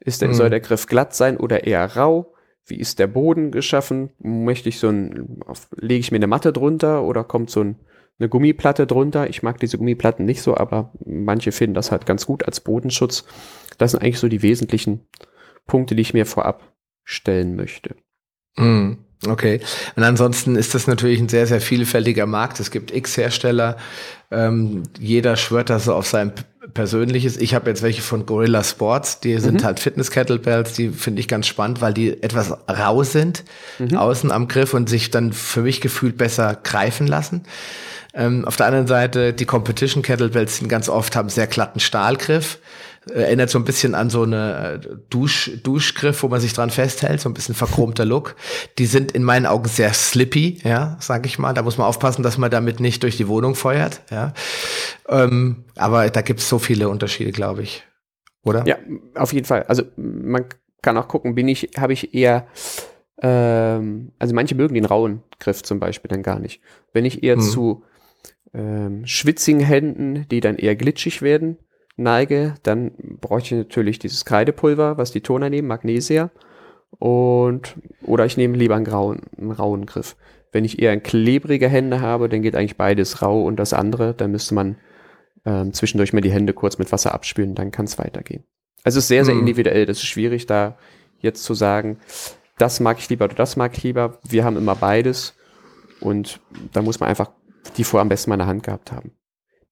Ist 0.00 0.20
der, 0.20 0.28
hm. 0.28 0.34
Soll 0.34 0.50
der 0.50 0.60
Griff 0.60 0.86
glatt 0.86 1.14
sein 1.14 1.38
oder 1.38 1.64
eher 1.64 1.96
rau? 1.96 2.34
wie 2.70 2.76
ist 2.76 2.98
der 2.98 3.08
Boden 3.08 3.50
geschaffen? 3.50 4.10
Möchte 4.18 4.68
ich 4.68 4.78
so 4.78 4.88
ein, 4.88 5.40
lege 5.76 6.00
ich 6.00 6.12
mir 6.12 6.16
eine 6.16 6.28
Matte 6.28 6.52
drunter 6.52 7.02
oder 7.02 7.24
kommt 7.24 7.50
so 7.50 7.62
ein, 7.62 7.76
eine 8.18 8.28
Gummiplatte 8.28 8.86
drunter? 8.86 9.28
Ich 9.28 9.42
mag 9.42 9.58
diese 9.58 9.76
Gummiplatten 9.76 10.24
nicht 10.24 10.40
so, 10.40 10.56
aber 10.56 10.92
manche 11.04 11.52
finden 11.52 11.74
das 11.74 11.90
halt 11.90 12.06
ganz 12.06 12.24
gut 12.26 12.44
als 12.44 12.60
Bodenschutz. 12.60 13.24
Das 13.76 13.90
sind 13.90 14.02
eigentlich 14.02 14.18
so 14.18 14.28
die 14.28 14.42
wesentlichen 14.42 15.06
Punkte, 15.66 15.94
die 15.94 16.02
ich 16.02 16.14
mir 16.14 16.26
vorab 16.26 16.74
stellen 17.04 17.56
möchte. 17.56 17.96
Mm. 18.60 18.98
Okay. 19.26 19.60
Und 19.96 20.02
ansonsten 20.02 20.56
ist 20.56 20.74
das 20.74 20.86
natürlich 20.86 21.20
ein 21.20 21.28
sehr, 21.28 21.46
sehr 21.46 21.60
vielfältiger 21.60 22.26
Markt. 22.26 22.58
Es 22.58 22.70
gibt 22.70 22.90
x 22.90 23.16
Hersteller. 23.16 23.76
Ähm, 24.30 24.84
jeder 24.98 25.36
schwört 25.36 25.68
da 25.68 25.78
so 25.78 25.94
auf 25.94 26.06
sein 26.06 26.32
persönliches. 26.72 27.36
Ich 27.36 27.54
habe 27.54 27.68
jetzt 27.68 27.82
welche 27.82 28.00
von 28.00 28.24
Gorilla 28.24 28.64
Sports. 28.64 29.20
Die 29.20 29.36
sind 29.38 29.60
mhm. 29.60 29.64
halt 29.64 29.80
Fitness-Kettlebells. 29.80 30.72
Die 30.72 30.88
finde 30.88 31.20
ich 31.20 31.28
ganz 31.28 31.46
spannend, 31.46 31.82
weil 31.82 31.92
die 31.92 32.22
etwas 32.22 32.56
rau 32.68 33.02
sind, 33.02 33.44
mhm. 33.78 33.96
außen 33.96 34.30
am 34.30 34.48
Griff 34.48 34.72
und 34.72 34.88
sich 34.88 35.10
dann 35.10 35.32
für 35.32 35.62
mich 35.62 35.80
gefühlt 35.80 36.16
besser 36.16 36.58
greifen 36.62 37.06
lassen. 37.06 37.42
Ähm, 38.14 38.44
auf 38.44 38.56
der 38.56 38.66
anderen 38.66 38.86
Seite, 38.86 39.32
die 39.32 39.44
Competition 39.44 40.02
Kettlebells 40.02 40.58
sind 40.58 40.68
ganz 40.68 40.88
oft, 40.88 41.14
haben 41.14 41.28
sehr 41.28 41.46
glatten 41.46 41.80
Stahlgriff 41.80 42.58
erinnert 43.08 43.50
so 43.50 43.58
ein 43.58 43.64
bisschen 43.64 43.94
an 43.94 44.10
so 44.10 44.22
eine 44.22 44.80
äh, 44.84 44.96
Dusch, 45.08 45.50
Duschgriff, 45.62 46.22
wo 46.22 46.28
man 46.28 46.40
sich 46.40 46.52
dran 46.52 46.70
festhält, 46.70 47.20
so 47.20 47.28
ein 47.28 47.34
bisschen 47.34 47.54
verchromter 47.54 48.04
Look. 48.04 48.36
Die 48.78 48.86
sind 48.86 49.12
in 49.12 49.22
meinen 49.22 49.46
Augen 49.46 49.68
sehr 49.68 49.92
slippy, 49.92 50.58
ja, 50.64 50.96
sag 51.00 51.26
ich 51.26 51.38
mal. 51.38 51.54
Da 51.54 51.62
muss 51.62 51.78
man 51.78 51.86
aufpassen, 51.86 52.22
dass 52.22 52.38
man 52.38 52.50
damit 52.50 52.80
nicht 52.80 53.02
durch 53.02 53.16
die 53.16 53.28
Wohnung 53.28 53.54
feuert, 53.54 54.02
ja. 54.10 54.34
Ähm, 55.08 55.64
aber 55.76 56.10
da 56.10 56.20
gibt 56.20 56.40
es 56.40 56.48
so 56.48 56.58
viele 56.58 56.88
Unterschiede, 56.88 57.32
glaube 57.32 57.62
ich. 57.62 57.84
Oder? 58.44 58.66
Ja, 58.66 58.76
auf 59.14 59.32
jeden 59.32 59.46
Fall. 59.46 59.64
Also 59.64 59.84
man 59.96 60.46
kann 60.82 60.96
auch 60.96 61.08
gucken, 61.08 61.34
bin 61.34 61.48
ich, 61.48 61.70
habe 61.78 61.92
ich 61.92 62.14
eher 62.14 62.46
ähm, 63.22 64.12
also 64.18 64.34
manche 64.34 64.54
mögen 64.54 64.74
den 64.74 64.84
rauen 64.84 65.22
Griff 65.38 65.62
zum 65.62 65.78
Beispiel 65.78 66.08
dann 66.08 66.22
gar 66.22 66.38
nicht. 66.38 66.60
Wenn 66.92 67.04
ich 67.04 67.22
eher 67.22 67.36
hm. 67.36 67.42
zu 67.42 67.84
ähm, 68.54 69.06
schwitzigen 69.06 69.60
Händen, 69.60 70.26
die 70.30 70.40
dann 70.40 70.56
eher 70.56 70.76
glitschig 70.76 71.22
werden, 71.22 71.58
neige, 72.00 72.54
dann 72.62 72.92
bräuchte 73.20 73.54
ich 73.54 73.58
natürlich 73.66 73.98
dieses 73.98 74.24
Kreidepulver, 74.24 74.98
was 74.98 75.12
die 75.12 75.20
Toner 75.20 75.50
nehmen, 75.50 75.68
Magnesia. 75.68 76.30
Und, 76.98 77.76
oder 78.02 78.26
ich 78.26 78.36
nehme 78.36 78.56
lieber 78.56 78.74
einen 78.76 78.84
grauen, 78.84 79.20
einen 79.38 79.52
rauen 79.52 79.86
Griff. 79.86 80.16
Wenn 80.52 80.64
ich 80.64 80.80
eher 80.80 80.98
klebrige 80.98 81.68
Hände 81.68 82.00
habe, 82.00 82.28
dann 82.28 82.42
geht 82.42 82.56
eigentlich 82.56 82.76
beides 82.76 83.22
rau 83.22 83.42
und 83.42 83.56
das 83.56 83.72
andere, 83.72 84.14
dann 84.14 84.32
müsste 84.32 84.54
man 84.54 84.76
ähm, 85.44 85.72
zwischendurch 85.72 86.12
mal 86.12 86.20
die 86.20 86.32
Hände 86.32 86.52
kurz 86.52 86.78
mit 86.78 86.90
Wasser 86.90 87.14
abspülen, 87.14 87.54
dann 87.54 87.70
kann 87.70 87.84
es 87.84 87.98
weitergehen. 87.98 88.44
Also 88.82 88.98
es 88.98 89.04
ist 89.04 89.08
sehr, 89.08 89.24
sehr 89.24 89.34
hm. 89.34 89.40
individuell. 89.40 89.86
Das 89.86 89.98
ist 89.98 90.06
schwierig, 90.06 90.46
da 90.46 90.76
jetzt 91.20 91.44
zu 91.44 91.54
sagen, 91.54 91.98
das 92.58 92.80
mag 92.80 92.98
ich 92.98 93.08
lieber 93.08 93.26
oder 93.26 93.34
das 93.34 93.56
mag 93.56 93.76
ich 93.76 93.82
lieber. 93.82 94.18
Wir 94.28 94.44
haben 94.44 94.56
immer 94.56 94.74
beides 94.74 95.34
und 96.00 96.40
da 96.72 96.82
muss 96.82 97.00
man 97.00 97.08
einfach 97.08 97.30
die 97.76 97.84
vor 97.84 98.00
am 98.00 98.08
besten 98.08 98.30
mal 98.30 98.34
in 98.34 98.40
der 98.40 98.48
Hand 98.48 98.62
gehabt 98.62 98.92
haben. 98.92 99.12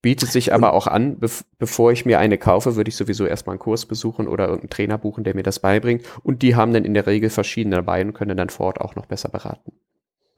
Bietet 0.01 0.31
sich 0.31 0.55
aber 0.55 0.75
auch 0.75 0.87
an, 0.87 1.19
be 1.19 1.29
bevor 1.59 1.91
ich 1.91 2.07
mir 2.07 2.21
eine 2.21 2.39
kaufe, 2.39 2.77
würde 2.77 2.89
ich 2.89 2.97
sowieso 2.97 3.27
erstmal 3.27 3.55
einen 3.55 3.61
Kurs 3.61 3.87
besuchen 3.87 4.29
oder 4.29 4.45
irgendeinen 4.45 4.71
Trainer 4.71 4.99
buchen, 4.99 5.25
der 5.25 5.35
mir 5.35 5.43
das 5.43 5.59
beibringt. 5.59 6.05
Und 6.23 6.43
die 6.43 6.55
haben 6.55 6.73
dann 6.73 6.85
in 6.85 6.95
der 6.95 7.07
Regel 7.07 7.31
verschiedene 7.31 7.77
dabei 7.77 8.03
und 8.03 8.13
können 8.13 8.37
dann 8.37 8.49
vor 8.49 8.67
Ort 8.67 8.81
auch 8.81 8.95
noch 8.95 9.07
besser 9.07 9.29
beraten. 9.29 9.73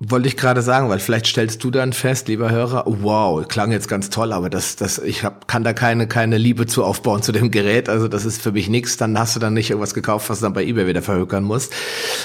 Wollte 0.03 0.29
ich 0.29 0.39
gerade 0.39 0.63
sagen, 0.63 0.89
weil 0.89 0.99
vielleicht 0.99 1.27
stellst 1.27 1.63
du 1.63 1.71
dann 1.71 1.93
fest, 1.93 2.29
lieber 2.29 2.51
Hörer, 2.51 2.85
wow, 2.87 3.47
klang 3.47 3.71
jetzt 3.71 3.87
ganz 3.87 4.09
toll, 4.09 4.33
aber 4.33 4.49
das, 4.49 4.77
das, 4.77 4.99
ich 4.99 5.25
hab, 5.25 5.47
kann 5.47 5.63
da 5.63 5.75
keine, 5.75 6.09
keine 6.09 6.39
Liebe 6.39 6.67
zu 6.67 6.85
aufbauen 6.85 7.23
zu 7.23 7.33
dem 7.33 7.51
Gerät. 7.51 7.91
Also 7.91 8.09
das 8.09 8.25
ist 8.25 8.41
für 8.41 8.53
mich 8.53 8.71
nichts. 8.71 8.97
Dann 8.97 9.19
hast 9.19 9.37
du 9.37 9.41
dann 9.41 9.53
nicht 9.53 9.69
irgendwas 9.69 9.93
gekauft, 9.93 10.31
was 10.31 10.39
du 10.39 10.45
dann 10.45 10.55
bei 10.55 10.65
eBay 10.65 10.87
wieder 10.87 11.03
verhökern 11.03 11.45
musst, 11.45 11.75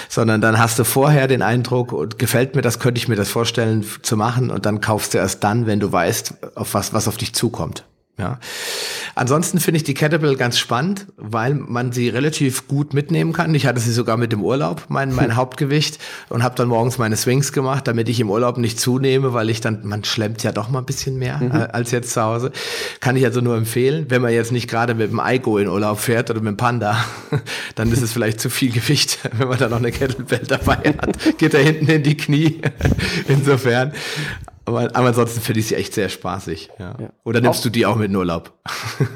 sondern 0.08 0.40
dann 0.40 0.58
hast 0.58 0.80
du 0.80 0.86
vorher 0.86 1.28
den 1.28 1.42
Eindruck, 1.42 1.92
und 1.92 2.18
gefällt 2.18 2.56
mir 2.56 2.62
das, 2.62 2.80
könnte 2.80 2.98
ich 2.98 3.10
mir 3.10 3.18
das 3.18 3.28
vorstellen 3.28 3.86
zu 4.04 4.16
machen, 4.16 4.52
und 4.52 4.66
dann 4.66 4.80
kaufst 4.80 5.14
du 5.14 5.18
erst 5.18 5.44
dann, 5.44 5.68
wenn 5.68 5.82
du 5.82 5.92
weißt, 5.92 6.56
auf 6.56 6.76
was, 6.76 6.94
was 6.94 7.10
auf 7.10 7.18
dich 7.18 7.34
zukommt. 7.34 7.84
Ja. 8.18 8.40
Ansonsten 9.14 9.60
finde 9.60 9.78
ich 9.78 9.84
die 9.84 9.94
Kettlebell 9.94 10.38
ganz 10.38 10.58
spannend, 10.58 11.08
weil 11.18 11.54
man 11.54 11.92
sie 11.92 12.08
relativ 12.08 12.68
gut 12.68 12.94
mitnehmen 12.94 13.34
kann. 13.34 13.54
Ich 13.54 13.66
hatte 13.66 13.82
sie 13.82 13.92
sogar 13.92 14.16
mit 14.16 14.32
dem 14.32 14.42
Urlaub, 14.42 14.86
mein, 14.88 15.14
mein 15.14 15.36
Hauptgewicht, 15.36 16.00
und 16.30 16.42
habe 16.42 16.56
dann 16.56 16.70
morgens 16.70 16.98
meine 16.98 17.18
Swings 17.18 17.52
gemacht, 17.52 17.88
damit 17.88 18.08
ich 18.08 18.22
im 18.22 18.30
Urlaub 18.30 18.58
nicht 18.58 18.80
zunehme, 18.80 19.34
weil 19.34 19.50
ich 19.50 19.60
dann, 19.60 19.86
man 19.86 20.06
schlemmt 20.06 20.44
ja 20.44 20.54
doch 20.54 20.70
mal 20.70 20.80
ein 20.80 20.86
bisschen 20.86 21.18
mehr 21.18 21.38
mhm. 21.38 21.52
Äh, 21.52 21.68
als 21.72 21.92
jetzt 21.92 22.12
zu 22.12 22.22
Hause. 22.22 22.52
Kann 23.02 23.18
ich 23.18 23.26
also 23.26 23.42
nur 23.42 23.58
empfehlen, 23.58 24.06
wenn 24.10 24.22
man 24.22 24.32
jetzt 24.32 24.54
nicht 24.54 24.70
gerade 24.70 24.96
mit 24.96 25.12
dem 25.12 25.20
Aiko 25.20 25.58
in 25.58 25.68
Urlaub 25.68 26.00
fährt 26.00 26.30
oder 26.30 26.40
mit 26.40 26.52
dem 26.52 26.58
Panda, 26.58 26.98
dann 27.76 27.92
ist 27.92 28.02
es 28.02 28.14
vielleicht 28.14 28.40
zu 28.40 28.50
viel 28.50 28.72
Gewicht, 28.72 29.20
wenn 29.38 29.50
man 29.50 29.60
da 29.60 29.68
noch 29.68 29.78
eine 29.78 29.92
Kettlebell 29.92 30.44
dabei 30.48 30.96
hat. 30.98 31.38
Geht 31.38 31.54
da 31.54 31.58
hinten 31.58 31.88
in 31.88 32.04
die 32.04 32.16
Knie. 32.16 32.62
Insofern. 33.28 33.92
Aber, 34.66 34.96
aber 34.96 35.08
ansonsten 35.08 35.42
finde 35.42 35.60
ich 35.60 35.68
sie 35.68 35.76
echt 35.76 35.94
sehr 35.94 36.10
spaßig. 36.10 36.70
Ja. 36.80 36.96
Ja. 37.00 37.10
Oder 37.24 37.42
nimmst 37.42 37.60
auch, 37.60 37.64
du 37.64 37.70
die 37.70 37.86
auch 37.86 37.96
mit 37.96 38.10
in 38.10 38.16
Urlaub? 38.16 38.52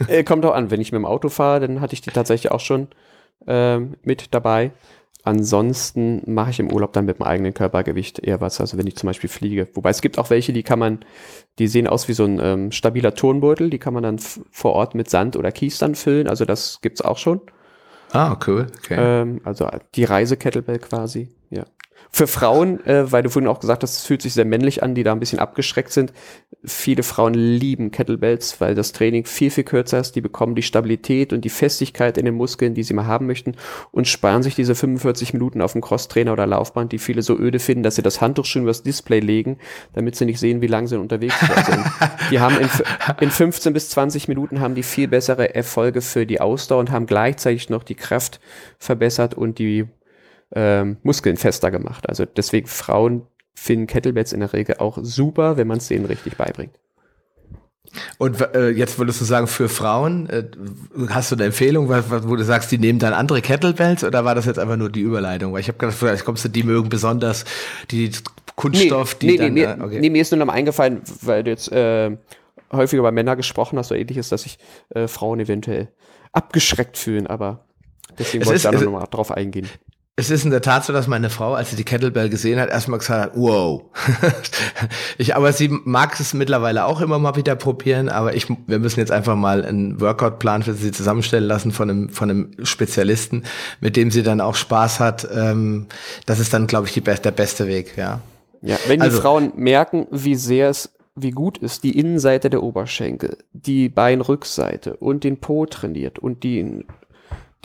Äh, 0.08 0.24
kommt 0.24 0.46
auch 0.46 0.54
an. 0.54 0.72
Wenn 0.72 0.82
ich 0.82 0.92
mit 0.92 1.00
dem 1.00 1.06
Auto 1.06 1.30
fahre, 1.30 1.62
dann 1.62 1.82
hatte 1.82 1.94
ich 1.94 2.02
die 2.02 2.12
tatsächlich 2.12 2.52
auch 2.52 2.60
schon 2.60 2.88
ähm, 3.48 3.96
mit 4.04 4.34
dabei. 4.34 4.72
Ansonsten 5.24 6.22
mache 6.26 6.52
ich 6.52 6.60
im 6.60 6.72
Urlaub 6.72 6.94
dann 6.94 7.06
mit 7.06 7.20
dem 7.20 7.24
eigenen 7.24 7.54
Körpergewicht 7.54 8.20
eher 8.20 8.40
was, 8.40 8.62
also 8.62 8.78
wenn 8.78 8.88
ich 8.88 8.96
zum 8.96 9.08
Beispiel 9.08 9.30
fliege. 9.30 9.68
Wobei 9.74 9.90
es 9.90 10.02
gibt 10.02 10.18
auch 10.18 10.30
welche, 10.30 10.54
die 10.54 10.64
kann 10.64 10.80
man, 10.80 11.00
die 11.60 11.68
sehen 11.68 11.88
aus 11.88 12.08
wie 12.08 12.14
so 12.14 12.24
ein 12.24 12.40
ähm, 12.42 12.72
stabiler 12.72 13.14
Turnbeutel, 13.14 13.70
die 13.70 13.80
kann 13.80 13.94
man 13.94 14.04
dann 14.04 14.18
vor 14.18 14.74
Ort 14.74 14.96
mit 14.96 15.10
Sand 15.10 15.36
oder 15.36 15.52
Kies 15.52 15.78
dann 15.78 15.96
füllen, 15.96 16.28
also 16.28 16.46
das 16.46 16.80
gibt's 16.82 17.02
auch 17.02 17.18
schon. 17.18 17.42
Ah, 18.14 18.38
cool. 18.48 18.68
Okay. 18.78 18.96
Ähm, 18.98 19.42
also 19.44 19.68
die 19.96 20.06
Reisekettlebell 20.06 20.80
quasi. 20.80 21.30
Für 22.12 22.26
Frauen, 22.26 22.84
äh, 22.86 23.12
weil 23.12 23.22
du 23.22 23.30
vorhin 23.30 23.48
auch 23.48 23.60
gesagt 23.60 23.84
hast, 23.84 23.98
es 23.98 24.06
fühlt 24.06 24.24
sich 24.24 24.34
sehr 24.34 24.46
männlich 24.46 24.82
an, 24.82 24.96
die 24.96 25.04
da 25.04 25.12
ein 25.12 25.20
bisschen 25.20 25.38
abgeschreckt 25.38 25.92
sind. 25.92 26.12
Viele 26.66 27.04
Frauen 27.04 27.36
lieben 27.36 27.92
Kettlebells, 27.92 28.60
weil 28.60 28.74
das 28.74 28.94
Training 28.94 29.26
viel, 29.26 29.52
viel 29.52 29.64
kürzer 29.64 30.00
ist. 30.00 30.16
Die 30.16 30.22
bekommen 30.22 30.56
die 30.56 30.64
Stabilität 30.64 31.34
und 31.34 31.46
die 31.46 31.50
Festigkeit 31.50 32.18
in 32.18 32.26
den 32.26 32.34
Muskeln, 32.34 32.74
die 32.74 32.82
sie 32.82 32.96
mal 32.96 33.06
haben 33.06 33.28
möchten 33.28 33.56
und 33.92 34.08
sparen 34.08 34.42
sich 34.42 34.56
diese 34.56 34.74
45 34.74 35.34
Minuten 35.34 35.62
auf 35.62 35.74
dem 35.74 35.82
Crosstrainer 35.82 36.34
oder 36.34 36.48
Laufband, 36.48 36.92
die 36.92 36.98
viele 36.98 37.22
so 37.22 37.38
öde 37.38 37.60
finden, 37.60 37.84
dass 37.84 37.96
sie 37.96 38.02
das 38.02 38.22
Handtuch 38.22 38.46
schon 38.46 38.64
übers 38.64 38.82
Display 38.82 39.20
legen, 39.20 39.60
damit 39.94 40.16
sie 40.16 40.26
nicht 40.26 40.40
sehen, 40.40 40.62
wie 40.62 40.68
lange 40.68 40.88
sie 40.88 41.00
unterwegs 41.00 41.40
sind. 41.40 41.86
die 42.32 42.40
haben 42.40 42.58
in, 42.58 42.70
in 43.20 43.30
15 43.30 43.72
bis 43.72 43.92
20 43.92 44.28
Minuten 44.28 44.62
haben 44.62 44.74
die 44.74 44.84
viel 44.84 45.08
bessere 45.08 45.54
Erfolge 45.54 46.02
für 46.02 46.26
die 46.26 46.42
Ausdauer 46.42 46.80
und 46.80 46.92
haben 46.92 47.06
gleichzeitig 47.06 47.70
noch 47.70 47.84
die 47.84 47.96
Kraft 47.96 48.40
verbessert 48.80 49.36
und 49.36 49.60
die 49.60 49.88
ähm, 50.54 50.98
Muskeln 51.04 51.38
fester 51.38 51.72
gemacht. 51.72 52.08
Also 52.08 52.26
deswegen 52.26 52.68
Frauen 52.68 53.24
finden 53.54 53.88
Kettlebells 53.88 54.34
in 54.34 54.40
der 54.40 54.54
Regel 54.54 54.78
auch 54.80 54.98
super, 55.02 55.58
wenn 55.58 55.68
man 55.68 55.78
es 55.78 55.88
denen 55.88 56.06
richtig 56.06 56.38
beibringt. 56.38 56.80
Und 58.18 58.40
äh, 58.54 58.70
jetzt 58.70 59.00
würdest 59.00 59.20
du 59.20 59.26
sagen, 59.26 59.48
für 59.48 59.68
Frauen, 59.68 60.30
äh, 60.30 60.44
hast 61.10 61.32
du 61.32 61.36
eine 61.36 61.46
Empfehlung, 61.46 61.90
wo 61.90 62.36
du 62.36 62.44
sagst, 62.44 62.72
die 62.72 62.78
nehmen 62.78 63.00
dann 63.00 63.14
andere 63.14 63.42
Kettlebells 63.42 64.04
oder 64.04 64.26
war 64.26 64.36
das 64.36 64.46
jetzt 64.46 64.60
einfach 64.60 64.78
nur 64.78 64.92
die 64.92 65.02
Überleitung? 65.02 65.54
Weil 65.54 65.62
ich 65.62 65.68
habe 65.70 65.78
gedacht, 65.78 65.98
vielleicht 65.98 66.26
kommst 66.26 66.46
du, 66.46 66.50
die 66.50 66.64
mögen 66.64 66.90
besonders 66.90 67.46
die 67.90 68.12
Kunststoff, 68.56 69.18
nee, 69.22 69.38
die 69.38 69.50
nee, 69.50 69.64
dann, 69.64 69.80
nee, 69.80 69.86
okay. 69.86 70.00
nee, 70.02 70.10
mir 70.10 70.22
ist 70.22 70.32
nur 70.32 70.46
noch 70.46 70.54
eingefallen, 70.54 71.02
weil 71.22 71.44
du 71.44 71.52
jetzt 71.52 71.72
äh, 71.72 72.16
häufiger 72.72 73.00
über 73.00 73.12
Männer 73.12 73.36
gesprochen 73.36 73.80
hast 73.80 73.92
oder 73.92 74.00
ähnliches, 74.00 74.30
dass 74.30 74.44
sich 74.44 74.60
äh, 74.90 75.08
Frauen 75.08 75.40
eventuell 75.40 75.88
abgeschreckt 76.32 76.98
fühlen, 76.98 77.26
aber 77.26 77.66
deswegen 78.20 78.44
es 78.44 78.48
wollte 78.48 78.58
ich 78.58 78.64
da 78.64 78.72
noch 78.72 78.92
mal 78.92 79.06
drauf 79.06 79.32
eingehen. 79.32 79.68
Es 80.20 80.30
ist 80.30 80.44
in 80.44 80.52
der 80.52 80.62
Tat 80.62 80.84
so, 80.84 80.92
dass 80.92 81.08
meine 81.08 81.30
Frau, 81.30 81.54
als 81.54 81.70
sie 81.70 81.78
die 81.78 81.86
Kettlebell 81.86 82.28
gesehen 82.28 82.60
hat, 82.60 82.70
erstmal 82.70 83.00
gesagt 83.00 83.32
hat, 83.32 83.38
wow. 83.38 83.84
ich, 85.18 85.34
aber 85.34 85.54
sie 85.54 85.70
mag 85.70 86.20
es 86.20 86.34
mittlerweile 86.34 86.84
auch 86.84 87.00
immer 87.00 87.20
mal 87.20 87.38
wieder 87.38 87.56
probieren, 87.56 88.10
aber 88.10 88.36
ich, 88.36 88.48
wir 88.68 88.80
müssen 88.80 89.00
jetzt 89.00 89.14
einfach 89.14 89.38
mal 89.38 89.64
einen 89.64 90.02
Workout-Plan 90.02 90.64
für 90.64 90.74
sie 90.74 90.92
zusammenstellen 90.92 91.46
lassen 91.46 91.72
von 91.72 91.90
einem, 91.90 92.10
von 92.10 92.30
einem 92.30 92.52
Spezialisten, 92.64 93.46
mit 93.80 93.96
dem 93.96 94.12
sie 94.12 94.22
dann 94.22 94.42
auch 94.42 94.56
Spaß 94.56 95.00
hat. 95.00 95.26
Ähm, 95.34 95.88
das 96.26 96.40
ist 96.40 96.54
dann, 96.54 96.68
glaube 96.68 96.88
ich, 96.88 96.94
die, 96.94 97.00
der 97.02 97.32
beste 97.32 97.68
Weg, 97.68 97.96
ja. 97.96 98.20
Ja, 98.62 98.76
wenn 98.88 99.02
also, 99.02 99.16
die 99.16 99.22
Frauen 99.22 99.54
merken, 99.56 100.06
wie 100.12 100.36
sehr 100.36 100.70
es 100.70 100.92
wie 101.16 101.32
gut 101.32 101.58
ist 101.58 101.84
die 101.84 101.98
Innenseite 101.98 102.50
der 102.50 102.64
Oberschenkel, 102.64 103.38
die 103.54 103.90
Beinrückseite 103.90 104.98
und 104.98 105.24
den 105.24 105.40
Po 105.40 105.66
trainiert 105.66 106.20
und 106.20 106.44
die 106.44 106.86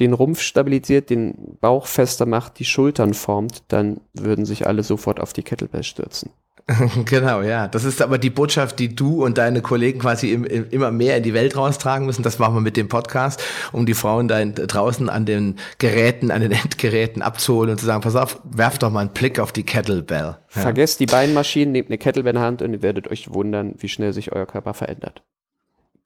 den 0.01 0.13
Rumpf 0.13 0.41
stabilisiert, 0.41 1.11
den 1.11 1.57
Bauch 1.61 1.87
fester 1.87 2.27
macht, 2.27 2.59
die 2.59 2.65
Schultern 2.65 3.15
formt, 3.15 3.63
dann 3.69 4.01
würden 4.13 4.45
sich 4.45 4.67
alle 4.67 4.83
sofort 4.83 5.21
auf 5.21 5.33
die 5.33 5.43
Kettlebell 5.43 5.85
stürzen. 5.85 6.31
genau, 7.05 7.43
ja. 7.43 7.69
Das 7.69 7.85
ist 7.85 8.01
aber 8.01 8.17
die 8.17 8.31
Botschaft, 8.31 8.79
die 8.79 8.95
du 8.95 9.23
und 9.23 9.37
deine 9.37 9.61
Kollegen 9.61 9.99
quasi 9.99 10.33
im, 10.33 10.45
im, 10.45 10.67
immer 10.71 10.91
mehr 10.91 11.19
in 11.19 11.23
die 11.23 11.35
Welt 11.35 11.57
raustragen 11.57 12.07
müssen. 12.07 12.23
Das 12.23 12.39
machen 12.39 12.55
wir 12.55 12.63
mit 12.63 12.79
dem 12.79 12.89
Podcast, 12.89 13.43
um 13.73 13.85
die 13.85 13.93
Frauen 13.93 14.29
da 14.29 14.43
draußen 14.45 15.11
an 15.11 15.27
den 15.27 15.57
Geräten, 15.79 16.31
an 16.31 16.41
den 16.41 16.53
Endgeräten 16.53 17.21
abzuholen 17.21 17.71
und 17.71 17.79
zu 17.79 17.87
sagen, 17.87 18.01
pass 18.01 18.17
auf, 18.17 18.41
werft 18.45 18.83
doch 18.83 18.91
mal 18.91 19.01
einen 19.01 19.11
Blick 19.11 19.39
auf 19.39 19.53
die 19.53 19.65
Kettlebell. 19.65 20.37
Ja. 20.55 20.63
Vergesst 20.63 21.01
die 21.01 21.07
Beinmaschinen, 21.07 21.73
nehmt 21.73 21.91
eine 21.91 21.99
Kettlebell 21.99 22.31
in 22.31 22.37
der 22.37 22.45
Hand 22.45 22.63
und 22.63 22.73
ihr 22.73 22.83
werdet 22.83 23.09
euch 23.09 23.33
wundern, 23.33 23.75
wie 23.79 23.89
schnell 23.89 24.15
sich 24.15 24.33
euer 24.33 24.47
Körper 24.47 24.73
verändert. 24.73 25.23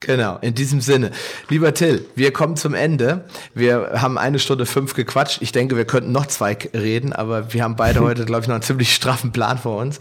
Genau, 0.01 0.37
in 0.41 0.55
diesem 0.55 0.79
Sinne. 0.79 1.11
Lieber 1.49 1.73
Till, 1.73 2.05
wir 2.15 2.31
kommen 2.31 2.55
zum 2.55 2.73
Ende. 2.73 3.25
Wir 3.53 3.91
haben 3.95 4.17
eine 4.17 4.39
Stunde 4.39 4.65
fünf 4.65 4.93
gequatscht. 4.93 5.41
Ich 5.41 5.51
denke, 5.51 5.75
wir 5.75 5.83
könnten 5.83 6.13
noch 6.13 6.25
zwei 6.27 6.57
reden, 6.73 7.11
aber 7.11 7.53
wir 7.53 7.63
haben 7.63 7.75
beide 7.75 7.99
heute, 7.99 8.23
glaube 8.23 8.43
ich, 8.43 8.47
noch 8.47 8.55
einen 8.55 8.63
ziemlich 8.63 8.95
straffen 8.95 9.33
Plan 9.33 9.57
vor 9.57 9.77
uns. 9.77 9.99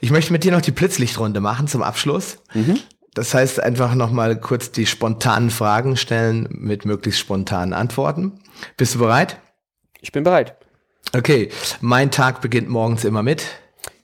Ich 0.00 0.12
möchte 0.12 0.32
mit 0.32 0.44
dir 0.44 0.52
noch 0.52 0.60
die 0.60 0.70
Blitzlichtrunde 0.70 1.40
machen 1.40 1.66
zum 1.66 1.82
Abschluss. 1.82 2.38
Mhm. 2.54 2.78
Das 3.14 3.34
heißt, 3.34 3.60
einfach 3.60 3.94
nochmal 3.94 4.38
kurz 4.38 4.70
die 4.70 4.86
spontanen 4.86 5.50
Fragen 5.50 5.96
stellen 5.96 6.48
mit 6.50 6.84
möglichst 6.84 7.20
spontanen 7.20 7.74
Antworten. 7.74 8.40
Bist 8.76 8.94
du 8.94 9.00
bereit? 9.00 9.38
Ich 10.00 10.12
bin 10.12 10.22
bereit. 10.22 10.54
Okay, 11.14 11.50
mein 11.80 12.10
Tag 12.10 12.40
beginnt 12.40 12.68
morgens 12.68 13.04
immer 13.04 13.22
mit. 13.24 13.44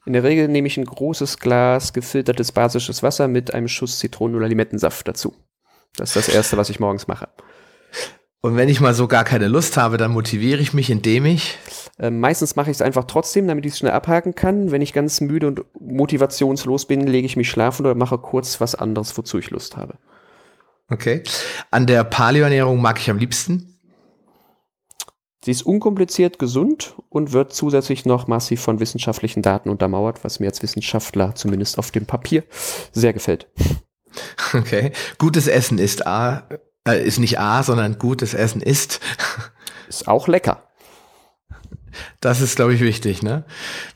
In 0.09 0.14
der 0.14 0.22
Regel 0.22 0.48
nehme 0.48 0.66
ich 0.68 0.78
ein 0.78 0.86
großes 0.86 1.36
Glas 1.36 1.92
gefiltertes 1.92 2.50
basisches 2.52 3.02
Wasser 3.02 3.28
mit 3.28 3.52
einem 3.52 3.68
Schuss 3.68 3.98
Zitronen- 3.98 4.36
oder 4.36 4.48
Limettensaft 4.48 5.06
dazu. 5.06 5.34
Das 5.96 6.16
ist 6.16 6.16
das 6.16 6.34
Erste, 6.34 6.56
was 6.56 6.70
ich 6.70 6.80
morgens 6.80 7.09
mache. 7.09 7.28
Und 8.40 8.56
wenn 8.56 8.70
ich 8.70 8.80
mal 8.80 8.94
so 8.94 9.06
gar 9.06 9.24
keine 9.24 9.48
Lust 9.48 9.76
habe, 9.76 9.98
dann 9.98 10.12
motiviere 10.12 10.62
ich 10.62 10.72
mich, 10.72 10.88
indem 10.88 11.26
ich. 11.26 11.59
Äh, 11.98 12.09
meistens 12.09 12.56
mache 12.56 12.70
ich 12.70 12.78
es 12.78 12.80
einfach 12.80 13.04
trotzdem, 13.04 13.46
damit 13.48 13.66
ich 13.66 13.72
es 13.72 13.80
schnell 13.80 13.92
abhaken 13.92 14.34
kann. 14.34 14.70
Wenn 14.70 14.80
ich 14.80 14.94
ganz 14.94 15.20
müde 15.20 15.46
und 15.46 15.66
motivationslos 15.78 16.86
bin, 16.86 17.06
lege 17.06 17.26
ich 17.26 17.36
mich 17.36 17.50
schlafen 17.50 17.84
oder 17.84 17.94
mache 17.94 18.16
kurz 18.16 18.62
was 18.62 18.74
anderes, 18.74 19.18
wozu 19.18 19.38
ich 19.38 19.50
Lust 19.50 19.76
habe. 19.76 19.98
Okay. 20.88 21.22
An 21.70 21.86
der 21.86 22.02
Paleoernährung 22.04 22.80
mag 22.80 22.98
ich 22.98 23.11
am 23.11 23.18
liebsten. 23.18 23.77
Sie 25.45 25.53
ist 25.53 25.62
unkompliziert 25.62 26.39
gesund 26.39 26.97
und 27.09 27.32
wird 27.32 27.53
zusätzlich 27.53 28.05
noch 28.05 28.26
massiv 28.26 28.61
von 28.61 28.80
wissenschaftlichen 28.80 29.43
Daten 29.43 29.68
untermauert, 29.70 30.24
was 30.24 30.41
mir 30.41 30.49
als 30.49 30.62
Wissenschaftler 30.62 31.34
zumindest 31.34 31.78
auf 31.78 31.91
dem 31.91 32.07
Papier 32.07 32.45
sehr 32.93 33.12
gefällt. 33.12 33.49
Okay. 34.53 34.93
Gutes 35.18 35.47
Essen 35.47 35.78
ist 35.78 36.07
A, 36.07 36.49
äh, 36.89 37.05
ist 37.07 37.18
nicht 37.18 37.39
A, 37.39 37.62
sondern 37.62 37.99
gutes 37.99 38.34
Essen 38.34 38.61
ist. 38.61 39.01
Ist 39.89 40.09
auch 40.09 40.28
lecker. 40.28 40.64
Das 42.20 42.41
ist, 42.41 42.57
glaube 42.57 42.74
ich, 42.74 42.80
wichtig, 42.80 43.22
ne? 43.22 43.45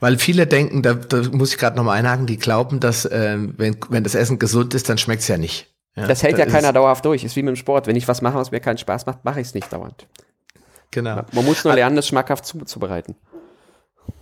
Weil 0.01 0.19
viele 0.19 0.47
denken, 0.47 0.83
da, 0.83 0.95
da 0.95 1.23
muss 1.33 1.53
ich 1.53 1.59
gerade 1.59 1.77
nochmal 1.77 1.99
einhaken, 1.99 2.27
die 2.27 2.39
glauben, 2.39 2.81
dass 2.81 3.05
äh, 3.05 3.37
wenn, 3.39 3.77
wenn 3.89 4.05
das 4.05 4.15
Essen 4.15 4.39
gesund 4.39 4.75
ist, 4.75 4.89
dann 4.89 4.99
schmeckt 4.99 5.23
es 5.23 5.29
ja 5.29 5.39
nicht. 5.39 5.73
Ja, 5.97 6.07
das 6.07 6.23
hält 6.23 6.39
ja 6.39 6.47
keiner 6.47 6.73
dauerhaft 6.73 7.05
durch. 7.05 7.25
Ist 7.25 7.37
wie 7.37 7.43
mit 7.43 7.55
dem 7.55 7.57
Sport. 7.57 7.87
Wenn 7.87 7.97
ich 7.97 8.09
was 8.09 8.23
mache, 8.23 8.37
was 8.37 8.51
mir 8.51 8.61
keinen 8.61 8.79
Spaß 8.79 9.07
macht, 9.07 9.25
mache 9.25 9.41
ich 9.41 9.49
es 9.49 9.55
nicht 9.55 9.73
dauernd. 9.73 10.07
Genau. 10.93 11.23
Man 11.33 11.45
muss 11.45 11.65
nur 11.65 11.75
lernen, 11.75 11.97
das 11.97 12.07
schmackhaft 12.07 12.47
zuzubereiten. 12.47 13.17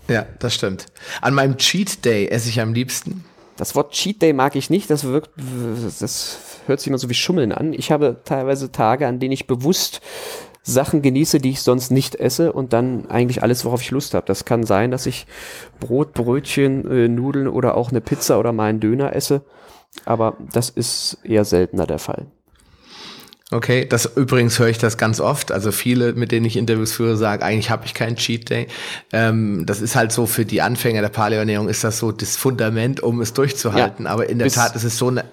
Ja, 0.09 0.27
das 0.39 0.55
stimmt. 0.55 0.87
An 1.21 1.35
meinem 1.35 1.59
Cheat 1.59 2.05
Day 2.05 2.29
esse 2.29 2.49
ich 2.49 2.61
am 2.61 2.73
liebsten. 2.73 3.25
Das 3.57 3.75
Wort 3.75 3.93
Cheat 3.93 4.23
Day 4.23 4.33
mag 4.33 4.57
ich 4.57 4.71
nicht. 4.71 4.89
Das 4.89 5.05
wirkt, 5.05 5.31
das 6.01 6.39
hört 6.66 6.81
sich 6.81 6.89
immer 6.89 6.99
so 6.99 7.11
wie 7.11 7.14
Schummeln 7.14 7.53
an. 7.53 7.73
Ich 7.73 7.93
habe 7.93 8.21
teilweise 8.25 8.73
Tage, 8.73 9.07
an 9.07 9.21
denen 9.21 9.33
ich 9.33 9.47
bewusst 9.47 10.01
Sachen 10.62 11.03
genieße, 11.03 11.39
die 11.39 11.51
ich 11.51 11.62
sonst 11.62 11.91
nicht 11.91 12.16
esse 12.16 12.53
und 12.53 12.73
dann 12.73 13.11
eigentlich 13.11 13.43
alles, 13.43 13.64
worauf 13.64 13.83
ich 13.83 13.91
Lust 13.91 14.14
habe. 14.14 14.27
Das 14.27 14.45
kann 14.45 14.64
sein, 14.64 14.91
dass 14.91 15.07
ich 15.07 15.27
Brot, 15.81 16.12
Brötchen, 16.12 16.91
äh, 16.91 17.09
Nudeln 17.09 17.49
oder 17.49 17.77
auch 17.77 17.91
eine 17.91 18.01
Pizza 18.01 18.39
oder 18.39 18.53
mal 18.53 18.68
einen 18.68 18.81
Döner 18.81 19.14
esse, 19.14 19.43
aber 20.05 20.37
das 20.53 20.68
ist 20.68 21.18
eher 21.25 21.45
seltener 21.45 21.87
der 21.87 21.99
Fall. 21.99 22.27
Okay, 23.53 23.84
das 23.84 24.07
übrigens 24.16 24.59
höre 24.59 24.68
ich 24.68 24.78
das 24.78 24.96
ganz 24.96 25.18
oft. 25.18 25.51
Also 25.51 25.72
viele, 25.72 26.12
mit 26.12 26.30
denen 26.30 26.46
ich 26.46 26.57
Interviews 26.57 26.92
führe, 26.92 27.16
sagen, 27.16 27.42
eigentlich 27.42 27.70
habe 27.70 27.84
ich 27.84 27.94
keinen 27.94 28.16
Cheat 28.16 28.48
Day. 28.48 28.68
Ähm, 29.12 29.66
das 29.66 29.80
ist 29.80 29.96
halt 29.96 30.12
so 30.12 30.26
für 30.26 30.44
die 30.44 30.62
Anfänger 30.62 31.01
der 31.01 31.09
Paleoernährung 31.09 31.68
ist 31.68 31.82
das 31.82 31.98
so 31.98 32.12
das 32.12 32.36
Fundament, 32.36 33.03
um 33.03 33.20
es 33.20 33.32
durchzuhalten. 33.32 34.05
Ja, 34.05 34.12
Aber 34.12 34.28
in 34.28 34.38
der 34.38 34.51
Tat 34.51 34.76
ist 34.76 34.84
es 34.84 34.96
so 34.96 35.09
eine. 35.09 35.24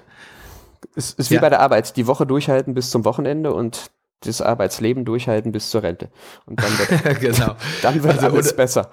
Es 0.95 1.11
ist 1.11 1.29
wie 1.29 1.35
ja. 1.35 1.41
bei 1.41 1.49
der 1.49 1.59
Arbeit, 1.59 1.95
die 1.95 2.07
Woche 2.07 2.25
durchhalten 2.25 2.73
bis 2.73 2.89
zum 2.89 3.05
Wochenende 3.05 3.53
und 3.53 3.91
das 4.21 4.41
Arbeitsleben 4.41 5.05
durchhalten 5.05 5.51
bis 5.51 5.69
zur 5.69 5.83
Rente. 5.83 6.09
Und 6.47 6.59
dann 6.61 6.71
wird, 6.79 7.19
genau. 7.19 7.55
dann 7.83 8.03
wird 8.03 8.15
also 8.15 8.27
alles 8.27 8.47
unter, 8.47 8.57
besser. 8.57 8.91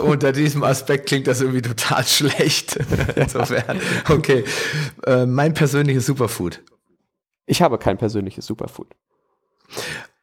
Unter 0.00 0.32
diesem 0.32 0.62
Aspekt 0.62 1.06
klingt 1.06 1.26
das 1.26 1.40
irgendwie 1.40 1.62
total 1.62 2.04
schlecht. 2.06 2.78
Insofern. 3.16 3.80
Okay. 4.08 4.44
Äh, 5.06 5.26
mein 5.26 5.54
persönliches 5.54 6.06
Superfood. 6.06 6.60
Ich 7.50 7.62
habe 7.62 7.78
kein 7.78 7.98
persönliches 7.98 8.46
Superfood. 8.46 8.86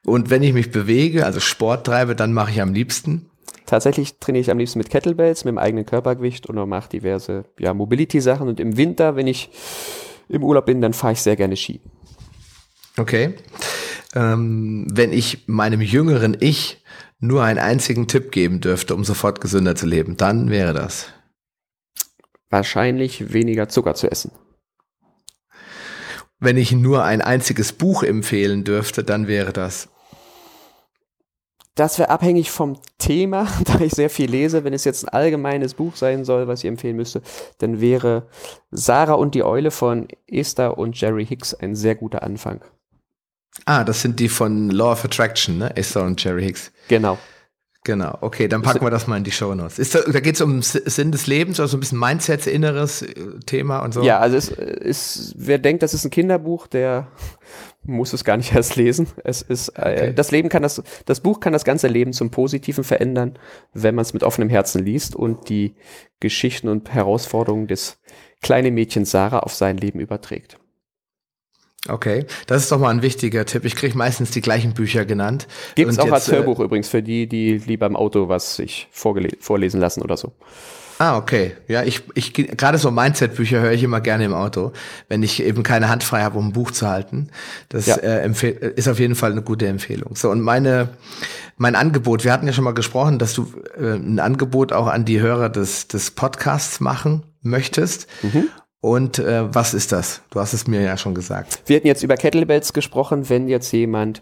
Und 0.05 0.29
wenn 0.29 0.43
ich 0.43 0.53
mich 0.53 0.71
bewege, 0.71 1.25
also 1.25 1.41
Sport 1.41 1.85
treibe, 1.85 2.15
dann 2.15 2.31
mache 2.31 2.51
ich 2.51 2.61
am 2.61 2.73
liebsten. 2.73 3.29
Tatsächlich 3.65 4.19
trainiere 4.19 4.43
ich 4.43 4.49
am 4.49 4.57
liebsten 4.57 4.79
mit 4.79 4.89
Kettlebells, 4.89 5.43
mit 5.43 5.51
dem 5.51 5.57
eigenen 5.57 5.85
Körpergewicht 5.85 6.47
und 6.47 6.55
mache 6.69 6.87
diverse 6.87 7.43
ja, 7.59 7.73
Mobility-Sachen. 7.73 8.47
Und 8.47 8.61
im 8.61 8.77
Winter, 8.77 9.17
wenn 9.17 9.27
ich 9.27 9.49
im 10.29 10.41
Urlaub 10.41 10.67
bin, 10.67 10.79
dann 10.79 10.93
fahre 10.93 11.13
ich 11.13 11.21
sehr 11.21 11.35
gerne 11.35 11.57
Ski. 11.57 11.81
Okay. 12.95 13.35
Ähm, 14.15 14.87
wenn 14.89 15.11
ich 15.11 15.49
meinem 15.49 15.81
jüngeren 15.81 16.37
Ich 16.39 16.81
nur 17.19 17.43
einen 17.43 17.59
einzigen 17.59 18.07
Tipp 18.07 18.31
geben 18.31 18.61
dürfte, 18.61 18.95
um 18.95 19.03
sofort 19.03 19.41
gesünder 19.41 19.75
zu 19.75 19.85
leben, 19.85 20.15
dann 20.15 20.49
wäre 20.49 20.73
das. 20.73 21.07
Wahrscheinlich 22.49 23.33
weniger 23.33 23.67
Zucker 23.67 23.95
zu 23.95 24.09
essen. 24.09 24.31
Wenn 26.39 26.57
ich 26.57 26.71
nur 26.71 27.03
ein 27.03 27.21
einziges 27.21 27.73
Buch 27.73 28.03
empfehlen 28.03 28.63
dürfte, 28.63 29.03
dann 29.03 29.27
wäre 29.27 29.53
das. 29.53 29.89
Das 31.73 31.99
wäre 31.99 32.09
abhängig 32.09 32.49
vom 32.49 32.79
Thema, 32.97 33.47
da 33.65 33.79
ich 33.79 33.93
sehr 33.93 34.09
viel 34.09 34.29
lese. 34.29 34.63
Wenn 34.63 34.73
es 34.73 34.83
jetzt 34.83 35.03
ein 35.05 35.09
allgemeines 35.09 35.75
Buch 35.75 35.95
sein 35.95 36.25
soll, 36.25 36.47
was 36.47 36.63
ich 36.63 36.67
empfehlen 36.67 36.95
müsste, 36.95 37.21
dann 37.59 37.81
wäre 37.81 38.27
Sarah 38.71 39.13
und 39.13 39.35
die 39.35 39.43
Eule 39.43 39.71
von 39.71 40.07
Esther 40.27 40.77
und 40.77 40.99
Jerry 40.99 41.25
Hicks 41.25 41.53
ein 41.53 41.75
sehr 41.75 41.95
guter 41.95 42.23
Anfang. 42.23 42.61
Ah, 43.65 43.83
das 43.83 44.01
sind 44.01 44.19
die 44.19 44.29
von 44.29 44.69
Law 44.69 44.91
of 44.91 45.05
Attraction, 45.05 45.57
ne? 45.57 45.75
Esther 45.75 46.03
und 46.03 46.23
Jerry 46.23 46.43
Hicks. 46.43 46.71
Genau. 46.87 47.17
Genau, 47.87 48.17
okay, 48.19 48.49
dann 48.49 48.63
packen 48.63 48.85
wir 48.85 48.89
das 48.89 49.07
mal 49.07 49.15
in 49.15 49.23
die 49.23 49.31
Show 49.31 49.55
Notes. 49.55 49.79
Ist 49.79 49.95
da, 49.95 50.01
da 50.01 50.19
geht 50.19 50.35
es 50.35 50.41
um 50.41 50.61
Sinn 50.61 51.13
des 51.13 51.25
Lebens, 51.25 51.57
also 51.57 51.77
ein 51.77 51.79
bisschen 51.79 51.97
Mindset, 51.97 52.45
inneres 52.45 53.01
äh, 53.01 53.39
Thema 53.45 53.79
und 53.79 53.93
so. 53.93 54.01
Ja, 54.01 54.19
also 54.19 54.35
es 54.35 54.49
ist, 54.49 55.35
wer 55.37 55.57
denkt, 55.57 55.83
das 55.83 55.93
ist 55.93 56.03
ein 56.03 56.11
Kinderbuch, 56.11 56.67
der 56.67 57.07
muss 57.83 58.11
es 58.11 58.25
gar 58.25 58.35
nicht 58.35 58.53
erst 58.53 58.75
lesen. 58.75 59.07
Es 59.23 59.41
ist, 59.41 59.69
äh, 59.69 59.79
okay. 59.79 60.13
das 60.13 60.31
Leben 60.31 60.49
kann 60.49 60.63
das, 60.63 60.83
das 61.05 61.21
Buch 61.21 61.39
kann 61.39 61.53
das 61.53 61.63
ganze 61.63 61.87
Leben 61.87 62.11
zum 62.11 62.29
Positiven 62.29 62.83
verändern, 62.83 63.39
wenn 63.71 63.95
man 63.95 64.03
es 64.03 64.13
mit 64.13 64.23
offenem 64.23 64.49
Herzen 64.49 64.83
liest 64.83 65.15
und 65.15 65.47
die 65.47 65.75
Geschichten 66.19 66.67
und 66.67 66.93
Herausforderungen 66.93 67.67
des 67.67 68.01
kleinen 68.41 68.73
Mädchens 68.73 69.11
Sarah 69.11 69.39
auf 69.39 69.53
sein 69.53 69.77
Leben 69.77 70.01
überträgt. 70.01 70.59
Okay, 71.87 72.25
das 72.47 72.63
ist 72.63 72.71
doch 72.71 72.79
mal 72.79 72.89
ein 72.89 73.01
wichtiger 73.01 73.45
Tipp. 73.45 73.65
Ich 73.65 73.75
kriege 73.75 73.97
meistens 73.97 74.31
die 74.31 74.41
gleichen 74.41 74.73
Bücher 74.73 75.05
genannt. 75.05 75.47
Gibt 75.75 75.91
es 75.91 75.99
auch 75.99 76.05
jetzt, 76.05 76.13
als 76.13 76.31
Hörbuch 76.31 76.59
äh, 76.59 76.63
übrigens 76.63 76.89
für 76.89 77.01
die, 77.01 77.27
die 77.27 77.57
lieber 77.57 77.85
im 77.85 77.95
Auto 77.95 78.27
was 78.29 78.55
sich 78.55 78.87
vorlesen 78.91 79.79
lassen 79.79 80.01
oder 80.01 80.17
so. 80.17 80.33
Ah, 80.99 81.17
okay. 81.17 81.55
Ja, 81.67 81.83
ich, 81.83 82.03
ich 82.15 82.33
gerade 82.33 82.77
so 82.77 82.89
Mindset-Bücher 82.89 83.61
höre 83.61 83.71
ich 83.71 83.83
immer 83.83 84.01
gerne 84.01 84.25
im 84.25 84.33
Auto, 84.33 84.71
wenn 85.09 85.21
ich 85.21 85.43
eben 85.43 85.61
keine 85.61 85.89
Hand 85.89 86.03
frei 86.03 86.23
habe, 86.23 86.39
um 86.39 86.47
ein 86.47 86.53
Buch 86.53 86.71
zu 86.71 86.87
halten. 86.87 87.29
Das 87.69 87.85
ja. 87.85 87.97
äh, 87.97 88.27
ist 88.75 88.87
auf 88.87 88.99
jeden 88.99 89.15
Fall 89.15 89.31
eine 89.31 89.43
gute 89.43 89.67
Empfehlung. 89.67 90.15
So, 90.15 90.31
und 90.31 90.41
meine, 90.41 90.89
mein 91.57 91.75
Angebot, 91.75 92.23
wir 92.23 92.33
hatten 92.33 92.47
ja 92.47 92.53
schon 92.53 92.63
mal 92.63 92.73
gesprochen, 92.73 93.19
dass 93.19 93.33
du 93.33 93.47
äh, 93.79 93.93
ein 93.93 94.19
Angebot 94.19 94.73
auch 94.73 94.87
an 94.87 95.05
die 95.05 95.19
Hörer 95.19 95.49
des, 95.49 95.87
des 95.87 96.11
Podcasts 96.11 96.79
machen 96.79 97.23
möchtest. 97.41 98.07
Mhm. 98.23 98.49
Und 98.81 99.19
äh, 99.19 99.53
was 99.53 99.73
ist 99.73 99.91
das? 99.91 100.21
Du 100.29 100.39
hast 100.39 100.53
es 100.53 100.67
mir 100.67 100.81
ja 100.81 100.97
schon 100.97 101.15
gesagt. 101.15 101.61
Wir 101.65 101.77
hatten 101.77 101.87
jetzt 101.87 102.03
über 102.03 102.15
Kettlebells 102.15 102.73
gesprochen. 102.73 103.29
Wenn 103.29 103.47
jetzt 103.47 103.71
jemand 103.71 104.21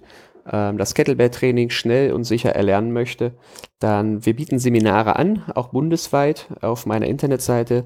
ähm, 0.49 0.77
das 0.77 0.93
Kettlebell-Training 0.93 1.69
schnell 1.69 2.13
und 2.13 2.23
sicher 2.23 2.55
erlernen 2.55 2.91
möchte, 2.93 3.33
dann 3.79 4.25
wir 4.25 4.35
bieten 4.35 4.59
Seminare 4.59 5.17
an, 5.17 5.43
auch 5.53 5.69
bundesweit 5.69 6.47
auf 6.61 6.85
meiner 6.85 7.07
Internetseite, 7.07 7.85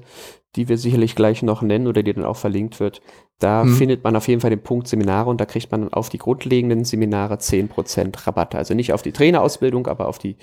die 0.56 0.68
wir 0.68 0.78
sicherlich 0.78 1.14
gleich 1.14 1.42
noch 1.42 1.62
nennen 1.62 1.86
oder 1.86 2.02
die 2.02 2.12
dann 2.12 2.24
auch 2.24 2.36
verlinkt 2.36 2.80
wird. 2.80 3.00
Da 3.38 3.62
hm. 3.62 3.74
findet 3.74 4.04
man 4.04 4.14
auf 4.16 4.28
jeden 4.28 4.40
Fall 4.40 4.50
den 4.50 4.62
Punkt 4.62 4.86
Seminare 4.86 5.30
und 5.30 5.40
da 5.40 5.46
kriegt 5.46 5.70
man 5.72 5.92
auf 5.92 6.08
die 6.08 6.18
grundlegenden 6.18 6.84
Seminare 6.84 7.36
10% 7.36 8.26
Rabatt. 8.26 8.54
Also 8.54 8.74
nicht 8.74 8.92
auf 8.92 9.02
die 9.02 9.12
Trainerausbildung, 9.12 9.86
aber 9.86 10.08
auf 10.08 10.18
die, 10.18 10.36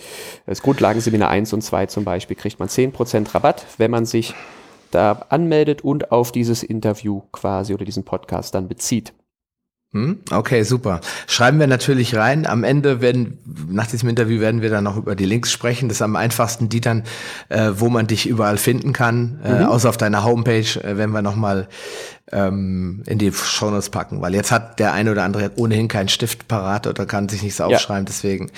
das 0.45 0.61
Grundlagenseminar 0.61 1.29
1 1.29 1.53
und 1.53 1.61
2 1.61 1.85
zum 1.85 2.03
Beispiel 2.03 2.35
kriegt 2.35 2.59
man 2.59 2.69
10% 2.69 3.33
Rabatt, 3.35 3.65
wenn 3.77 3.91
man 3.91 4.05
sich 4.05 4.33
da 4.91 5.25
anmeldet 5.29 5.81
und 5.81 6.11
auf 6.11 6.31
dieses 6.31 6.63
Interview 6.63 7.21
quasi 7.31 7.73
oder 7.73 7.85
diesen 7.85 8.03
Podcast 8.03 8.55
dann 8.55 8.67
bezieht. 8.67 9.13
Hm? 9.93 10.19
Okay, 10.31 10.63
super. 10.63 10.99
Schreiben 11.27 11.59
wir 11.59 11.67
natürlich 11.67 12.13
rein. 12.15 12.45
Am 12.45 12.65
Ende 12.65 12.99
werden, 12.99 13.39
nach 13.69 13.87
diesem 13.87 14.09
Interview 14.09 14.41
werden 14.41 14.61
wir 14.61 14.69
dann 14.69 14.83
noch 14.83 14.97
über 14.97 15.15
die 15.15 15.25
Links 15.25 15.49
sprechen. 15.51 15.87
Das 15.87 15.99
ist 15.99 16.01
am 16.01 16.17
einfachsten 16.17 16.67
die 16.67 16.81
dann, 16.81 17.03
äh, 17.47 17.71
wo 17.75 17.87
man 17.87 18.05
dich 18.05 18.27
überall 18.27 18.57
finden 18.57 18.91
kann, 18.91 19.39
äh, 19.45 19.61
mhm. 19.61 19.65
außer 19.67 19.87
auf 19.87 19.95
deiner 19.95 20.25
Homepage, 20.25 20.59
äh, 20.83 20.97
werden 20.97 21.11
wir 21.11 21.21
nochmal 21.21 21.69
ähm, 22.33 23.03
in 23.05 23.17
die 23.17 23.31
Shownotes 23.31 23.89
packen, 23.89 24.21
weil 24.21 24.35
jetzt 24.35 24.51
hat 24.51 24.79
der 24.79 24.91
eine 24.91 25.11
oder 25.11 25.23
andere 25.23 25.51
ohnehin 25.55 25.87
keinen 25.87 26.09
Stift 26.09 26.49
parat 26.49 26.85
oder 26.85 27.05
kann 27.05 27.29
sich 27.29 27.41
nichts 27.41 27.61
aufschreiben, 27.61 28.03
ja. 28.03 28.07
deswegen. 28.09 28.51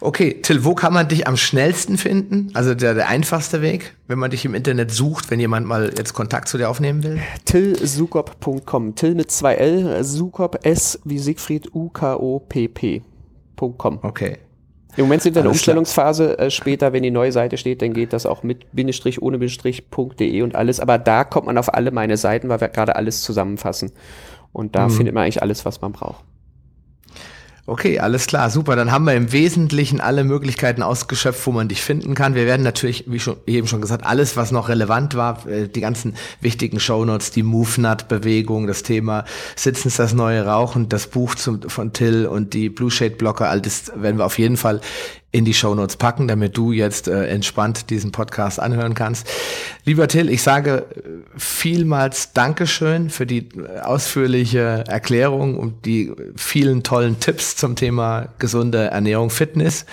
Okay, 0.00 0.40
Till, 0.40 0.64
wo 0.64 0.74
kann 0.74 0.94
man 0.94 1.08
dich 1.08 1.26
am 1.26 1.36
schnellsten 1.36 1.98
finden? 1.98 2.50
Also 2.54 2.74
der, 2.74 2.94
der 2.94 3.08
einfachste 3.08 3.60
Weg? 3.60 3.94
Wenn 4.10 4.18
man 4.18 4.32
dich 4.32 4.44
im 4.44 4.56
Internet 4.56 4.90
sucht, 4.90 5.30
wenn 5.30 5.38
jemand 5.38 5.68
mal 5.68 5.92
jetzt 5.96 6.14
Kontakt 6.14 6.48
zu 6.48 6.58
dir 6.58 6.68
aufnehmen 6.68 7.04
will? 7.04 7.20
tillsukop.com. 7.44 8.96
Till 8.96 9.14
mit 9.14 9.30
zwei 9.30 9.54
L, 9.54 10.02
Sukop 10.02 10.66
S 10.66 10.98
wie 11.04 11.20
Siegfried 11.20 11.72
U 11.76 11.90
K 11.90 12.16
O 12.16 12.40
P 12.40 12.66
P.com. 12.66 14.00
Okay. 14.02 14.38
Im 14.96 15.04
Moment 15.04 15.22
sind 15.22 15.36
wir 15.36 15.42
in 15.42 15.44
der. 15.44 15.52
Umstellungsphase. 15.52 16.36
Äh, 16.40 16.50
später, 16.50 16.92
wenn 16.92 17.04
die 17.04 17.12
neue 17.12 17.30
Seite 17.30 17.56
steht, 17.56 17.82
dann 17.82 17.92
geht 17.92 18.12
das 18.12 18.26
auch 18.26 18.42
mit 18.42 18.72
Bindestrich, 18.72 19.22
ohne 19.22 19.38
Bindestrich.de 19.38 20.42
und 20.42 20.56
alles. 20.56 20.80
Aber 20.80 20.98
da 20.98 21.22
kommt 21.22 21.46
man 21.46 21.56
auf 21.56 21.72
alle 21.72 21.92
meine 21.92 22.16
Seiten, 22.16 22.48
weil 22.48 22.60
wir 22.60 22.68
gerade 22.68 22.96
alles 22.96 23.22
zusammenfassen. 23.22 23.92
Und 24.52 24.74
da 24.74 24.88
findet 24.88 25.14
man 25.14 25.22
eigentlich 25.22 25.40
alles, 25.40 25.64
was 25.64 25.80
man 25.80 25.92
braucht. 25.92 26.24
Okay, 27.70 28.00
alles 28.00 28.26
klar, 28.26 28.50
super. 28.50 28.74
Dann 28.74 28.90
haben 28.90 29.04
wir 29.04 29.14
im 29.14 29.30
Wesentlichen 29.30 30.00
alle 30.00 30.24
Möglichkeiten 30.24 30.82
ausgeschöpft, 30.82 31.46
wo 31.46 31.52
man 31.52 31.68
dich 31.68 31.82
finden 31.82 32.16
kann. 32.16 32.34
Wir 32.34 32.44
werden 32.44 32.64
natürlich, 32.64 33.04
wie 33.06 33.20
schon, 33.20 33.36
eben 33.46 33.68
schon 33.68 33.80
gesagt, 33.80 34.04
alles, 34.04 34.36
was 34.36 34.50
noch 34.50 34.68
relevant 34.68 35.14
war, 35.14 35.46
äh, 35.46 35.68
die 35.68 35.80
ganzen 35.80 36.16
wichtigen 36.40 36.80
Shownotes, 36.80 37.30
die 37.30 37.44
MoveNut-Bewegung, 37.44 38.66
das 38.66 38.82
Thema 38.82 39.24
Sitzen 39.54 39.86
ist 39.86 40.00
das 40.00 40.14
neue 40.14 40.44
Rauchen, 40.44 40.88
das 40.88 41.06
Buch 41.06 41.36
zum, 41.36 41.62
von 41.62 41.92
Till 41.92 42.26
und 42.26 42.54
die 42.54 42.70
Blue 42.70 42.90
Shade 42.90 43.14
Blocker, 43.14 43.48
all 43.48 43.60
das 43.60 43.92
werden 43.94 44.18
wir 44.18 44.26
auf 44.26 44.40
jeden 44.40 44.56
Fall 44.56 44.80
in 45.32 45.44
die 45.44 45.54
Shownotes 45.54 45.96
packen, 45.96 46.26
damit 46.26 46.56
du 46.56 46.72
jetzt 46.72 47.06
äh, 47.06 47.26
entspannt 47.26 47.90
diesen 47.90 48.10
Podcast 48.10 48.58
anhören 48.58 48.94
kannst. 48.94 49.28
Lieber 49.84 50.08
Till, 50.08 50.28
ich 50.28 50.42
sage 50.42 50.86
äh, 50.94 51.08
vielmals 51.36 52.32
Dankeschön 52.32 53.10
für 53.10 53.26
die 53.26 53.48
äh, 53.48 53.80
ausführliche 53.80 54.84
Erklärung 54.88 55.56
und 55.56 55.86
die 55.86 56.12
vielen 56.34 56.82
tollen 56.82 57.20
Tipps 57.20 57.56
zum 57.56 57.76
Thema 57.76 58.28
gesunde 58.38 58.90
Ernährung, 58.90 59.30
Fitness. 59.30 59.86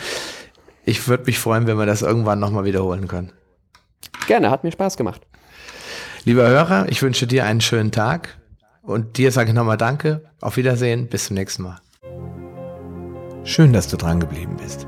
Ich 0.85 1.07
würde 1.07 1.25
mich 1.25 1.37
freuen, 1.37 1.67
wenn 1.67 1.77
wir 1.77 1.85
das 1.85 2.01
irgendwann 2.01 2.39
nochmal 2.39 2.65
wiederholen 2.65 3.07
können. 3.07 3.31
Gerne, 4.25 4.49
hat 4.49 4.63
mir 4.63 4.71
Spaß 4.71 4.97
gemacht. 4.97 5.21
Lieber 6.25 6.47
Hörer, 6.47 6.87
ich 6.89 7.01
wünsche 7.03 7.27
dir 7.27 7.45
einen 7.45 7.61
schönen 7.61 7.91
Tag 7.91 8.37
und 8.81 9.17
dir 9.17 9.31
sage 9.31 9.49
ich 9.49 9.55
nochmal 9.55 9.77
Danke. 9.77 10.23
Auf 10.41 10.57
Wiedersehen, 10.57 11.07
bis 11.07 11.25
zum 11.25 11.35
nächsten 11.35 11.63
Mal. 11.63 11.79
Schön, 13.43 13.71
dass 13.71 13.87
du 13.87 13.97
dran 13.97 14.19
geblieben 14.19 14.57
bist. 14.57 14.87